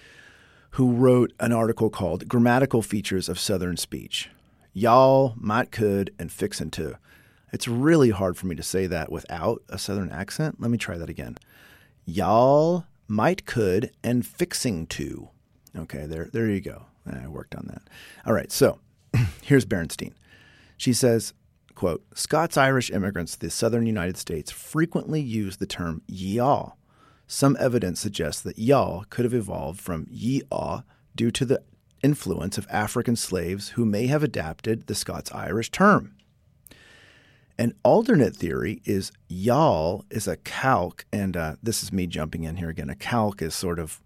who 0.70 0.92
wrote 0.92 1.32
an 1.40 1.52
article 1.52 1.90
called 1.90 2.28
Grammatical 2.28 2.82
Features 2.82 3.28
of 3.28 3.38
Southern 3.38 3.76
Speech. 3.76 4.30
Y'all, 4.72 5.34
might, 5.36 5.72
could, 5.72 6.12
and 6.18 6.30
fixin' 6.30 6.70
to. 6.72 6.98
It's 7.52 7.66
really 7.66 8.10
hard 8.10 8.36
for 8.36 8.46
me 8.46 8.54
to 8.56 8.62
say 8.62 8.86
that 8.86 9.10
without 9.10 9.62
a 9.70 9.78
Southern 9.78 10.10
accent. 10.10 10.60
Let 10.60 10.70
me 10.70 10.76
try 10.76 10.98
that 10.98 11.08
again. 11.08 11.38
Y'all, 12.04 12.84
might, 13.08 13.46
could, 13.46 13.90
and 14.04 14.26
fixing 14.26 14.86
to. 14.88 15.30
Okay, 15.74 16.04
there, 16.06 16.28
there 16.32 16.48
you 16.48 16.60
go. 16.60 16.86
I 17.10 17.28
worked 17.28 17.54
on 17.54 17.66
that. 17.68 17.82
All 18.26 18.32
right, 18.32 18.52
so 18.52 18.80
here's 19.42 19.64
Bernstein. 19.64 20.14
She 20.76 20.92
says, 20.92 21.32
Quote, 21.76 22.02
Scots 22.14 22.56
Irish 22.56 22.90
immigrants 22.90 23.32
to 23.32 23.38
the 23.38 23.50
southern 23.50 23.86
United 23.86 24.16
States 24.16 24.50
frequently 24.50 25.20
use 25.20 25.58
the 25.58 25.66
term 25.66 26.00
y'all. 26.08 26.78
Some 27.26 27.54
evidence 27.60 28.00
suggests 28.00 28.40
that 28.42 28.58
y'all 28.58 29.04
could 29.10 29.26
have 29.26 29.34
evolved 29.34 29.78
from 29.78 30.06
ye-aw 30.10 30.80
due 31.14 31.30
to 31.30 31.44
the 31.44 31.62
influence 32.02 32.56
of 32.56 32.66
African 32.70 33.14
slaves 33.14 33.70
who 33.70 33.84
may 33.84 34.06
have 34.06 34.22
adapted 34.22 34.86
the 34.86 34.94
Scots 34.94 35.30
Irish 35.32 35.70
term. 35.70 36.14
An 37.58 37.74
alternate 37.82 38.34
theory 38.34 38.80
is 38.86 39.12
y'all 39.28 40.06
is 40.10 40.26
a 40.26 40.38
calque, 40.38 41.04
and 41.12 41.36
uh, 41.36 41.56
this 41.62 41.82
is 41.82 41.92
me 41.92 42.06
jumping 42.06 42.44
in 42.44 42.56
here 42.56 42.70
again. 42.70 42.88
A 42.88 42.94
calque 42.94 43.42
is 43.42 43.54
sort 43.54 43.78
of 43.78 44.00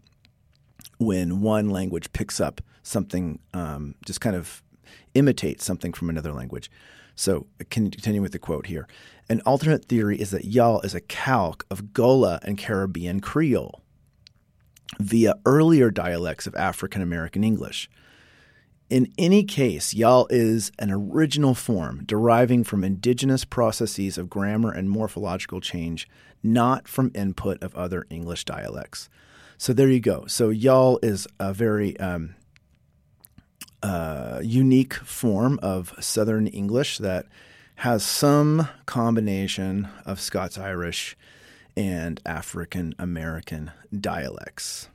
when 0.99 1.41
one 1.41 1.71
language 1.71 2.13
picks 2.13 2.41
up 2.41 2.61
something, 2.83 3.39
um, 3.55 3.95
just 4.05 4.21
kind 4.21 4.35
of 4.35 4.65
imitates 5.15 5.65
something 5.65 5.93
from 5.93 6.11
another 6.11 6.33
language. 6.33 6.71
So, 7.15 7.47
continuing 7.71 8.23
with 8.23 8.33
the 8.33 8.39
quote 8.39 8.67
here. 8.67 8.89
An 9.29 9.41
alternate 9.43 9.85
theory 9.85 10.21
is 10.21 10.31
that 10.31 10.47
y'all 10.47 10.81
is 10.81 10.95
a 10.95 11.01
calque 11.01 11.67
of 11.71 11.93
Gullah 11.93 12.41
and 12.43 12.59
Caribbean 12.59 13.21
Creole. 13.21 13.83
via 14.99 15.35
earlier 15.47 15.91
dialects 15.91 16.47
of 16.47 16.55
African 16.57 17.03
American 17.03 17.45
English. 17.45 17.89
In 18.89 19.13
any 19.17 19.45
case, 19.45 19.95
y'all 19.95 20.27
is 20.31 20.73
an 20.81 20.91
original 20.91 21.55
form 21.55 22.03
deriving 22.05 22.65
from 22.65 22.83
indigenous 22.83 23.45
processes 23.45 24.19
of 24.19 24.29
grammar 24.29 24.73
and 24.73 24.91
morphological 24.91 25.61
change, 25.61 26.09
not 26.43 26.89
from 26.89 27.13
input 27.15 27.63
of 27.63 27.75
other 27.77 28.05
English 28.11 28.45
dialects. 28.45 29.09
So 29.59 29.73
there 29.73 29.89
you 29.89 30.01
go. 30.01 30.27
So 30.27 30.49
y'all 30.49 30.99
is 31.03 31.29
a 31.39 31.53
very 31.55 31.99
um, 32.01 32.35
uh, 33.83 34.41
unique 34.43 34.95
form 34.95 35.59
of 35.63 35.95
Southern 36.01 36.47
English 36.47 36.99
that 36.99 37.27
has 37.77 38.05
some 38.05 38.69
combination 38.87 39.89
of 40.05 40.21
Scots 40.21 40.59
Irish 40.59 41.17
and 41.77 42.21
African 42.27 42.95
American 42.99 43.71
dialects. 43.99 44.89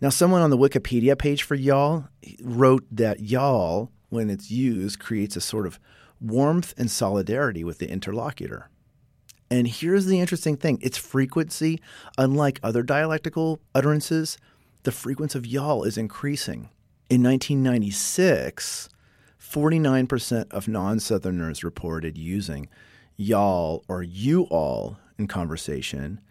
Now, 0.00 0.10
someone 0.10 0.42
on 0.42 0.50
the 0.50 0.58
Wikipedia 0.58 1.16
page 1.16 1.44
for 1.44 1.54
y'all 1.54 2.08
wrote 2.42 2.84
that 2.90 3.20
y'all, 3.20 3.90
when 4.10 4.30
it's 4.30 4.50
used, 4.50 4.98
creates 4.98 5.36
a 5.36 5.40
sort 5.40 5.66
of 5.66 5.78
warmth 6.20 6.74
and 6.76 6.90
solidarity 6.90 7.64
with 7.64 7.78
the 7.78 7.88
interlocutor. 7.88 8.68
And 9.50 9.68
here's 9.68 10.06
the 10.06 10.18
interesting 10.18 10.56
thing 10.56 10.78
its 10.82 10.98
frequency, 10.98 11.80
unlike 12.18 12.58
other 12.62 12.82
dialectical 12.82 13.60
utterances, 13.74 14.38
the 14.82 14.92
frequency 14.92 15.38
of 15.38 15.46
y'all 15.46 15.84
is 15.84 15.96
increasing. 15.96 16.68
In 17.12 17.22
1996, 17.24 18.88
49% 19.38 20.50
of 20.50 20.66
non 20.66 20.98
Southerners 20.98 21.62
reported 21.62 22.16
using 22.16 22.70
y'all 23.18 23.84
or 23.86 24.02
you 24.02 24.44
all 24.44 24.96
in 25.18 25.26
conversation, 25.26 26.22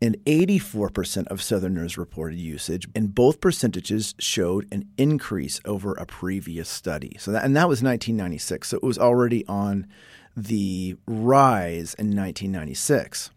and 0.00 0.16
84% 0.24 1.26
of 1.26 1.42
Southerners 1.42 1.98
reported 1.98 2.38
usage, 2.38 2.88
and 2.94 3.14
both 3.14 3.42
percentages 3.42 4.14
showed 4.18 4.66
an 4.72 4.88
increase 4.96 5.60
over 5.66 5.92
a 5.92 6.06
previous 6.06 6.70
study. 6.70 7.18
So 7.18 7.30
that, 7.32 7.44
and 7.44 7.54
that 7.54 7.68
was 7.68 7.82
1996. 7.82 8.68
So 8.68 8.78
it 8.78 8.82
was 8.82 8.98
already 8.98 9.46
on 9.46 9.86
the 10.34 10.96
rise 11.06 11.92
in 11.92 12.16
1996. 12.16 13.30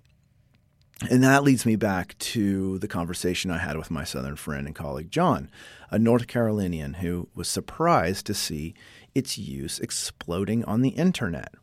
And 1.09 1.23
that 1.23 1.43
leads 1.43 1.65
me 1.65 1.75
back 1.75 2.17
to 2.19 2.79
the 2.79 2.87
conversation 2.87 3.51
I 3.51 3.57
had 3.57 3.77
with 3.77 3.91
my 3.91 4.03
Southern 4.03 4.35
friend 4.35 4.67
and 4.67 4.75
colleague 4.75 5.11
John, 5.11 5.49
a 5.89 5.99
North 5.99 6.27
Carolinian 6.27 6.95
who 6.95 7.27
was 7.35 7.49
surprised 7.49 8.25
to 8.27 8.33
see 8.33 8.73
its 9.13 9.37
use 9.37 9.79
exploding 9.79 10.63
on 10.65 10.81
the 10.81 10.89
internet. 10.89 11.53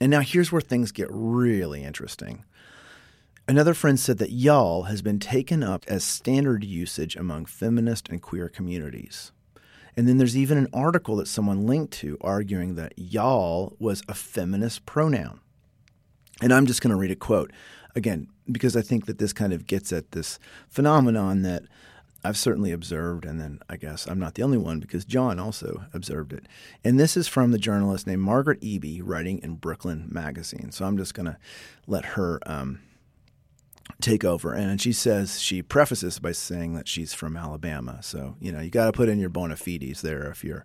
And 0.00 0.10
now 0.10 0.20
here's 0.20 0.52
where 0.52 0.60
things 0.60 0.92
get 0.92 1.08
really 1.10 1.82
interesting. 1.82 2.44
Another 3.48 3.74
friend 3.74 3.98
said 3.98 4.18
that 4.18 4.32
y'all 4.32 4.84
has 4.84 5.02
been 5.02 5.18
taken 5.18 5.62
up 5.62 5.84
as 5.88 6.04
standard 6.04 6.64
usage 6.64 7.16
among 7.16 7.46
feminist 7.46 8.08
and 8.08 8.20
queer 8.20 8.48
communities. 8.48 9.32
And 9.96 10.06
then 10.06 10.18
there's 10.18 10.36
even 10.36 10.58
an 10.58 10.68
article 10.72 11.16
that 11.16 11.28
someone 11.28 11.66
linked 11.66 11.92
to 11.94 12.18
arguing 12.20 12.74
that 12.74 12.92
y'all 12.96 13.74
was 13.78 14.02
a 14.08 14.14
feminist 14.14 14.84
pronoun. 14.84 15.40
And 16.42 16.52
I'm 16.52 16.66
just 16.66 16.82
going 16.82 16.90
to 16.90 16.96
read 16.96 17.10
a 17.10 17.16
quote 17.16 17.52
again, 17.94 18.28
because 18.50 18.76
I 18.76 18.82
think 18.82 19.06
that 19.06 19.18
this 19.18 19.32
kind 19.32 19.52
of 19.52 19.66
gets 19.66 19.92
at 19.92 20.12
this 20.12 20.38
phenomenon 20.68 21.42
that 21.42 21.62
I've 22.22 22.36
certainly 22.36 22.72
observed, 22.72 23.24
and 23.24 23.40
then 23.40 23.60
I 23.68 23.76
guess 23.76 24.06
I'm 24.06 24.18
not 24.18 24.34
the 24.34 24.42
only 24.42 24.58
one 24.58 24.80
because 24.80 25.04
John 25.04 25.38
also 25.38 25.84
observed 25.94 26.32
it. 26.32 26.46
And 26.82 26.98
this 26.98 27.16
is 27.16 27.28
from 27.28 27.52
the 27.52 27.58
journalist 27.58 28.06
named 28.06 28.22
Margaret 28.22 28.60
Eby, 28.60 29.00
writing 29.02 29.38
in 29.42 29.54
Brooklyn 29.54 30.08
Magazine. 30.10 30.72
So 30.72 30.84
I'm 30.84 30.98
just 30.98 31.14
going 31.14 31.26
to 31.26 31.38
let 31.86 32.04
her 32.04 32.40
um, 32.44 32.80
take 34.00 34.24
over. 34.24 34.52
And 34.52 34.80
she 34.80 34.92
says, 34.92 35.40
she 35.40 35.62
prefaces 35.62 36.18
by 36.18 36.32
saying 36.32 36.74
that 36.74 36.88
she's 36.88 37.14
from 37.14 37.36
Alabama. 37.36 38.02
So, 38.02 38.34
you 38.40 38.50
know, 38.50 38.60
you 38.60 38.70
got 38.70 38.86
to 38.86 38.92
put 38.92 39.08
in 39.08 39.20
your 39.20 39.30
bona 39.30 39.56
fides 39.56 40.02
there 40.02 40.24
if 40.30 40.42
you're 40.42 40.64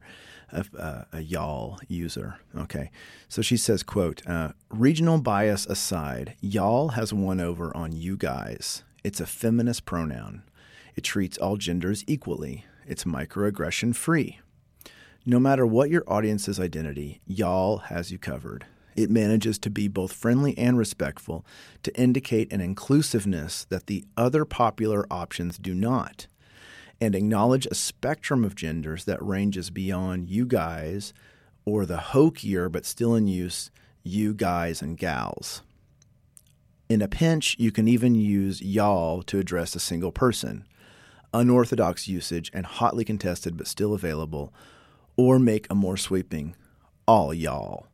a, 0.51 0.65
a, 0.77 1.05
a 1.17 1.21
y'all 1.21 1.79
user. 1.87 2.39
Okay. 2.57 2.91
So 3.27 3.41
she 3.41 3.57
says, 3.57 3.83
quote, 3.83 4.25
uh, 4.27 4.53
regional 4.69 5.19
bias 5.19 5.65
aside, 5.65 6.35
y'all 6.41 6.89
has 6.89 7.13
won 7.13 7.39
over 7.39 7.75
on 7.75 7.91
you 7.91 8.17
guys. 8.17 8.83
It's 9.03 9.19
a 9.19 9.25
feminist 9.25 9.85
pronoun. 9.85 10.43
It 10.95 11.03
treats 11.03 11.37
all 11.37 11.57
genders 11.57 12.03
equally. 12.07 12.65
It's 12.85 13.03
microaggression 13.03 13.95
free. 13.95 14.39
No 15.25 15.39
matter 15.39 15.65
what 15.65 15.89
your 15.89 16.03
audience's 16.07 16.59
identity, 16.59 17.21
y'all 17.25 17.77
has 17.77 18.11
you 18.11 18.17
covered. 18.17 18.65
It 18.95 19.09
manages 19.09 19.57
to 19.59 19.69
be 19.69 19.87
both 19.87 20.11
friendly 20.11 20.57
and 20.57 20.77
respectful 20.77 21.45
to 21.83 21.95
indicate 21.99 22.51
an 22.51 22.59
inclusiveness 22.59 23.65
that 23.69 23.87
the 23.87 24.03
other 24.17 24.45
popular 24.45 25.05
options 25.09 25.57
do 25.57 25.73
not, 25.73 26.27
and 27.01 27.15
acknowledge 27.15 27.65
a 27.65 27.75
spectrum 27.75 28.45
of 28.45 28.55
genders 28.55 29.05
that 29.05 29.21
ranges 29.21 29.69
beyond 29.71 30.29
you 30.29 30.45
guys 30.45 31.13
or 31.65 31.85
the 31.85 31.97
hokier 31.97 32.71
but 32.71 32.85
still 32.85 33.15
in 33.15 33.27
use 33.27 33.71
you 34.03 34.33
guys 34.33 34.81
and 34.81 34.97
gals. 34.97 35.63
In 36.87 37.01
a 37.01 37.07
pinch, 37.07 37.55
you 37.57 37.71
can 37.71 37.87
even 37.87 38.15
use 38.15 38.61
y'all 38.61 39.23
to 39.23 39.39
address 39.39 39.75
a 39.75 39.79
single 39.79 40.11
person 40.11 40.65
unorthodox 41.33 42.07
usage 42.07 42.51
and 42.53 42.65
hotly 42.65 43.05
contested 43.05 43.57
but 43.57 43.67
still 43.67 43.93
available, 43.93 44.53
or 45.15 45.39
make 45.39 45.67
a 45.69 45.75
more 45.75 45.97
sweeping 45.97 46.55
all 47.07 47.33
y'all. 47.33 47.87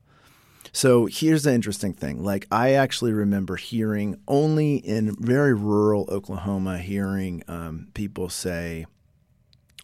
So 0.71 1.05
here's 1.05 1.43
the 1.43 1.53
interesting 1.53 1.93
thing. 1.93 2.23
Like, 2.23 2.45
I 2.51 2.73
actually 2.73 3.13
remember 3.13 3.55
hearing 3.55 4.19
only 4.27 4.77
in 4.77 5.15
very 5.19 5.53
rural 5.53 6.05
Oklahoma, 6.09 6.79
hearing 6.79 7.43
um, 7.47 7.87
people 7.93 8.29
say 8.29 8.85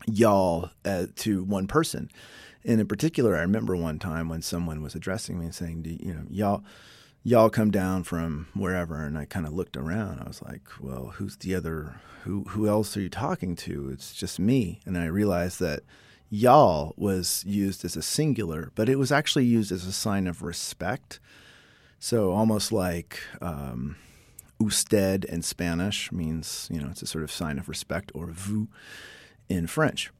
y'all 0.07 0.69
uh, 0.85 1.07
to 1.17 1.43
one 1.43 1.67
person. 1.67 2.09
And 2.65 2.79
in 2.79 2.87
particular, 2.87 3.35
I 3.35 3.41
remember 3.41 3.75
one 3.75 3.99
time 3.99 4.29
when 4.29 4.41
someone 4.41 4.81
was 4.81 4.95
addressing 4.95 5.37
me 5.39 5.45
and 5.45 5.55
saying, 5.55 5.99
you 6.01 6.13
know, 6.13 6.23
y'all 6.29 6.63
y'all 7.25 7.49
come 7.49 7.71
down 7.71 8.03
from 8.03 8.47
wherever. 8.53 9.03
And 9.03 9.17
i 9.17 9.25
kind 9.25 9.45
of 9.45 9.53
looked 9.53 9.77
around. 9.77 10.19
I 10.19 10.27
was 10.27 10.41
like 10.41 10.67
well 10.79 11.13
who's 11.15 11.37
the 11.37 11.55
other 11.55 11.99
who 12.23 12.43
who 12.49 12.67
else 12.67 12.95
are 12.95 13.01
you 13.01 13.09
talking 13.09 13.55
to? 13.57 13.89
It's 13.89 14.13
just 14.13 14.39
me. 14.39 14.79
And 14.85 14.97
i 14.97 15.05
realized 15.05 15.59
that 15.59 15.83
y'all 16.29 16.93
was 16.97 17.43
used 17.45 17.85
as 17.85 17.95
a 17.95 18.01
singular 18.01 18.71
but 18.73 18.89
it 18.89 18.97
was 18.97 19.11
actually 19.11 19.45
used 19.45 19.71
as 19.71 19.85
a 19.85 19.91
sign 19.93 20.27
of 20.27 20.41
respect. 20.41 21.19
So 21.99 22.31
almost 22.31 22.73
like 22.73 23.21
um, 23.41 23.95
usted 24.59 25.25
in 25.25 25.41
spanish 25.41 26.11
means 26.11 26.69
you 26.71 26.79
know 26.79 26.89
it's 26.89 27.01
a 27.01 27.07
sort 27.07 27.23
of 27.23 27.31
sign 27.31 27.57
of 27.59 27.67
respect 27.67 28.11
or 28.13 28.27
vous 28.27 28.67
in 29.49 29.67
french. 29.67 30.11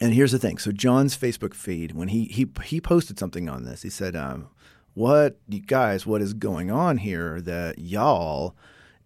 And 0.00 0.12
here's 0.12 0.32
the 0.32 0.38
thing. 0.38 0.58
So 0.58 0.72
john's 0.72 1.16
facebook 1.16 1.54
feed 1.54 1.92
when 1.92 2.08
he 2.08 2.24
he 2.24 2.46
he 2.64 2.80
posted 2.80 3.18
something 3.18 3.48
on 3.48 3.64
this 3.64 3.82
he 3.82 3.90
said 3.90 4.14
um, 4.14 4.48
what 4.94 5.38
you 5.48 5.60
guys 5.60 6.06
what 6.06 6.22
is 6.22 6.34
going 6.34 6.70
on 6.70 6.98
here 6.98 7.40
that 7.40 7.78
y'all 7.78 8.56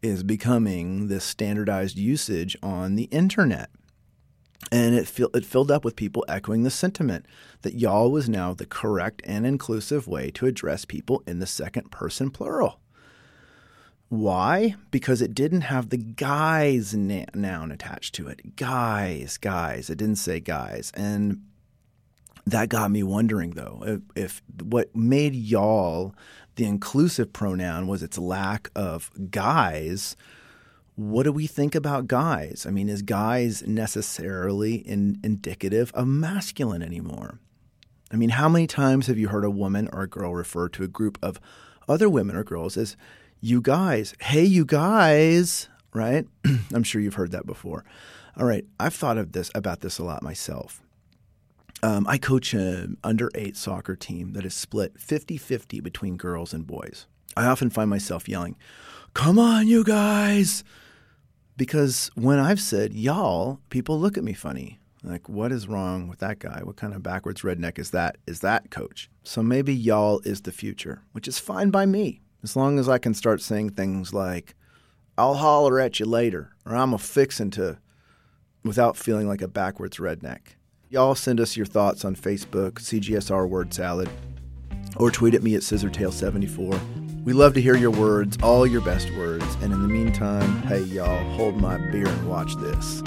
is 0.03 0.23
becoming 0.23 1.09
this 1.09 1.25
standardized 1.25 1.99
usage 1.99 2.57
on 2.63 2.95
the 2.95 3.05
internet? 3.05 3.71
And 4.71 4.95
it, 4.95 5.09
fill, 5.09 5.31
it 5.35 5.45
filled 5.45 5.71
up 5.71 5.85
with 5.85 5.97
people 5.97 6.25
echoing 6.29 6.63
the 6.63 6.71
sentiment 6.71 7.27
that 7.63 7.75
y'all 7.75 8.11
was 8.11 8.29
now 8.29 8.53
the 8.55 8.67
correct 8.67 9.23
and 9.25 9.47
inclusive 9.47 10.07
way 10.07 10.31
to 10.33 10.47
address 10.47 10.85
people 10.85 11.23
in 11.27 11.39
the 11.39 11.47
second 11.47 11.91
person 11.91 12.31
plural 12.31 12.79
why? 14.11 14.75
Because 14.91 15.23
it 15.23 15.35
didn't 15.35 15.61
have 15.63 15.91
the 15.91 15.97
guys 15.97 16.95
na- 16.95 17.27
noun 17.33 17.71
attached 17.71 18.13
to 18.17 18.27
it. 18.27 18.57
Guys 18.57 19.39
guys. 19.39 19.89
It 19.89 19.99
didn't 19.99 20.17
say 20.17 20.41
guys. 20.41 20.91
And 20.97 21.45
that 22.45 22.69
got 22.69 22.91
me 22.91 23.05
wondering 23.05 23.51
though 23.51 23.83
if, 23.87 24.01
if, 24.17 24.43
what 24.61 24.95
made 24.97 25.37
y'all 25.37 26.13
the 26.57 26.65
inclusive 26.65 27.33
pronoun 27.33 27.87
was 27.87 28.03
its 28.03 28.19
lack 28.19 28.69
of 28.75 29.13
guys. 29.31 30.17
What 30.97 31.23
do 31.23 31.31
we 31.31 31.47
think 31.47 31.77
about 31.77 32.09
guys? 32.09 32.67
I 32.67 32.73
mean 32.73 32.89
is 32.89 33.03
guys 33.03 33.63
necessarily 33.65 34.75
in, 34.75 35.21
indicative 35.23 35.93
of 35.95 36.09
masculine 36.09 36.83
anymore? 36.83 37.39
I 38.11 38.17
mean 38.17 38.31
how 38.31 38.49
many 38.49 38.67
times 38.67 39.07
have 39.07 39.19
you 39.19 39.29
heard 39.29 39.45
a 39.45 39.51
woman 39.51 39.89
or 39.93 40.03
a 40.03 40.09
girl 40.09 40.35
refer 40.35 40.69
to 40.71 40.83
a 40.83 40.89
group 40.89 41.17
of 41.23 41.41
other 41.89 42.09
women 42.09 42.35
or 42.35 42.43
girls 42.43 42.77
as 42.77 42.97
you 43.41 43.61
guys 43.61 44.15
hey 44.21 44.45
you 44.45 44.65
guys 44.65 45.69
right 45.93 46.27
i'm 46.75 46.83
sure 46.83 47.01
you've 47.01 47.15
heard 47.15 47.33
that 47.33 47.47
before 47.47 47.85
all 48.37 48.47
right 48.47 48.65
i've 48.79 48.95
thought 48.95 49.19
of 49.19 49.33
this 49.33 49.51
about 49.55 49.81
this 49.81 49.99
a 49.99 50.05
lot 50.05 50.23
myself 50.23 50.83
um, 51.83 52.07
I 52.07 52.19
coach 52.19 52.53
an 52.53 52.99
under 53.03 53.31
eight 53.35 53.57
soccer 53.57 53.97
team 53.97 54.35
that 54.35 54.45
is 54.45 54.55
split 54.55 55.01
50 55.01 55.39
50 55.39 55.81
between 55.81 56.17
girls 56.17 56.53
and 56.53 56.67
boys. 56.67 57.07
I 57.37 57.47
often 57.47 57.71
find 57.71 57.89
myself 57.89 58.29
yelling, 58.29 58.57
Come 59.15 59.39
on, 59.39 59.67
you 59.67 59.83
guys! 59.83 60.63
Because 61.57 62.11
when 62.15 62.39
I've 62.39 62.61
said 62.61 62.95
y'all, 62.95 63.61
people 63.71 63.99
look 63.99 64.17
at 64.19 64.25
me 64.25 64.33
funny. 64.33 64.79
Like, 65.03 65.29
what 65.29 65.53
is 65.53 65.69
wrong 65.69 66.09
with 66.09 66.19
that 66.19 66.39
guy? 66.39 66.61
What 66.63 66.77
kind 66.77 66.95
of 66.95 67.03
backwards 67.03 67.41
redneck 67.41 67.79
is 67.79 67.91
that? 67.91 68.19
Is 68.27 68.41
that 68.41 68.71
coach? 68.71 69.09
So 69.23 69.43
maybe 69.43 69.75
y'all 69.75 70.21
is 70.25 70.43
the 70.43 70.53
future, 70.53 71.03
which 71.13 71.27
is 71.27 71.39
fine 71.39 71.71
by 71.71 71.87
me, 71.87 72.21
as 72.43 72.57
long 72.57 72.79
as 72.79 72.89
I 72.89 72.99
can 72.99 73.15
start 73.15 73.41
saying 73.41 73.71
things 73.71 74.15
like, 74.15 74.55
I'll 75.19 75.35
holler 75.35 75.79
at 75.79 76.01
you 76.01 76.07
later, 76.07 76.53
or 76.65 76.75
I'm 76.75 76.95
a 76.95 76.99
fixin' 76.99 77.51
to, 77.53 77.79
without 78.65 78.97
feeling 78.97 79.29
like 79.29 79.43
a 79.43 79.49
backwards 79.49 79.99
redneck. 79.99 80.41
Y'all 80.89 81.15
send 81.15 81.41
us 81.41 81.57
your 81.57 81.67
thoughts 81.67 82.05
on 82.05 82.17
Facebook, 82.17 82.73
CJSR 82.73 83.49
Word 83.49 83.73
Salad, 83.73 84.09
or 84.97 85.11
tweet 85.11 85.35
at 85.35 85.43
me 85.43 85.55
at 85.55 85.63
ScissorTail74. 85.63 87.25
We 87.25 87.33
love 87.33 87.55
to 87.55 87.61
hear 87.61 87.77
your 87.77 87.91
words, 87.91 88.39
all 88.43 88.67
your 88.67 88.81
best 88.81 89.11
words, 89.13 89.55
and 89.63 89.73
in 89.73 89.83
the 89.83 89.89
meantime, 89.89 90.63
hey 90.63 90.81
y'all, 90.81 91.23
hold 91.35 91.57
my 91.57 91.77
beer 91.91 92.09
and 92.09 92.29
watch 92.29 92.57
this. 92.57 93.03